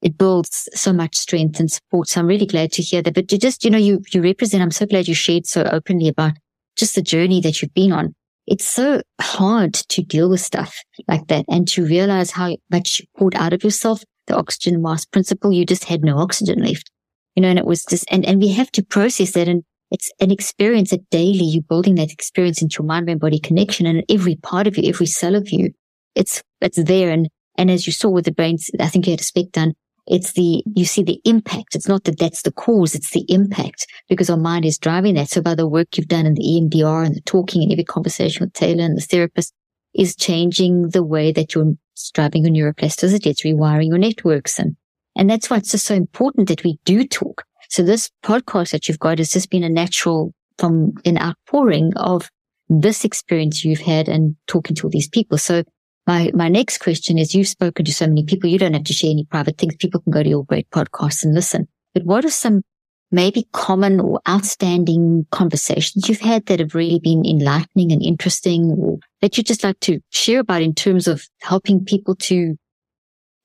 It 0.00 0.16
builds 0.16 0.68
so 0.74 0.92
much 0.92 1.16
strength 1.16 1.60
and 1.60 1.70
support. 1.70 2.08
So 2.08 2.20
I'm 2.20 2.26
really 2.26 2.46
glad 2.46 2.72
to 2.72 2.82
hear 2.82 3.02
that. 3.02 3.14
But 3.14 3.30
you 3.30 3.38
just, 3.38 3.62
you 3.62 3.70
know, 3.70 3.78
you, 3.78 4.00
you 4.12 4.22
represent, 4.22 4.62
I'm 4.62 4.70
so 4.70 4.86
glad 4.86 5.06
you 5.06 5.14
shared 5.14 5.46
so 5.46 5.64
openly 5.64 6.08
about 6.08 6.32
just 6.76 6.94
the 6.94 7.02
journey 7.02 7.42
that 7.42 7.60
you've 7.60 7.74
been 7.74 7.92
on 7.92 8.14
it's 8.46 8.64
so 8.64 9.02
hard 9.20 9.74
to 9.74 10.02
deal 10.02 10.28
with 10.28 10.40
stuff 10.40 10.76
like 11.08 11.26
that 11.28 11.44
and 11.48 11.66
to 11.68 11.84
realize 11.84 12.32
how 12.32 12.56
much 12.70 13.00
you 13.00 13.06
poured 13.16 13.34
out 13.36 13.52
of 13.52 13.64
yourself. 13.64 14.02
The 14.26 14.36
oxygen 14.36 14.80
mask 14.80 15.10
principle, 15.10 15.52
you 15.52 15.66
just 15.66 15.84
had 15.84 16.02
no 16.02 16.18
oxygen 16.18 16.62
left, 16.62 16.90
you 17.34 17.42
know, 17.42 17.48
and 17.48 17.58
it 17.58 17.66
was 17.66 17.84
just, 17.84 18.04
and, 18.10 18.24
and 18.24 18.40
we 18.40 18.52
have 18.52 18.70
to 18.72 18.84
process 18.84 19.32
that. 19.32 19.48
And 19.48 19.64
it's 19.90 20.12
an 20.20 20.30
experience 20.30 20.90
that 20.90 21.10
daily 21.10 21.44
you're 21.44 21.62
building 21.62 21.96
that 21.96 22.12
experience 22.12 22.62
into 22.62 22.76
your 22.78 22.86
mind, 22.86 23.06
brain, 23.06 23.18
body 23.18 23.40
connection 23.40 23.84
and 23.84 24.04
every 24.08 24.36
part 24.36 24.68
of 24.68 24.78
you, 24.78 24.88
every 24.88 25.06
cell 25.06 25.34
of 25.34 25.50
you 25.50 25.72
it's, 26.14 26.42
it's 26.60 26.82
there. 26.82 27.10
And, 27.10 27.28
and 27.56 27.70
as 27.70 27.86
you 27.86 27.92
saw 27.92 28.08
with 28.08 28.24
the 28.24 28.32
brains, 28.32 28.70
I 28.78 28.88
think 28.88 29.06
you 29.06 29.12
had 29.12 29.20
a 29.20 29.24
SPECT 29.24 29.52
done. 29.52 29.74
It's 30.06 30.32
the, 30.32 30.64
you 30.74 30.84
see 30.84 31.02
the 31.02 31.20
impact. 31.24 31.74
It's 31.74 31.88
not 31.88 32.04
that 32.04 32.18
that's 32.18 32.42
the 32.42 32.52
cause. 32.52 32.94
It's 32.94 33.10
the 33.10 33.24
impact 33.28 33.86
because 34.08 34.28
our 34.28 34.36
mind 34.36 34.64
is 34.64 34.78
driving 34.78 35.14
that. 35.14 35.30
So 35.30 35.40
by 35.40 35.54
the 35.54 35.68
work 35.68 35.96
you've 35.96 36.08
done 36.08 36.26
in 36.26 36.34
the 36.34 36.42
EMDR 36.42 37.06
and 37.06 37.14
the 37.14 37.20
talking 37.20 37.62
and 37.62 37.70
every 37.70 37.84
conversation 37.84 38.44
with 38.44 38.52
Taylor 38.52 38.84
and 38.84 38.96
the 38.96 39.02
therapist 39.02 39.54
is 39.94 40.16
changing 40.16 40.90
the 40.90 41.04
way 41.04 41.32
that 41.32 41.54
you're 41.54 41.74
driving 42.14 42.44
your 42.44 42.72
neuroplasticity. 42.72 43.26
It's 43.26 43.44
rewiring 43.44 43.88
your 43.88 43.98
networks. 43.98 44.58
And, 44.58 44.76
and 45.16 45.30
that's 45.30 45.48
why 45.48 45.58
it's 45.58 45.70
just 45.70 45.86
so 45.86 45.94
important 45.94 46.48
that 46.48 46.64
we 46.64 46.78
do 46.84 47.06
talk. 47.06 47.44
So 47.68 47.82
this 47.82 48.10
podcast 48.24 48.72
that 48.72 48.88
you've 48.88 48.98
got 48.98 49.18
has 49.18 49.30
just 49.30 49.50
been 49.50 49.64
a 49.64 49.68
natural 49.68 50.34
from 50.58 50.94
an 51.04 51.18
outpouring 51.18 51.92
of 51.96 52.28
this 52.68 53.04
experience 53.04 53.64
you've 53.64 53.80
had 53.80 54.08
and 54.08 54.36
talking 54.46 54.74
to 54.76 54.84
all 54.84 54.90
these 54.90 55.08
people. 55.08 55.38
So 55.38 55.62
my, 56.06 56.30
my 56.34 56.48
next 56.48 56.78
question 56.78 57.18
is 57.18 57.34
you've 57.34 57.48
spoken 57.48 57.84
to 57.84 57.92
so 57.92 58.06
many 58.06 58.24
people. 58.24 58.50
You 58.50 58.58
don't 58.58 58.74
have 58.74 58.84
to 58.84 58.92
share 58.92 59.10
any 59.10 59.24
private 59.24 59.58
things. 59.58 59.76
People 59.76 60.00
can 60.00 60.12
go 60.12 60.22
to 60.22 60.28
your 60.28 60.44
great 60.44 60.68
podcast 60.70 61.24
and 61.24 61.34
listen. 61.34 61.68
But 61.94 62.04
what 62.04 62.24
are 62.24 62.30
some 62.30 62.62
maybe 63.10 63.46
common 63.52 64.00
or 64.00 64.20
outstanding 64.28 65.26
conversations 65.30 66.08
you've 66.08 66.20
had 66.20 66.46
that 66.46 66.58
have 66.58 66.74
really 66.74 66.98
been 66.98 67.24
enlightening 67.26 67.92
and 67.92 68.02
interesting 68.02 68.74
or 68.78 68.98
that 69.20 69.36
you 69.36 69.44
just 69.44 69.62
like 69.62 69.78
to 69.80 70.00
share 70.10 70.40
about 70.40 70.62
in 70.62 70.74
terms 70.74 71.06
of 71.06 71.24
helping 71.42 71.84
people 71.84 72.16
to 72.16 72.56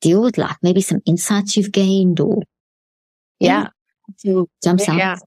deal 0.02 0.22
with 0.22 0.38
life? 0.38 0.58
Maybe 0.64 0.82
some 0.82 1.02
insights 1.06 1.58
you've 1.58 1.72
gained 1.72 2.20
or 2.20 2.42
yeah. 3.40 3.68
To 4.24 4.50
jump 4.64 4.82
out. 4.88 4.98
Yeah. 4.98 5.18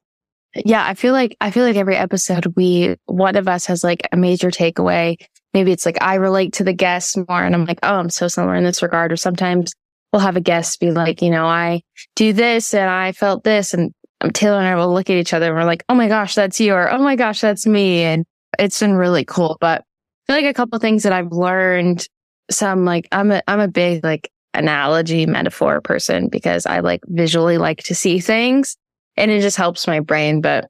Yeah. 0.55 0.85
I 0.85 0.95
feel 0.95 1.13
like, 1.13 1.37
I 1.41 1.51
feel 1.51 1.65
like 1.65 1.77
every 1.77 1.97
episode 1.97 2.53
we, 2.57 2.97
one 3.07 3.37
of 3.37 3.47
us 3.47 3.67
has 3.67 3.85
like 3.85 4.09
a 4.11 4.17
major 4.17 4.51
takeaway. 4.51 5.17
Maybe 5.53 5.73
it's 5.73 5.85
like 5.85 6.01
I 6.01 6.15
relate 6.15 6.53
to 6.55 6.65
the 6.65 6.73
guests 6.73 7.17
more 7.17 7.43
and 7.43 7.55
I'm 7.55 7.65
like, 7.65 7.81
oh, 7.83 7.97
I'm 7.97 8.11
so 8.11 8.29
similar 8.29 8.55
in 8.55 8.65
this 8.65 8.83
regard. 8.83 9.13
Or 9.13 9.17
sometimes 9.17 9.73
we'll 10.13 10.21
have 10.21 10.37
a 10.37 10.41
guest 10.41 10.81
be 10.81 10.91
like, 10.91 11.23
you 11.23 11.31
know, 11.31 11.47
I 11.47 11.83
do 12.17 12.33
this 12.33 12.75
and 12.75 12.89
I 12.89 13.13
felt 13.13 13.45
this 13.45 13.75
and 13.75 13.93
Taylor 14.35 14.59
and 14.59 14.67
I 14.67 14.77
will 14.77 14.93
look 14.93 15.09
at 15.11 15.17
each 15.17 15.33
other 15.33 15.47
and 15.47 15.55
we're 15.55 15.65
like, 15.65 15.85
oh 15.89 15.95
my 15.95 16.09
gosh, 16.09 16.35
that's 16.35 16.61
you, 16.61 16.75
or 16.75 16.91
oh 16.93 16.99
my 16.99 17.17
gosh, 17.17 17.41
that's 17.41 17.67
me. 17.67 18.03
And 18.03 18.25
it's 18.59 18.79
been 18.79 18.95
really 18.95 19.25
cool. 19.25 19.57
But 19.61 19.83
I 20.29 20.33
feel 20.33 20.43
like 20.43 20.51
a 20.51 20.55
couple 20.55 20.79
things 20.79 21.05
that 21.05 21.13
I've 21.13 21.33
learned, 21.33 22.07
some 22.51 22.85
like 22.85 23.09
I'm 23.13 23.31
a 23.31 23.43
I'm 23.49 23.61
a 23.61 23.69
big 23.69 24.05
like 24.05 24.31
analogy 24.55 25.27
metaphor 25.27 25.81
person 25.81 26.29
because 26.29 26.67
I 26.67 26.81
like 26.81 27.01
visually 27.07 27.59
like 27.59 27.85
to 27.85 27.95
see 27.95 28.19
things 28.19 28.77
and 29.17 29.31
it 29.31 29.41
just 29.41 29.57
helps 29.57 29.87
my 29.87 30.01
brain. 30.01 30.41
But 30.41 30.69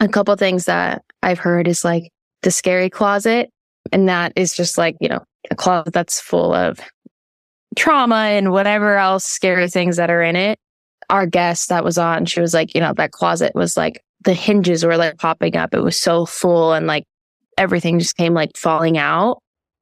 a 0.00 0.08
couple 0.08 0.34
things 0.36 0.66
that 0.66 1.02
I've 1.22 1.38
heard 1.38 1.68
is 1.68 1.84
like 1.84 2.10
the 2.42 2.50
scary 2.50 2.90
closet. 2.90 3.50
And 3.92 4.08
that 4.08 4.32
is 4.36 4.54
just 4.54 4.78
like, 4.78 4.96
you 5.00 5.08
know, 5.08 5.24
a 5.50 5.54
closet 5.54 5.92
that's 5.92 6.20
full 6.20 6.52
of 6.52 6.80
trauma 7.76 8.14
and 8.14 8.52
whatever 8.52 8.96
else 8.96 9.24
scary 9.24 9.68
things 9.68 9.96
that 9.96 10.10
are 10.10 10.22
in 10.22 10.36
it 10.36 10.58
our 11.10 11.26
guest 11.26 11.68
that 11.68 11.84
was 11.84 11.98
on, 11.98 12.26
she 12.26 12.40
was 12.40 12.54
like, 12.54 12.74
you 12.74 12.80
know, 12.80 12.92
that 12.94 13.12
closet 13.12 13.52
was 13.54 13.76
like 13.76 14.02
the 14.24 14.34
hinges 14.34 14.84
were 14.84 14.96
like 14.96 15.18
popping 15.18 15.56
up. 15.56 15.72
It 15.72 15.80
was 15.80 16.00
so 16.00 16.26
full 16.26 16.72
and 16.72 16.86
like 16.86 17.04
everything 17.56 17.98
just 17.98 18.16
came 18.16 18.34
like 18.34 18.56
falling 18.56 18.98
out. 18.98 19.38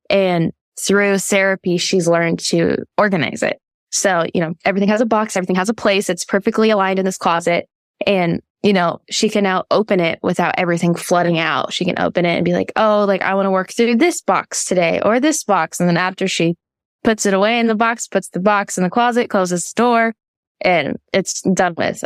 And 0.09 0.53
through 0.79 1.19
therapy, 1.19 1.79
she's 1.79 2.07
learned 2.07 2.39
to 2.41 2.77
organize 2.99 3.43
it. 3.43 3.59
So, 3.91 4.27
you 4.35 4.41
know, 4.41 4.55
everything 4.65 4.89
has 4.89 5.01
a 5.01 5.07
box, 5.07 5.37
everything 5.37 5.57
has 5.57 5.69
a 5.69 5.75
place. 5.75 6.11
It's 6.11 6.25
perfectly 6.25 6.71
aligned 6.71 6.99
in 6.99 7.05
this 7.05 7.19
closet. 7.19 7.67
And, 8.05 8.43
you 8.63 8.73
know, 8.73 9.01
she 9.11 9.29
can 9.29 9.45
now 9.45 9.65
open 9.71 10.01
it 10.01 10.19
without 10.23 10.55
everything 10.59 10.95
flooding 10.95 11.39
out. 11.39 11.73
She 11.73 11.85
can 11.85 11.99
open 11.99 12.25
it 12.27 12.37
and 12.37 12.45
be 12.45 12.53
like, 12.53 12.73
oh, 12.77 13.05
like 13.07 13.23
I 13.23 13.35
want 13.35 13.47
to 13.47 13.51
work 13.51 13.73
through 13.73 13.97
this 13.97 14.21
box 14.21 14.65
today 14.65 15.01
or 15.05 15.21
this 15.21 15.45
box. 15.45 15.81
And 15.81 15.89
then 15.89 15.97
after 15.97 16.29
she 16.29 16.57
puts 17.05 17.25
it 17.27 17.35
away 17.35 17.59
in 17.59 17.69
the 17.69 17.75
box, 17.75 18.09
puts 18.09 18.29
the 18.29 18.41
box 18.41 18.77
in 18.77 18.85
the 18.85 18.91
closet, 18.91 19.31
closes 19.31 19.63
the 19.65 19.81
door, 19.81 20.15
and 20.61 20.97
it's 21.13 21.41
done 21.43 21.75
with. 21.77 22.03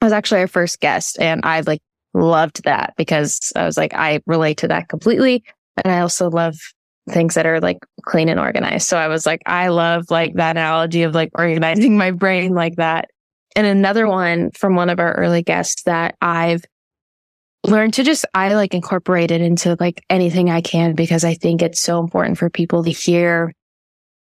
I 0.00 0.06
was 0.06 0.12
actually 0.12 0.40
our 0.40 0.48
first 0.48 0.80
guest 0.80 1.20
and 1.20 1.42
I 1.44 1.60
like 1.60 1.82
loved 2.14 2.64
that 2.64 2.94
because 2.96 3.52
I 3.54 3.64
was 3.64 3.76
like, 3.76 3.94
I 3.94 4.20
relate 4.26 4.58
to 4.58 4.68
that 4.68 4.88
completely. 4.88 5.44
And 5.84 5.92
I 5.92 6.00
also 6.00 6.30
love 6.30 6.56
things 7.08 7.34
that 7.34 7.46
are 7.46 7.60
like 7.60 7.78
clean 8.06 8.28
and 8.28 8.40
organized. 8.40 8.88
So 8.88 8.96
I 8.96 9.08
was 9.08 9.26
like, 9.26 9.42
I 9.46 9.68
love 9.68 10.06
like 10.10 10.34
that 10.34 10.52
analogy 10.52 11.02
of 11.02 11.14
like 11.14 11.30
organizing 11.34 11.96
my 11.96 12.10
brain 12.10 12.54
like 12.54 12.76
that. 12.76 13.10
And 13.56 13.66
another 13.66 14.06
one 14.06 14.50
from 14.52 14.76
one 14.76 14.90
of 14.90 15.00
our 15.00 15.12
early 15.14 15.42
guests 15.42 15.82
that 15.84 16.16
I've 16.20 16.62
learned 17.64 17.94
to 17.94 18.04
just, 18.04 18.24
I 18.32 18.54
like 18.54 18.74
incorporate 18.74 19.30
it 19.30 19.40
into 19.40 19.76
like 19.80 20.02
anything 20.08 20.50
I 20.50 20.60
can 20.60 20.94
because 20.94 21.24
I 21.24 21.34
think 21.34 21.62
it's 21.62 21.80
so 21.80 22.00
important 22.00 22.38
for 22.38 22.48
people 22.48 22.84
to 22.84 22.90
hear. 22.90 23.52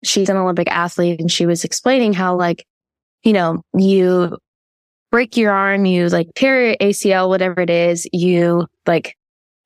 She's 0.04 0.28
an 0.28 0.36
Olympic 0.36 0.70
athlete 0.70 1.20
and 1.20 1.30
she 1.30 1.46
was 1.46 1.64
explaining 1.64 2.12
how 2.12 2.36
like 2.36 2.64
you 3.26 3.32
know, 3.32 3.60
you 3.76 4.38
break 5.10 5.36
your 5.36 5.52
arm, 5.52 5.84
you 5.84 6.08
like 6.08 6.28
tear 6.36 6.68
your 6.68 6.76
ACL, 6.76 7.28
whatever 7.28 7.60
it 7.60 7.70
is, 7.70 8.08
you 8.12 8.66
like, 8.86 9.16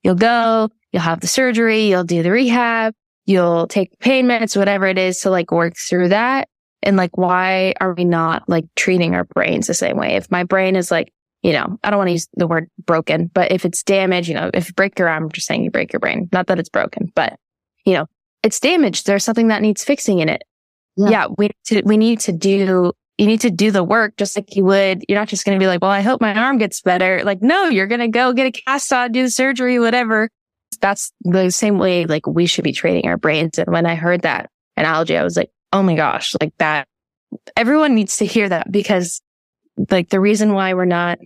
you'll 0.03 0.15
go, 0.15 0.71
you'll 0.93 1.03
have 1.03 1.21
the 1.21 1.27
surgery, 1.27 1.85
you'll 1.85 2.03
do 2.03 2.23
the 2.23 2.31
rehab, 2.31 2.95
you'll 3.27 3.67
take 3.67 3.99
pain 3.99 4.27
meds, 4.27 4.57
whatever 4.57 4.87
it 4.87 4.97
is 4.97 5.21
to 5.21 5.31
like 5.31 5.53
work 5.53 5.75
through 5.77 6.09
that. 6.09 6.49
And 6.83 6.97
like, 6.97 7.16
why 7.16 7.74
are 7.81 7.95
we 7.95 8.05
not 8.05 8.49
like 8.49 8.64
treating 8.74 9.14
our 9.14 9.24
brains 9.24 9.66
the 9.66 9.74
same 9.74 9.97
way? 9.97 10.16
If 10.16 10.31
my 10.31 10.45
brain 10.45 10.76
is 10.76 10.91
like, 10.91 11.12
you 11.43 11.53
know, 11.53 11.78
I 11.83 11.91
don't 11.91 11.99
want 11.99 12.09
to 12.09 12.12
use 12.12 12.28
the 12.35 12.47
word 12.47 12.68
broken, 12.85 13.26
but 13.26 13.53
if 13.53 13.64
it's 13.64 13.83
damaged, 13.83 14.28
you 14.28 14.35
know, 14.35 14.51
if 14.53 14.68
you 14.68 14.74
break 14.74 14.99
your 14.99 15.09
arm, 15.09 15.24
I'm 15.24 15.31
just 15.31 15.47
saying 15.47 15.64
you 15.64 15.70
break 15.70 15.93
your 15.93 16.01
brain. 16.01 16.28
Not 16.33 16.47
that 16.49 16.59
it's 16.59 16.68
broken, 16.68 17.11
but 17.14 17.39
you 17.85 17.95
know, 17.95 18.07
it's 18.43 18.61
damaged. 18.61 19.07
There's 19.07 19.24
something 19.24 19.49
that 19.49 19.62
needs 19.62 19.85
fixing 19.85 20.18
in 20.18 20.28
it. 20.28 20.43
Yeah, 20.97 21.11
yeah 21.11 21.26
we 21.39 21.51
to, 21.66 21.83
we 21.85 21.97
need 21.97 22.20
to 22.20 22.33
do 22.33 22.93
you 23.20 23.26
need 23.26 23.43
to 23.43 23.51
do 23.51 23.70
the 23.70 23.85
work 23.85 24.16
just 24.16 24.35
like 24.35 24.57
you 24.57 24.64
would. 24.64 25.05
You're 25.07 25.18
not 25.18 25.28
just 25.28 25.45
going 25.45 25.59
to 25.59 25.62
be 25.62 25.66
like, 25.66 25.83
well, 25.83 25.91
I 25.91 26.01
hope 26.01 26.22
my 26.22 26.35
arm 26.35 26.57
gets 26.57 26.81
better. 26.81 27.22
Like, 27.22 27.43
no, 27.43 27.66
you're 27.68 27.87
going 27.87 28.01
to 28.01 28.09
go 28.09 28.33
get 28.33 28.47
a 28.47 28.51
cast 28.51 28.91
on, 28.95 29.12
do 29.12 29.22
the 29.22 29.31
surgery, 29.31 29.78
whatever. 29.78 30.31
That's 30.81 31.12
the 31.20 31.51
same 31.51 31.78
way 31.78 32.07
like 32.07 32.26
we 32.26 32.47
should 32.47 32.64
be 32.64 32.72
training 32.72 33.07
our 33.07 33.18
brains. 33.18 33.59
And 33.59 33.68
when 33.70 33.85
I 33.85 33.95
heard 33.95 34.22
that 34.22 34.49
analogy, 34.78 35.18
I 35.18 35.22
was 35.22 35.37
like, 35.37 35.51
oh 35.73 35.83
my 35.83 35.95
gosh, 35.95 36.35
like 36.41 36.53
that. 36.59 36.87
Everyone 37.57 37.95
needs 37.95 38.16
to 38.18 38.25
hear 38.25 38.49
that 38.49 38.71
because 38.71 39.21
like 39.91 40.09
the 40.09 40.21
reason 40.21 40.53
why 40.53 40.75
we're 40.75 40.85
not 40.85 41.18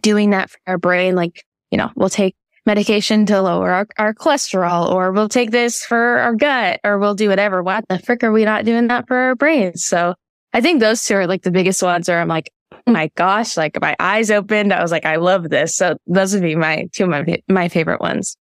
doing 0.00 0.30
that 0.30 0.50
for 0.50 0.58
our 0.66 0.78
brain, 0.78 1.14
like, 1.14 1.44
you 1.70 1.78
know, 1.78 1.90
we'll 1.96 2.08
take 2.08 2.36
medication 2.64 3.26
to 3.26 3.40
lower 3.40 3.70
our, 3.70 3.86
our 3.98 4.14
cholesterol 4.14 4.90
or 4.90 5.12
we'll 5.12 5.28
take 5.28 5.50
this 5.50 5.84
for 5.84 6.18
our 6.18 6.34
gut 6.34 6.80
or 6.84 6.98
we'll 6.98 7.14
do 7.14 7.28
whatever. 7.28 7.62
What 7.62 7.84
the 7.88 7.98
frick 7.98 8.24
are 8.24 8.32
we 8.32 8.44
not 8.44 8.64
doing 8.64 8.88
that 8.88 9.06
for 9.06 9.16
our 9.16 9.34
brains? 9.34 9.84
So 9.84 10.14
I 10.52 10.60
think 10.60 10.80
those 10.80 11.04
two 11.04 11.14
are 11.14 11.26
like 11.26 11.42
the 11.42 11.50
biggest 11.50 11.82
ones 11.82 12.08
where 12.08 12.20
I'm 12.20 12.28
like, 12.28 12.50
oh 12.72 12.92
my 12.92 13.10
gosh, 13.14 13.56
like 13.56 13.80
my 13.80 13.96
eyes 13.98 14.30
opened. 14.30 14.72
I 14.72 14.82
was 14.82 14.90
like, 14.90 15.06
I 15.06 15.16
love 15.16 15.48
this. 15.48 15.76
So 15.76 15.96
those 16.06 16.34
would 16.34 16.42
be 16.42 16.56
my 16.56 16.88
two 16.92 17.04
of 17.04 17.10
my, 17.10 17.42
my 17.48 17.68
favorite 17.68 18.00
ones. 18.00 18.36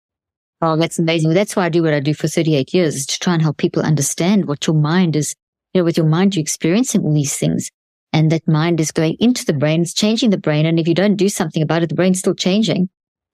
Oh, 0.62 0.76
that's 0.76 0.98
amazing. 0.98 1.32
That's 1.32 1.56
why 1.56 1.64
I 1.64 1.68
do 1.68 1.82
what 1.82 1.94
I 1.94 2.00
do 2.00 2.14
for 2.14 2.28
38 2.28 2.74
years 2.74 2.94
is 2.94 3.06
to 3.06 3.18
try 3.18 3.32
and 3.32 3.42
help 3.42 3.56
people 3.56 3.82
understand 3.82 4.46
what 4.46 4.66
your 4.66 4.76
mind 4.76 5.16
is. 5.16 5.34
You 5.72 5.80
know, 5.80 5.84
with 5.84 5.96
your 5.96 6.06
mind, 6.06 6.34
you're 6.34 6.42
experiencing 6.42 7.02
all 7.02 7.14
these 7.14 7.36
things 7.36 7.70
and 8.12 8.30
that 8.32 8.46
mind 8.48 8.80
is 8.80 8.90
going 8.90 9.16
into 9.20 9.44
the 9.44 9.52
brain. 9.52 9.82
It's 9.82 9.94
changing 9.94 10.30
the 10.30 10.38
brain. 10.38 10.66
And 10.66 10.78
if 10.78 10.88
you 10.88 10.94
don't 10.94 11.16
do 11.16 11.28
something 11.28 11.62
about 11.62 11.82
it, 11.82 11.88
the 11.88 11.94
brain's 11.94 12.18
still 12.18 12.34
changing. 12.34 12.88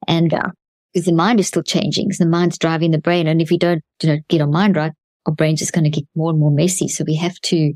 And 0.07 0.35
uh, 0.35 0.51
because 0.93 1.07
the 1.07 1.12
mind 1.12 1.41
is 1.41 1.49
still 1.49 1.62
changing, 1.62 2.07
because 2.09 2.18
the 2.18 2.27
mind's 2.27 2.59
driving 2.59 2.91
the 2.91 2.99
brain. 2.99 3.27
And 3.27 3.41
if 3.41 3.51
you 3.51 3.59
don't, 3.59 3.83
you 4.03 4.11
know, 4.11 4.18
get 4.29 4.43
our 4.43 4.47
mind 4.47 4.77
right, 4.77 4.93
our 5.24 5.33
brain's 5.33 5.61
just 5.61 5.72
going 5.72 5.85
to 5.85 5.91
get 5.91 6.05
more 6.14 6.31
and 6.31 6.39
more 6.39 6.51
messy. 6.51 6.89
So 6.89 7.05
we 7.05 7.16
have 7.16 7.41
to 7.43 7.72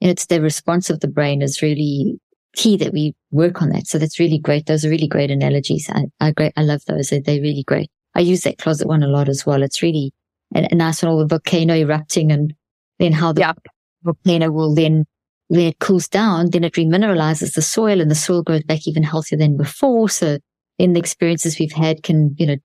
and 0.00 0.10
it's 0.10 0.26
the 0.26 0.40
response 0.40 0.90
of 0.90 1.00
the 1.00 1.08
brain 1.08 1.42
is 1.42 1.62
really 1.62 2.18
key 2.54 2.76
that 2.78 2.92
we 2.92 3.14
work 3.30 3.62
on 3.62 3.70
that. 3.70 3.86
So 3.86 3.98
that's 3.98 4.20
really 4.20 4.38
great. 4.38 4.66
Those 4.66 4.84
are 4.84 4.90
really 4.90 5.08
great 5.08 5.30
analogies. 5.30 5.88
I, 5.90 6.04
I 6.20 6.32
great. 6.32 6.52
I 6.56 6.62
love 6.62 6.82
those. 6.86 7.10
They're, 7.10 7.20
they're 7.20 7.40
really 7.40 7.64
great. 7.64 7.90
I 8.16 8.20
use 8.20 8.42
that 8.42 8.58
closet 8.58 8.88
one 8.88 9.02
a 9.02 9.08
lot 9.08 9.28
as 9.28 9.44
well. 9.44 9.62
It's 9.62 9.82
really 9.82 10.12
a, 10.54 10.66
a 10.70 10.74
nice 10.74 11.02
one, 11.02 11.12
all 11.12 11.18
the 11.18 11.26
volcano 11.26 11.74
erupting 11.74 12.32
and 12.32 12.54
then 12.98 13.12
how 13.12 13.32
the 13.32 13.54
volcano 14.02 14.50
will 14.50 14.74
then, 14.74 15.04
when 15.48 15.60
it 15.60 15.78
cools 15.78 16.08
down, 16.08 16.50
then 16.50 16.64
it 16.64 16.72
remineralizes 16.72 17.54
the 17.54 17.62
soil 17.62 18.00
and 18.00 18.10
the 18.10 18.14
soil 18.14 18.42
grows 18.42 18.64
back 18.64 18.86
even 18.86 19.02
healthier 19.02 19.38
than 19.38 19.56
before. 19.56 20.08
So 20.08 20.38
then 20.78 20.94
the 20.94 20.98
experiences 20.98 21.58
we've 21.58 21.72
had 21.72 22.02
can, 22.02 22.34
you 22.38 22.46
know, 22.46 22.56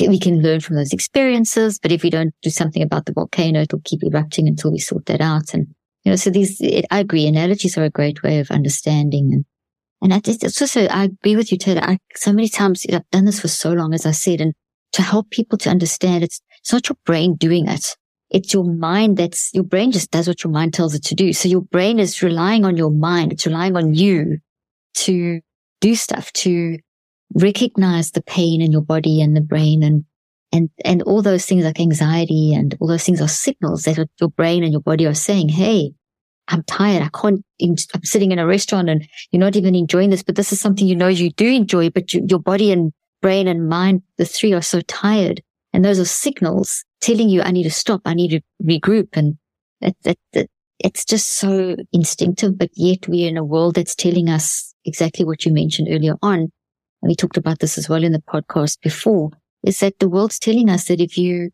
we 0.00 0.18
can 0.18 0.42
learn 0.42 0.60
from 0.60 0.76
those 0.76 0.92
experiences. 0.92 1.78
But 1.78 1.92
if 1.92 2.02
we 2.02 2.10
don't 2.10 2.34
do 2.42 2.50
something 2.50 2.82
about 2.82 3.06
the 3.06 3.12
volcano, 3.12 3.62
it'll 3.62 3.80
keep 3.84 4.04
erupting 4.04 4.46
until 4.46 4.70
we 4.70 4.78
sort 4.78 5.06
that 5.06 5.20
out. 5.20 5.54
And 5.54 5.68
you 6.04 6.10
know, 6.10 6.16
so 6.16 6.30
these, 6.30 6.60
it, 6.60 6.84
I 6.90 7.00
agree, 7.00 7.26
analogies 7.26 7.78
are 7.78 7.84
a 7.84 7.90
great 7.90 8.22
way 8.22 8.40
of 8.40 8.50
understanding. 8.50 9.32
And, 9.32 9.44
and 10.02 10.12
I 10.12 10.18
just, 10.18 10.44
it's 10.44 10.60
also, 10.60 10.86
I 10.86 11.04
agree 11.04 11.36
with 11.36 11.52
you, 11.52 11.58
Taylor. 11.58 11.82
I, 11.82 11.98
so 12.14 12.32
many 12.32 12.48
times 12.48 12.84
I've 12.92 13.08
done 13.10 13.24
this 13.24 13.40
for 13.40 13.48
so 13.48 13.72
long, 13.72 13.94
as 13.94 14.04
I 14.04 14.10
said, 14.10 14.40
and 14.40 14.52
to 14.92 15.02
help 15.02 15.30
people 15.30 15.58
to 15.58 15.70
understand 15.70 16.24
it's, 16.24 16.40
it's 16.60 16.72
not 16.72 16.88
your 16.88 16.96
brain 17.04 17.34
doing 17.34 17.68
it. 17.68 17.96
It's 18.30 18.54
your 18.54 18.64
mind 18.64 19.16
that's, 19.16 19.52
your 19.52 19.64
brain 19.64 19.92
just 19.92 20.10
does 20.10 20.28
what 20.28 20.42
your 20.42 20.52
mind 20.52 20.74
tells 20.74 20.94
it 20.94 21.04
to 21.04 21.14
do. 21.14 21.32
So 21.32 21.48
your 21.48 21.60
brain 21.62 21.98
is 21.98 22.22
relying 22.22 22.64
on 22.64 22.76
your 22.76 22.90
mind. 22.90 23.32
It's 23.32 23.46
relying 23.46 23.76
on 23.76 23.94
you 23.94 24.38
to 24.94 25.40
do 25.80 25.94
stuff, 25.94 26.32
to 26.32 26.78
recognize 27.34 28.12
the 28.12 28.22
pain 28.22 28.60
in 28.60 28.72
your 28.72 28.82
body 28.82 29.20
and 29.20 29.36
the 29.36 29.40
brain 29.40 29.82
and, 29.82 30.04
And, 30.54 30.68
and 30.84 31.00
all 31.02 31.22
those 31.22 31.46
things 31.46 31.64
like 31.64 31.80
anxiety 31.80 32.52
and 32.52 32.76
all 32.78 32.88
those 32.88 33.04
things 33.04 33.22
are 33.22 33.28
signals 33.28 33.84
that 33.84 33.96
your 34.20 34.30
brain 34.30 34.62
and 34.62 34.72
your 34.72 34.82
body 34.82 35.06
are 35.06 35.14
saying, 35.14 35.48
Hey, 35.48 35.94
I'm 36.48 36.62
tired. 36.64 37.02
I 37.02 37.08
can't, 37.08 37.42
I'm 37.62 38.04
sitting 38.04 38.32
in 38.32 38.38
a 38.38 38.46
restaurant 38.46 38.90
and 38.90 39.08
you're 39.30 39.40
not 39.40 39.56
even 39.56 39.74
enjoying 39.74 40.10
this, 40.10 40.22
but 40.22 40.36
this 40.36 40.52
is 40.52 40.60
something 40.60 40.86
you 40.86 40.94
know 40.96 41.08
you 41.08 41.30
do 41.30 41.46
enjoy, 41.46 41.88
but 41.88 42.12
you, 42.12 42.26
your 42.28 42.38
body 42.38 42.70
and 42.70 42.92
brain 43.22 43.48
and 43.48 43.68
mind, 43.68 44.02
the 44.18 44.26
three 44.26 44.52
are 44.52 44.62
so 44.62 44.82
tired. 44.82 45.42
And 45.72 45.84
those 45.84 45.98
are 45.98 46.04
signals 46.04 46.84
telling 47.00 47.30
you, 47.30 47.40
I 47.40 47.50
need 47.50 47.62
to 47.62 47.70
stop. 47.70 48.02
I 48.04 48.12
need 48.12 48.28
to 48.28 48.40
regroup. 48.62 49.08
And 49.14 49.38
that, 49.80 49.96
that, 50.02 50.18
that 50.34 50.50
it's 50.78 51.04
just 51.04 51.34
so 51.34 51.76
instinctive, 51.92 52.58
but 52.58 52.70
yet 52.74 53.08
we're 53.08 53.28
in 53.28 53.38
a 53.38 53.44
world 53.44 53.76
that's 53.76 53.94
telling 53.94 54.28
us 54.28 54.74
exactly 54.84 55.24
what 55.24 55.46
you 55.46 55.52
mentioned 55.52 55.88
earlier 55.90 56.16
on. 56.22 56.38
And 56.40 57.08
we 57.08 57.14
talked 57.14 57.36
about 57.36 57.60
this 57.60 57.78
as 57.78 57.88
well 57.88 58.04
in 58.04 58.12
the 58.12 58.22
podcast 58.22 58.80
before 58.82 59.30
is 59.64 59.80
that 59.80 59.98
the 59.98 60.08
world's 60.08 60.38
telling 60.38 60.68
us 60.68 60.86
that 60.86 61.00
if 61.00 61.16
you, 61.16 61.50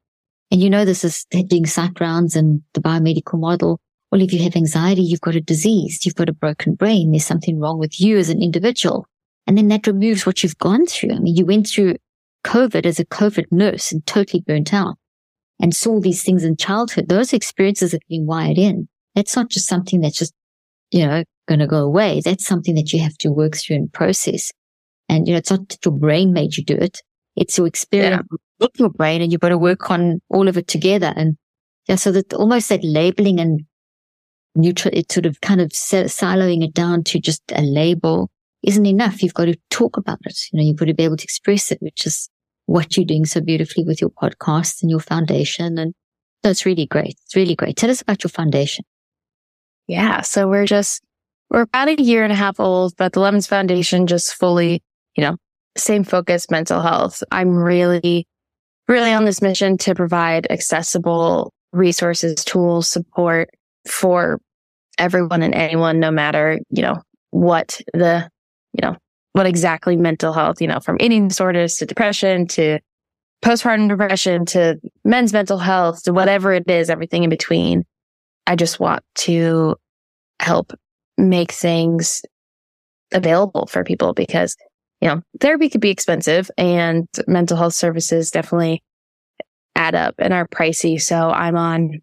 and 0.50 0.62
you 0.62 0.70
know, 0.70 0.84
this 0.84 1.04
is 1.04 1.26
doing 1.46 1.66
psych 1.66 2.00
rounds 2.00 2.34
and 2.34 2.62
the 2.72 2.80
biomedical 2.80 3.38
model. 3.38 3.80
Well, 4.10 4.22
if 4.22 4.32
you 4.32 4.42
have 4.44 4.56
anxiety, 4.56 5.02
you've 5.02 5.20
got 5.20 5.34
a 5.34 5.40
disease, 5.40 6.06
you've 6.06 6.14
got 6.14 6.30
a 6.30 6.34
broken 6.34 6.74
brain. 6.74 7.10
There's 7.10 7.26
something 7.26 7.60
wrong 7.60 7.78
with 7.78 8.00
you 8.00 8.16
as 8.16 8.30
an 8.30 8.42
individual. 8.42 9.06
And 9.48 9.56
then 9.56 9.68
that 9.68 9.86
removes 9.86 10.26
what 10.26 10.42
you've 10.42 10.58
gone 10.58 10.84
through. 10.84 11.14
I 11.14 11.18
mean, 11.20 11.34
you 11.34 11.46
went 11.46 11.66
through 11.66 11.96
COVID 12.44 12.84
as 12.84 13.00
a 13.00 13.06
COVID 13.06 13.46
nurse 13.50 13.90
and 13.90 14.06
totally 14.06 14.44
burnt 14.46 14.74
out 14.74 14.96
and 15.58 15.74
saw 15.74 16.00
these 16.00 16.22
things 16.22 16.44
in 16.44 16.58
childhood. 16.58 17.08
Those 17.08 17.32
experiences 17.32 17.92
have 17.92 18.02
been 18.10 18.26
wired 18.26 18.58
in. 18.58 18.88
That's 19.14 19.34
not 19.34 19.48
just 19.48 19.66
something 19.66 20.02
that's 20.02 20.18
just, 20.18 20.34
you 20.90 21.06
know, 21.06 21.24
going 21.48 21.60
to 21.60 21.66
go 21.66 21.78
away. 21.78 22.20
That's 22.22 22.46
something 22.46 22.74
that 22.74 22.92
you 22.92 23.00
have 23.00 23.16
to 23.18 23.32
work 23.32 23.56
through 23.56 23.76
and 23.76 23.92
process. 23.92 24.52
And, 25.08 25.26
you 25.26 25.32
know, 25.32 25.38
it's 25.38 25.50
not 25.50 25.66
that 25.70 25.82
your 25.82 25.96
brain 25.96 26.34
made 26.34 26.58
you 26.58 26.64
do 26.64 26.76
it. 26.76 27.00
It's 27.34 27.56
your 27.56 27.66
experience 27.66 28.22
yeah. 28.30 28.36
with 28.60 28.78
your 28.78 28.90
brain 28.90 29.22
and 29.22 29.32
you've 29.32 29.40
got 29.40 29.48
to 29.48 29.58
work 29.58 29.90
on 29.90 30.20
all 30.28 30.46
of 30.46 30.58
it 30.58 30.68
together. 30.68 31.14
And 31.16 31.38
yeah, 31.88 31.96
so 31.96 32.12
that 32.12 32.34
almost 32.34 32.68
that 32.68 32.84
labeling 32.84 33.40
and 33.40 33.62
neutral, 34.54 34.92
it's 34.94 35.14
sort 35.14 35.24
of 35.24 35.40
kind 35.40 35.62
of 35.62 35.70
siloing 35.70 36.62
it 36.62 36.74
down 36.74 37.02
to 37.04 37.18
just 37.18 37.40
a 37.54 37.62
label 37.62 38.30
isn't 38.62 38.86
enough. 38.86 39.22
You've 39.22 39.34
got 39.34 39.46
to 39.46 39.58
talk 39.70 39.96
about 39.96 40.18
it. 40.24 40.38
You 40.52 40.58
know, 40.58 40.66
you've 40.66 40.76
got 40.76 40.86
to 40.86 40.94
be 40.94 41.04
able 41.04 41.16
to 41.16 41.24
express 41.24 41.70
it, 41.70 41.78
which 41.80 42.06
is 42.06 42.28
what 42.66 42.96
you're 42.96 43.06
doing 43.06 43.24
so 43.24 43.40
beautifully 43.40 43.84
with 43.84 44.00
your 44.00 44.10
podcast 44.10 44.82
and 44.82 44.90
your 44.90 45.00
foundation. 45.00 45.78
And 45.78 45.94
that's 46.42 46.66
really 46.66 46.86
great. 46.86 47.16
It's 47.24 47.36
really 47.36 47.54
great. 47.54 47.76
Tell 47.76 47.90
us 47.90 48.02
about 48.02 48.22
your 48.22 48.30
foundation. 48.30 48.84
Yeah. 49.86 50.20
So 50.20 50.48
we're 50.48 50.66
just, 50.66 51.02
we're 51.50 51.62
about 51.62 51.88
a 51.88 52.02
year 52.02 52.24
and 52.24 52.32
a 52.32 52.36
half 52.36 52.60
old, 52.60 52.94
but 52.96 53.12
the 53.12 53.20
Lemons 53.20 53.46
Foundation 53.46 54.06
just 54.06 54.34
fully, 54.34 54.82
you 55.16 55.22
know, 55.22 55.36
same 55.76 56.04
focus, 56.04 56.50
mental 56.50 56.82
health. 56.82 57.22
I'm 57.30 57.56
really, 57.56 58.26
really 58.86 59.12
on 59.12 59.24
this 59.24 59.40
mission 59.40 59.78
to 59.78 59.94
provide 59.94 60.46
accessible 60.50 61.52
resources, 61.72 62.44
tools, 62.44 62.88
support 62.88 63.48
for 63.86 64.40
everyone 64.98 65.42
and 65.42 65.54
anyone, 65.54 66.00
no 66.00 66.10
matter, 66.10 66.58
you 66.70 66.82
know, 66.82 67.00
what 67.30 67.80
the, 67.94 68.28
you 68.78 68.88
know, 68.88 68.96
what 69.32 69.46
exactly 69.46 69.96
mental 69.96 70.32
health, 70.32 70.60
you 70.60 70.68
know, 70.68 70.80
from 70.80 70.96
eating 71.00 71.28
disorders 71.28 71.76
to 71.76 71.86
depression 71.86 72.46
to 72.46 72.78
postpartum 73.44 73.88
depression 73.88 74.44
to 74.46 74.80
men's 75.04 75.32
mental 75.32 75.58
health 75.58 76.02
to 76.04 76.12
whatever 76.12 76.52
it 76.52 76.68
is, 76.68 76.90
everything 76.90 77.24
in 77.24 77.30
between. 77.30 77.84
I 78.46 78.56
just 78.56 78.80
want 78.80 79.02
to 79.16 79.76
help 80.40 80.72
make 81.16 81.52
things 81.52 82.22
available 83.12 83.66
for 83.66 83.84
people 83.84 84.14
because, 84.14 84.56
you 85.00 85.08
know, 85.08 85.22
therapy 85.40 85.68
could 85.68 85.80
be 85.80 85.90
expensive 85.90 86.50
and 86.56 87.06
mental 87.26 87.56
health 87.56 87.74
services 87.74 88.30
definitely 88.30 88.82
add 89.74 89.94
up 89.94 90.14
and 90.18 90.32
are 90.32 90.48
pricey. 90.48 91.00
So 91.00 91.30
I'm 91.30 91.56
on, 91.56 92.00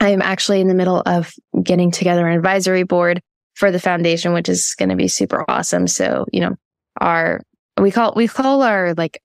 I'm 0.00 0.22
actually 0.22 0.60
in 0.60 0.68
the 0.68 0.74
middle 0.74 1.02
of 1.04 1.32
getting 1.62 1.90
together 1.90 2.26
an 2.26 2.36
advisory 2.36 2.82
board 2.84 3.20
for 3.54 3.70
the 3.70 3.80
foundation, 3.80 4.32
which 4.32 4.48
is 4.48 4.74
going 4.78 4.88
to 4.88 4.96
be 4.96 5.08
super 5.08 5.44
awesome. 5.48 5.86
So, 5.86 6.26
you 6.32 6.40
know, 6.40 6.56
our, 7.00 7.40
we 7.80 7.90
call, 7.90 8.12
we 8.16 8.28
call 8.28 8.62
our 8.62 8.94
like 8.94 9.20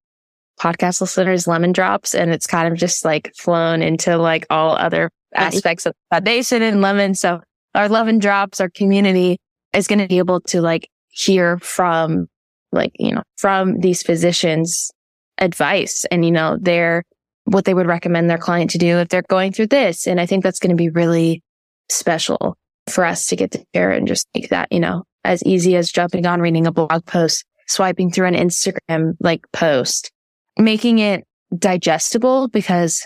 podcast 0.59 1.01
listeners 1.01 1.47
lemon 1.47 1.71
drops 1.71 2.13
and 2.13 2.31
it's 2.31 2.47
kind 2.47 2.71
of 2.71 2.77
just 2.77 3.05
like 3.05 3.31
flown 3.35 3.81
into 3.81 4.17
like 4.17 4.45
all 4.49 4.75
other 4.75 5.09
aspects 5.33 5.85
of 5.85 5.93
the 5.93 6.15
foundation 6.15 6.61
and 6.61 6.81
lemon. 6.81 7.15
So 7.15 7.41
our 7.75 7.89
lemon 7.89 8.19
drops, 8.19 8.59
our 8.59 8.69
community 8.69 9.37
is 9.73 9.87
going 9.87 9.99
to 9.99 10.07
be 10.07 10.17
able 10.17 10.41
to 10.41 10.61
like 10.61 10.89
hear 11.09 11.57
from 11.59 12.27
like, 12.71 12.91
you 12.99 13.13
know, 13.13 13.23
from 13.37 13.79
these 13.79 14.03
physicians 14.03 14.91
advice 15.37 16.05
and, 16.11 16.25
you 16.25 16.31
know, 16.31 16.57
their, 16.59 17.03
what 17.45 17.65
they 17.65 17.73
would 17.73 17.87
recommend 17.87 18.29
their 18.29 18.37
client 18.37 18.71
to 18.71 18.77
do 18.77 18.97
if 18.97 19.09
they're 19.09 19.23
going 19.27 19.51
through 19.51 19.67
this. 19.67 20.05
And 20.05 20.19
I 20.19 20.25
think 20.25 20.43
that's 20.43 20.59
going 20.59 20.69
to 20.71 20.75
be 20.75 20.89
really 20.89 21.41
special 21.89 22.57
for 22.91 23.05
us 23.05 23.27
to 23.27 23.35
get 23.35 23.51
to 23.51 23.65
share 23.73 23.91
and 23.91 24.07
just 24.07 24.27
make 24.33 24.49
that, 24.49 24.71
you 24.71 24.79
know, 24.79 25.03
as 25.23 25.43
easy 25.43 25.75
as 25.75 25.91
jumping 25.91 26.25
on 26.25 26.41
reading 26.41 26.67
a 26.67 26.71
blog 26.71 27.05
post, 27.05 27.45
swiping 27.67 28.11
through 28.11 28.27
an 28.27 28.35
Instagram 28.35 29.15
like 29.19 29.45
post, 29.51 30.11
making 30.57 30.99
it 30.99 31.25
digestible 31.57 32.47
because 32.47 33.05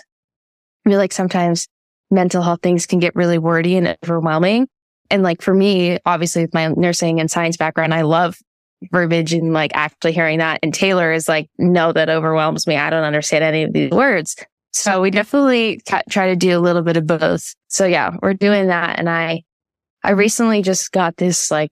I 0.84 0.90
feel 0.90 0.98
like 0.98 1.12
sometimes 1.12 1.66
mental 2.10 2.42
health 2.42 2.60
things 2.62 2.86
can 2.86 2.98
get 2.98 3.16
really 3.16 3.38
wordy 3.38 3.76
and 3.76 3.96
overwhelming. 4.04 4.68
And 5.10 5.22
like 5.22 5.42
for 5.42 5.54
me, 5.54 5.98
obviously 6.04 6.42
with 6.42 6.54
my 6.54 6.68
nursing 6.68 7.20
and 7.20 7.30
science 7.30 7.56
background, 7.56 7.94
I 7.94 8.02
love 8.02 8.36
verbiage 8.90 9.32
and 9.32 9.52
like 9.52 9.72
actually 9.74 10.12
hearing 10.12 10.38
that. 10.38 10.60
And 10.62 10.72
Taylor 10.72 11.12
is 11.12 11.28
like, 11.28 11.48
no, 11.58 11.92
that 11.92 12.10
overwhelms 12.10 12.66
me. 12.66 12.76
I 12.76 12.90
don't 12.90 13.04
understand 13.04 13.44
any 13.44 13.62
of 13.64 13.72
these 13.72 13.90
words. 13.90 14.36
So 14.72 15.00
we 15.00 15.10
definitely 15.10 15.80
try 16.10 16.28
to 16.28 16.36
do 16.36 16.58
a 16.58 16.60
little 16.60 16.82
bit 16.82 16.96
of 16.96 17.06
both. 17.06 17.54
So 17.68 17.86
yeah, 17.86 18.16
we're 18.20 18.34
doing 18.34 18.66
that. 18.68 18.98
And 18.98 19.08
I, 19.08 19.42
I 20.04 20.10
recently 20.10 20.62
just 20.62 20.92
got 20.92 21.16
this 21.16 21.50
like 21.50 21.70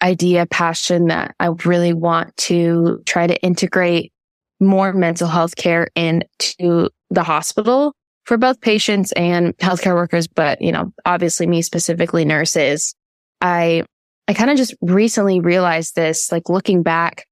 idea, 0.00 0.46
passion 0.46 1.08
that 1.08 1.34
I 1.40 1.48
really 1.64 1.92
want 1.92 2.36
to 2.36 3.02
try 3.06 3.26
to 3.26 3.36
integrate 3.42 4.12
more 4.60 4.92
mental 4.92 5.28
health 5.28 5.56
care 5.56 5.88
into 5.96 6.88
the 7.10 7.22
hospital 7.22 7.92
for 8.24 8.36
both 8.36 8.60
patients 8.60 9.12
and 9.12 9.56
healthcare 9.58 9.94
workers. 9.94 10.28
But, 10.28 10.62
you 10.62 10.72
know, 10.72 10.92
obviously 11.04 11.46
me 11.46 11.60
specifically 11.62 12.24
nurses. 12.24 12.94
I, 13.40 13.82
I 14.28 14.34
kind 14.34 14.50
of 14.50 14.56
just 14.56 14.74
recently 14.80 15.40
realized 15.40 15.96
this, 15.96 16.30
like 16.30 16.48
looking 16.48 16.82
back 16.82 17.26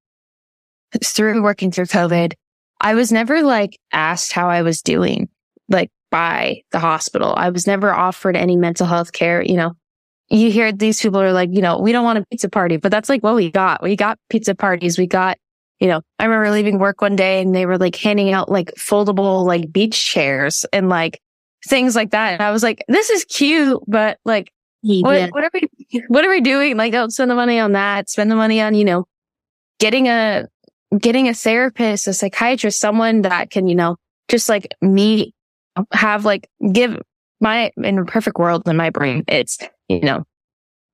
through 1.02 1.42
working 1.42 1.70
through 1.70 1.86
COVID, 1.86 2.34
I 2.80 2.94
was 2.94 3.12
never 3.12 3.42
like 3.42 3.78
asked 3.92 4.32
how 4.32 4.48
I 4.48 4.62
was 4.62 4.82
doing, 4.82 5.28
like 5.68 5.90
by 6.10 6.62
the 6.72 6.78
hospital. 6.78 7.34
I 7.36 7.50
was 7.50 7.66
never 7.66 7.92
offered 7.92 8.36
any 8.36 8.56
mental 8.56 8.86
health 8.86 9.12
care. 9.12 9.42
You 9.42 9.56
know, 9.56 9.72
you 10.30 10.50
hear 10.50 10.72
these 10.72 11.00
people 11.00 11.20
are 11.20 11.32
like, 11.32 11.50
you 11.52 11.60
know, 11.60 11.78
we 11.78 11.92
don't 11.92 12.04
want 12.04 12.18
a 12.18 12.24
pizza 12.30 12.48
party, 12.48 12.76
but 12.76 12.90
that's 12.90 13.08
like 13.08 13.22
what 13.22 13.34
we 13.34 13.50
got. 13.50 13.82
We 13.82 13.96
got 13.96 14.18
pizza 14.30 14.54
parties. 14.54 14.98
We 14.98 15.06
got, 15.06 15.38
you 15.80 15.88
know, 15.88 16.00
I 16.18 16.24
remember 16.24 16.50
leaving 16.50 16.78
work 16.78 17.00
one 17.02 17.16
day 17.16 17.42
and 17.42 17.54
they 17.54 17.66
were 17.66 17.78
like 17.78 17.96
handing 17.96 18.32
out 18.32 18.50
like 18.50 18.72
foldable 18.76 19.44
like 19.44 19.70
beach 19.72 20.04
chairs 20.04 20.64
and 20.72 20.88
like 20.88 21.20
things 21.68 21.94
like 21.94 22.10
that. 22.10 22.34
And 22.34 22.42
I 22.42 22.50
was 22.50 22.62
like, 22.62 22.84
this 22.88 23.10
is 23.10 23.24
cute, 23.24 23.82
but 23.86 24.18
like, 24.24 24.50
what, 25.02 25.16
what 25.32 25.44
are 25.44 25.50
we, 25.52 26.02
what 26.08 26.24
are 26.24 26.30
we 26.30 26.40
doing? 26.40 26.76
Like, 26.76 26.92
don't 26.92 27.10
spend 27.10 27.30
the 27.30 27.34
money 27.34 27.58
on 27.58 27.72
that. 27.72 28.08
Spend 28.08 28.30
the 28.30 28.36
money 28.36 28.60
on, 28.60 28.74
you 28.74 28.84
know, 28.84 29.06
getting 29.78 30.08
a, 30.08 30.46
getting 30.98 31.28
a 31.28 31.34
therapist, 31.34 32.06
a 32.06 32.12
psychiatrist, 32.14 32.80
someone 32.80 33.22
that 33.22 33.50
can, 33.50 33.66
you 33.66 33.74
know, 33.74 33.96
just 34.28 34.48
like 34.48 34.74
me 34.80 35.34
have 35.92 36.24
like 36.24 36.48
give 36.72 37.00
my, 37.40 37.72
in 37.76 37.98
a 37.98 38.04
perfect 38.04 38.38
world 38.38 38.66
in 38.68 38.76
my 38.76 38.90
brain, 38.90 39.24
it's, 39.28 39.58
you 39.88 40.00
know, 40.00 40.24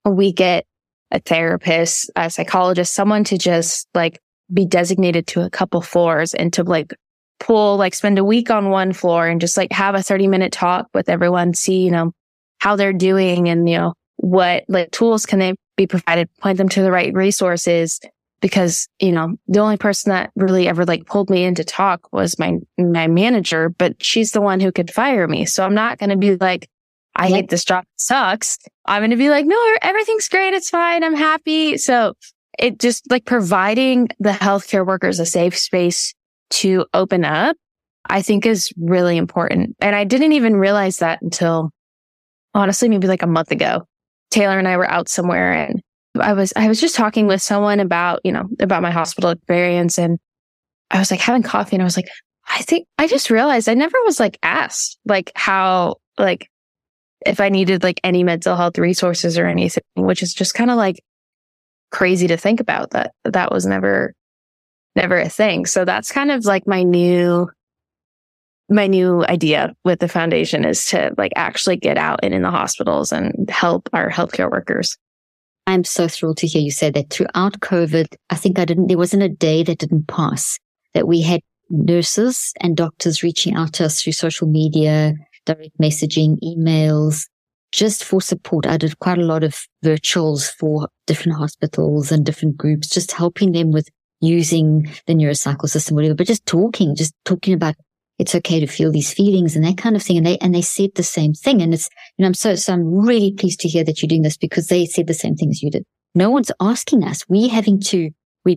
we 0.05 0.33
get 0.33 0.67
a 1.11 1.21
therapist, 1.21 2.11
a 2.17 2.31
psychologist, 2.31 2.95
someone 2.95 3.25
to 3.25 3.39
just 3.39 3.89
like 3.95 4.21
be 4.53 4.67
designated 4.67 5.27
to 5.29 5.43
a 5.43 5.51
couple 5.51 5.81
floors 5.81 6.35
and 6.35 6.53
to 6.53 6.63
like 6.63 6.95
pull, 7.39 7.77
like 7.77 7.95
spend 7.95 8.19
a 8.19 8.25
week 8.25 8.51
on 8.51 8.71
one 8.71 8.93
floor 8.93 9.27
and 9.27 9.41
just 9.41 9.57
like 9.57 9.73
have 9.73 9.95
a 9.95 10.03
30 10.03 10.29
minute 10.29 10.53
talk 10.53 10.87
with 10.95 11.09
everyone, 11.09 11.55
see, 11.55 11.83
you 11.85 11.91
know, 11.91 12.13
how 12.59 12.77
they're 12.77 12.93
doing 12.93 13.49
and, 13.49 13.69
you 13.69 13.77
know, 13.77 13.95
what 14.17 14.65
like 14.69 14.91
tools 14.91 15.27
can 15.27 15.39
they 15.39 15.55
be 15.77 15.87
provided, 15.87 16.29
point 16.41 16.59
them 16.59 16.69
to 16.69 16.83
the 16.83 16.93
right 16.93 17.13
resources. 17.15 18.01
Because, 18.41 18.89
you 18.99 19.13
know, 19.13 19.37
the 19.49 19.61
only 19.61 19.77
person 19.77 20.11
that 20.11 20.31
really 20.35 20.67
ever 20.67 20.87
like 20.87 21.05
pulled 21.05 21.29
me 21.29 21.45
in 21.45 21.55
to 21.57 21.65
talk 21.65 22.11
was 22.11 22.39
my, 22.39 22.57
my 22.79 23.07
manager, 23.07 23.69
but 23.69 24.03
she's 24.03 24.33
the 24.33 24.41
one 24.41 24.61
who 24.61 24.73
could 24.73 24.91
fire 24.91 25.29
me. 25.29 25.45
So 25.45 25.65
I'm 25.65 25.75
not 25.75 25.99
going 25.99 26.09
to 26.09 26.17
be 26.17 26.37
like, 26.37 26.69
I 27.17 27.29
hate 27.29 27.51
this 27.51 27.65
job. 27.65 27.85
It 27.85 28.01
sucks. 28.01 28.59
I'm 28.87 29.01
going 29.01 29.11
to 29.11 29.17
be 29.17 29.31
like, 29.31 29.47
no, 29.47 29.77
everything's 29.83 30.29
great. 30.29 30.55
It's 30.55 30.71
fine. 30.71 31.05
I'm 31.05 31.15
happy. 31.15 31.77
So 31.77 32.15
it 32.59 32.79
just 32.79 33.11
like 33.11 33.25
providing 33.25 34.09
the 34.19 34.31
healthcare 34.31 34.87
workers 34.87 35.19
a 35.19 35.27
safe 35.27 35.57
space 35.57 36.15
to 36.51 36.87
open 36.95 37.25
up, 37.25 37.57
I 38.09 38.23
think 38.23 38.47
is 38.47 38.73
really 38.79 39.17
important. 39.17 39.77
And 39.81 39.95
I 39.95 40.05
didn't 40.05 40.33
even 40.33 40.57
realize 40.57 40.99
that 40.99 41.21
until 41.23 41.71
honestly, 42.55 42.89
maybe 42.89 43.07
like 43.07 43.23
a 43.23 43.29
month 43.29 43.51
ago. 43.51 43.87
Taylor 44.31 44.59
and 44.59 44.69
I 44.69 44.77
were 44.77 44.91
out 44.91 45.09
somewhere 45.09 45.53
and 45.53 45.83
I 46.21 46.33
was, 46.33 46.53
I 46.57 46.69
was 46.69 46.81
just 46.81 46.95
talking 46.95 47.27
with 47.27 47.43
someone 47.43 47.81
about, 47.81 48.21
you 48.25 48.33
know, 48.33 48.49
about 48.61 48.83
my 48.83 48.91
hospital 48.91 49.31
experience 49.31 49.99
and 49.99 50.19
I 50.91 50.99
was 50.99 51.11
like 51.11 51.21
having 51.21 51.43
coffee 51.43 51.77
and 51.77 51.83
I 51.83 51.85
was 51.85 51.97
like, 51.97 52.09
I 52.49 52.63
think 52.63 52.87
I 52.99 53.07
just 53.07 53.31
realized 53.31 53.69
I 53.69 53.75
never 53.75 53.97
was 54.05 54.19
like 54.19 54.39
asked 54.43 54.99
like 55.07 55.31
how 55.37 55.97
like 56.19 56.50
if 57.27 57.41
I 57.41 57.49
needed 57.49 57.83
like 57.83 58.01
any 58.05 58.25
mental 58.25 58.57
health 58.57 58.79
resources 58.79 59.39
or 59.39 59.47
anything, 59.47 59.83
which 59.97 60.23
is 60.23 60.35
just 60.35 60.55
kind 60.55 60.71
of 60.71 60.77
like 60.77 61.03
crazy 61.91 62.27
to 62.29 62.37
think 62.37 62.61
about 62.61 62.91
that 62.91 63.13
that 63.25 63.51
was 63.51 63.67
never 63.67 64.15
never 64.97 65.19
a 65.19 65.29
thing. 65.29 65.67
So 65.67 65.85
that's 65.85 66.13
kind 66.13 66.31
of 66.31 66.45
like 66.45 66.67
my 66.67 66.83
new 66.83 67.51
my 68.69 68.87
new 68.87 69.25
idea 69.27 69.75
with 69.85 69.99
the 69.99 70.09
foundation 70.09 70.65
is 70.65 70.87
to 70.87 71.13
like 71.19 71.33
actually 71.35 71.77
get 71.77 71.99
out 71.99 72.21
and 72.23 72.33
in 72.33 72.43
the 72.43 72.51
hospitals 72.51 73.13
and 73.13 73.51
help 73.51 73.89
our 73.93 74.09
healthcare 74.09 74.51
workers. 74.51 74.97
I'm 75.67 75.85
so 75.85 76.09
thrilled 76.09 76.39
to 76.39 76.47
hear 76.47 76.63
you 76.63 76.71
say 76.71 76.91
that 76.91 77.11
throughout 77.11 77.61
COVID, 77.61 78.15
I 78.31 78.37
think 78.37 78.59
I 78.59 78.65
didn't, 78.65 78.87
there 78.87 78.97
wasn't 78.97 79.25
a 79.25 79.29
day 79.29 79.63
that 79.65 79.79
didn't 79.79 80.07
pass 80.07 80.59
that 80.95 81.07
we 81.07 81.21
had 81.21 81.41
nurses 81.69 82.53
and 82.61 82.77
doctors 82.77 83.23
reaching 83.23 83.55
out 83.55 83.73
to 83.75 83.85
us 83.85 84.03
through 84.03 84.13
social 84.13 84.49
media, 84.49 85.15
direct 85.47 85.79
messaging, 85.79 86.39
emails, 86.43 87.27
just 87.73 88.05
for 88.05 88.21
support. 88.21 88.67
I 88.67 88.77
did 88.77 88.99
quite 88.99 89.19
a 89.19 89.25
lot 89.25 89.45
of 89.45 89.59
virtuals 89.85 90.51
for 90.51 90.89
different 91.07 91.39
hospitals 91.39 92.11
and 92.11 92.27
different 92.27 92.57
groups, 92.57 92.89
just 92.89 93.13
helping 93.13 93.53
them 93.53 93.71
with 93.71 93.89
using 94.21 94.91
the 95.07 95.15
neurocycle 95.15 95.69
system, 95.69 95.95
whatever, 95.95 96.15
but 96.15 96.27
just 96.27 96.45
talking, 96.47 96.95
just 96.95 97.15
talking 97.25 97.55
about 97.55 97.75
it's 98.19 98.35
okay 98.35 98.61
to 98.61 98.67
feel 98.67 98.93
these 98.93 99.15
feelings 99.15 99.57
and 99.57 99.65
that 99.65 99.79
kind 99.79 99.97
of 99.97 100.03
thing. 100.03 100.19
And 100.19 100.27
they, 100.27 100.37
and 100.39 100.55
they 100.55 100.61
said 100.61 100.91
the 100.95 101.03
same 101.03 101.33
thing. 101.33 101.63
And 101.63 101.73
it's, 101.73 101.89
you 102.19 102.23
know, 102.23 102.27
I'm 102.27 102.35
so, 102.35 102.55
so 102.55 102.75
I'm 102.75 102.85
really 102.85 103.33
pleased 103.33 103.61
to 103.61 103.69
hear 103.69 103.83
that 103.85 104.03
you're 104.03 104.09
doing 104.09 104.21
this 104.21 104.37
because 104.37 104.67
they 104.67 104.85
said 104.85 105.07
the 105.07 105.15
same 105.15 105.37
thing 105.37 105.49
as 105.49 105.63
you 105.63 105.71
did. 105.71 105.85
No 106.15 106.29
one's 106.29 106.53
asking 106.61 107.03
us. 107.03 107.25
We're 107.31 107.49
having 107.49 107.81
to, 107.81 108.11
we're 108.45 108.57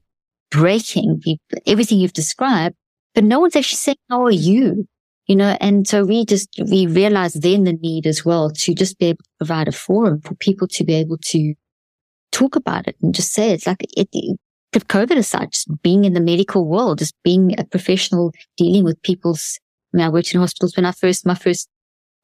breaking 0.52 1.22
everything 1.66 2.00
you've 2.00 2.12
described, 2.12 2.76
but 3.16 3.24
no 3.24 3.40
one's 3.40 3.56
actually 3.56 3.78
saying, 3.78 3.98
how 4.10 4.26
are 4.26 4.32
you? 4.32 4.86
You 5.28 5.38
know, 5.38 5.58
and 5.62 5.88
so 5.88 6.04
we 6.04 6.26
just, 6.26 6.50
we 6.70 6.86
realized 6.86 7.42
then 7.42 7.64
the 7.64 7.74
need 7.74 8.06
as 8.06 8.26
well 8.26 8.52
to 8.52 8.76
just 8.76 9.00
be 9.00 9.08
able 9.08 9.24
to 9.24 9.30
provide 9.40 9.68
a 9.70 9.72
forum 9.72 10.20
for 10.20 10.36
people 10.36 10.68
to 10.68 10.84
be 10.84 10.94
able 10.96 11.18
to 11.18 11.54
talk 12.34 12.58
about 12.58 12.88
it 12.88 12.98
and 13.02 13.16
just 13.16 13.32
say 13.32 13.52
it's 13.52 13.66
like 13.66 13.86
it, 13.96 14.10
of 14.76 14.88
COVID 14.88 15.18
aside, 15.18 15.52
just 15.52 15.70
being 15.82 16.04
in 16.04 16.14
the 16.14 16.20
medical 16.20 16.68
world, 16.68 17.00
just 17.00 17.16
being 17.24 17.58
a 17.58 17.64
professional 17.64 18.34
dealing 18.58 18.84
with 18.84 19.02
people's, 19.04 19.60
I 19.94 19.98
mean, 19.98 20.06
I 20.06 20.10
worked 20.10 20.34
in 20.34 20.42
hospitals 20.42 20.76
when 20.76 20.86
I 20.86 20.92
first, 20.92 21.26
my 21.26 21.36
first 21.36 21.70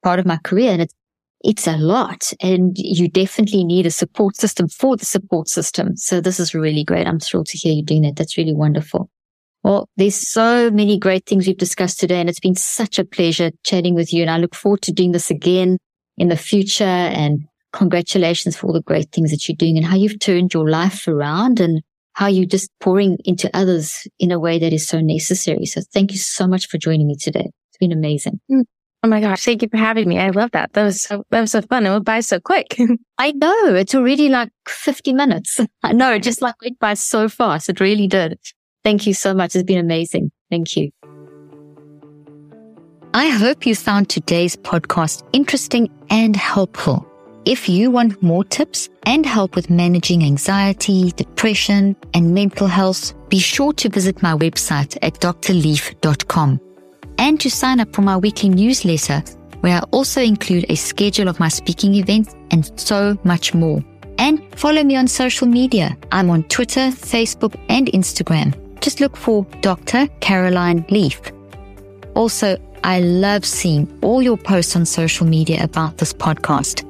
part 0.03 0.19
of 0.19 0.25
my 0.25 0.37
career 0.43 0.71
and 0.71 0.81
it's, 0.81 0.93
it's 1.41 1.67
a 1.67 1.77
lot 1.77 2.33
and 2.41 2.75
you 2.77 3.07
definitely 3.07 3.63
need 3.63 3.85
a 3.85 3.91
support 3.91 4.35
system 4.35 4.67
for 4.67 4.97
the 4.97 5.05
support 5.05 5.47
system. 5.47 5.95
So 5.95 6.19
this 6.19 6.37
is 6.37 6.53
really 6.53 6.83
great. 6.83 7.07
I'm 7.07 7.19
thrilled 7.19 7.47
to 7.47 7.57
hear 7.57 7.73
you 7.73 7.83
doing 7.83 8.01
that. 8.01 8.17
That's 8.17 8.37
really 8.37 8.53
wonderful. 8.53 9.09
Well, 9.64 9.89
there's 9.97 10.16
so 10.16 10.72
many 10.72 10.97
great 10.97 11.26
things 11.26 11.45
we've 11.45 11.57
discussed 11.57 11.99
today 11.99 12.20
and 12.20 12.30
it's 12.30 12.39
been 12.39 12.55
such 12.55 12.97
a 12.97 13.05
pleasure 13.05 13.51
chatting 13.64 13.93
with 13.93 14.14
you. 14.14 14.22
And 14.22 14.32
I 14.32 14.38
look 14.38 14.55
forward 14.55 14.82
to 14.84 14.91
doing 14.91 15.12
this 15.12 15.30
again 15.30 15.78
in 16.18 16.30
the 16.30 16.38
future 16.38 16.84
and 16.84 17.45
congratulations 17.74 18.55
for 18.55 18.68
all 18.68 18.74
the 18.74 18.82
great 18.82 19.12
things 19.12 19.32
that 19.32 19.47
you're 19.47 19.55
doing 19.55 19.78
and 19.78 19.86
how 19.86 19.95
you've 19.95 20.20
turned 20.20 20.53
your 20.53 20.70
life 20.70 21.07
around 21.07 21.60
and 21.60 21.82
how 22.14 22.28
you're 22.28 22.45
just 22.45 22.70
pouring 22.80 23.18
into 23.26 23.49
others 23.53 24.07
in 24.18 24.32
a 24.32 24.39
way 24.39 24.60
that 24.60 24.74
is 24.74 24.88
so 24.88 24.99
necessary. 24.99 25.66
So 25.66 25.82
thank 25.93 26.12
you 26.12 26.18
so 26.18 26.47
much 26.47 26.68
for 26.68 26.78
joining 26.78 27.07
me 27.07 27.16
today. 27.16 27.49
It's 27.70 27.78
been 27.80 27.91
amazing. 27.91 28.39
Mm. 28.51 28.64
Oh 29.01 29.07
my 29.07 29.22
gosh. 29.22 29.43
Thank 29.43 29.62
you 29.62 29.70
for 29.70 29.78
having 29.78 30.10
me. 30.10 30.20
I 30.20 30.30
love 30.30 30.51
that. 30.51 30.74
That 30.74 30.84
was 30.84 31.03
so, 31.03 31.24
that 31.30 31.39
was 31.39 31.51
so 31.51 31.62
fun. 31.62 31.86
It 31.86 31.89
went 31.89 32.03
by 32.03 32.20
so 32.20 32.39
quick. 32.39 32.78
I 33.18 33.32
know 33.32 33.76
it's 33.76 33.95
already 33.95 34.28
like 34.28 34.49
50 34.68 35.14
minutes. 35.14 35.60
I 35.84 35.93
know 35.93 36.14
it 36.14 36.24
just 36.24 36.41
like 36.41 36.55
went 36.62 36.80
by 36.80 36.95
so 36.95 37.30
fast. 37.30 37.70
It 37.70 37.80
really 37.80 38.07
did. 38.07 38.38
Thank 38.84 39.07
you 39.07 39.13
so 39.13 39.34
much. 39.34 39.55
It's 39.55 39.63
been 39.63 39.80
amazing. 39.80 40.32
Thank 40.49 40.75
you. 40.77 40.91
I 43.13 43.30
hope 43.30 43.65
you 43.65 43.75
found 43.75 44.07
today's 44.07 44.55
podcast 44.55 45.27
interesting 45.34 45.89
and 46.09 46.36
helpful. 46.36 47.05
If 47.45 47.67
you 47.67 47.89
want 47.89 48.21
more 48.21 48.43
tips 48.43 48.89
and 49.03 49.25
help 49.25 49.55
with 49.55 49.69
managing 49.69 50.23
anxiety, 50.23 51.11
depression, 51.13 51.95
and 52.13 52.34
mental 52.36 52.67
health, 52.67 53.13
be 53.30 53.39
sure 53.39 53.73
to 53.73 53.89
visit 53.89 54.21
my 54.21 54.34
website 54.36 54.97
at 55.01 55.15
drleaf.com 55.15 56.59
and 57.17 57.39
to 57.39 57.49
sign 57.49 57.80
up 57.80 57.93
for 57.95 58.01
my 58.03 58.17
weekly 58.17 58.49
newsletter, 58.49 59.23
where 59.61 59.77
I 59.77 59.84
also 59.91 60.21
include 60.21 60.65
a 60.69 60.75
schedule 60.75 61.27
of 61.27 61.39
my 61.39 61.47
speaking 61.47 61.95
events 61.95 62.36
and 62.51 62.80
so 62.80 63.17
much 63.23 63.55
more. 63.55 63.84
And 64.19 64.43
follow 64.55 64.84
me 64.84 64.95
on 64.97 65.07
social 65.07 65.47
media. 65.47 65.97
I'm 66.11 66.30
on 66.30 66.43
Twitter, 66.43 66.91
Facebook, 66.91 67.59
and 67.69 67.88
Instagram. 67.88 68.53
Just 68.89 69.01
look 69.01 69.15
for 69.15 69.45
Dr. 69.61 70.07
Caroline 70.19 70.83
Leaf. 70.89 71.21
Also, 72.15 72.57
I 72.83 73.01
love 73.01 73.45
seeing 73.45 73.87
all 74.01 74.19
your 74.19 74.35
posts 74.35 74.75
on 74.75 74.83
social 74.83 75.27
media 75.27 75.63
about 75.63 75.99
this 75.99 76.11
podcast. 76.11 76.83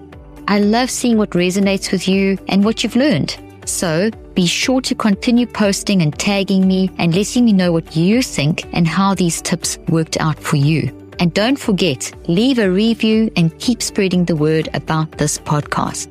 I 0.48 0.60
love 0.60 0.90
seeing 0.90 1.18
what 1.18 1.32
resonates 1.32 1.92
with 1.92 2.08
you 2.08 2.38
and 2.48 2.64
what 2.64 2.84
you've 2.84 2.96
learned. 2.96 3.36
So 3.66 4.12
be 4.34 4.46
sure 4.46 4.80
to 4.80 4.96
continue 4.96 5.46
posting 5.46 6.02
and 6.02 6.18
tagging 6.18 6.66
me 6.66 6.90
and 6.98 7.14
letting 7.14 7.44
me 7.44 7.52
know 7.52 7.74
what 7.74 7.94
you 7.98 8.22
think 8.22 8.66
and 8.72 8.88
how 8.88 9.14
these 9.14 9.42
tips 9.42 9.78
worked 9.90 10.16
out 10.22 10.40
for 10.40 10.56
you. 10.56 10.96
And 11.20 11.34
don't 11.34 11.60
forget, 11.60 12.14
leave 12.30 12.60
a 12.60 12.72
review 12.72 13.30
and 13.36 13.60
keep 13.60 13.82
spreading 13.82 14.24
the 14.24 14.38
word 14.38 14.70
about 14.74 15.18
this 15.18 15.38
podcast. 15.38 16.08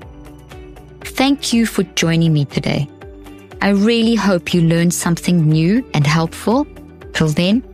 Thank 1.01 1.55
you 1.55 1.65
for 1.65 1.83
joining 1.95 2.35
me 2.35 2.45
today. 2.45 2.91
I 3.61 3.71
really 3.71 4.15
hope 4.15 4.55
you 4.55 4.63
learned 4.63 4.95
something 4.95 5.49
new 5.49 5.85
and 5.93 6.07
helpful. 6.07 6.65
Till 7.13 7.29
then, 7.29 7.65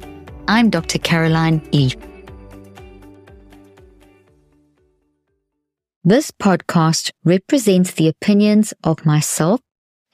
I'm 0.49 0.71
Dr. 0.71 0.99
Caroline 0.99 1.61
Leaf. 1.73 1.95
This 6.03 6.31
podcast 6.31 7.11
represents 7.25 7.93
the 7.93 8.09
opinions 8.09 8.73
of 8.83 9.05
myself 9.05 9.61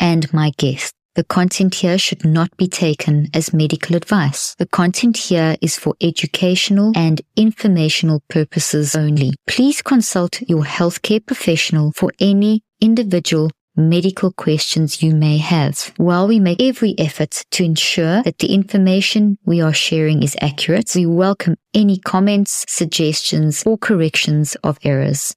and 0.01 0.33
my 0.33 0.53
guest. 0.57 0.93
The 1.15 1.25
content 1.25 1.75
here 1.77 1.99
should 1.99 2.25
not 2.25 2.57
be 2.57 2.67
taken 2.67 3.29
as 3.35 3.53
medical 3.53 3.95
advice. 3.95 4.57
The 4.57 4.67
content 4.67 5.17
here 5.17 5.57
is 5.61 5.77
for 5.77 5.95
educational 6.01 6.93
and 6.97 7.21
informational 7.37 8.23
purposes 8.29 8.97
only. 8.97 9.35
Please 9.47 9.83
consult 9.83 10.41
your 10.43 10.65
healthcare 10.65 11.25
professional 11.25 11.93
for 11.93 12.13
any 12.21 12.63
individual 12.81 13.51
medical 13.81 14.33
questions 14.33 15.03
you 15.03 15.15
may 15.15 15.39
have. 15.39 15.93
While 15.97 16.29
we 16.29 16.39
make 16.39 16.63
every 16.63 16.95
effort 16.99 17.45
to 17.53 17.65
ensure 17.65 18.23
that 18.23 18.39
the 18.39 18.53
information 18.53 19.39
we 19.45 19.61
are 19.61 19.73
sharing 19.73 20.23
is 20.23 20.37
accurate, 20.41 20.93
we 20.95 21.07
welcome 21.07 21.57
any 21.75 21.99
comments, 21.99 22.65
suggestions, 22.69 23.63
or 23.67 23.79
corrections 23.79 24.57
of 24.63 24.79
errors. 24.85 25.35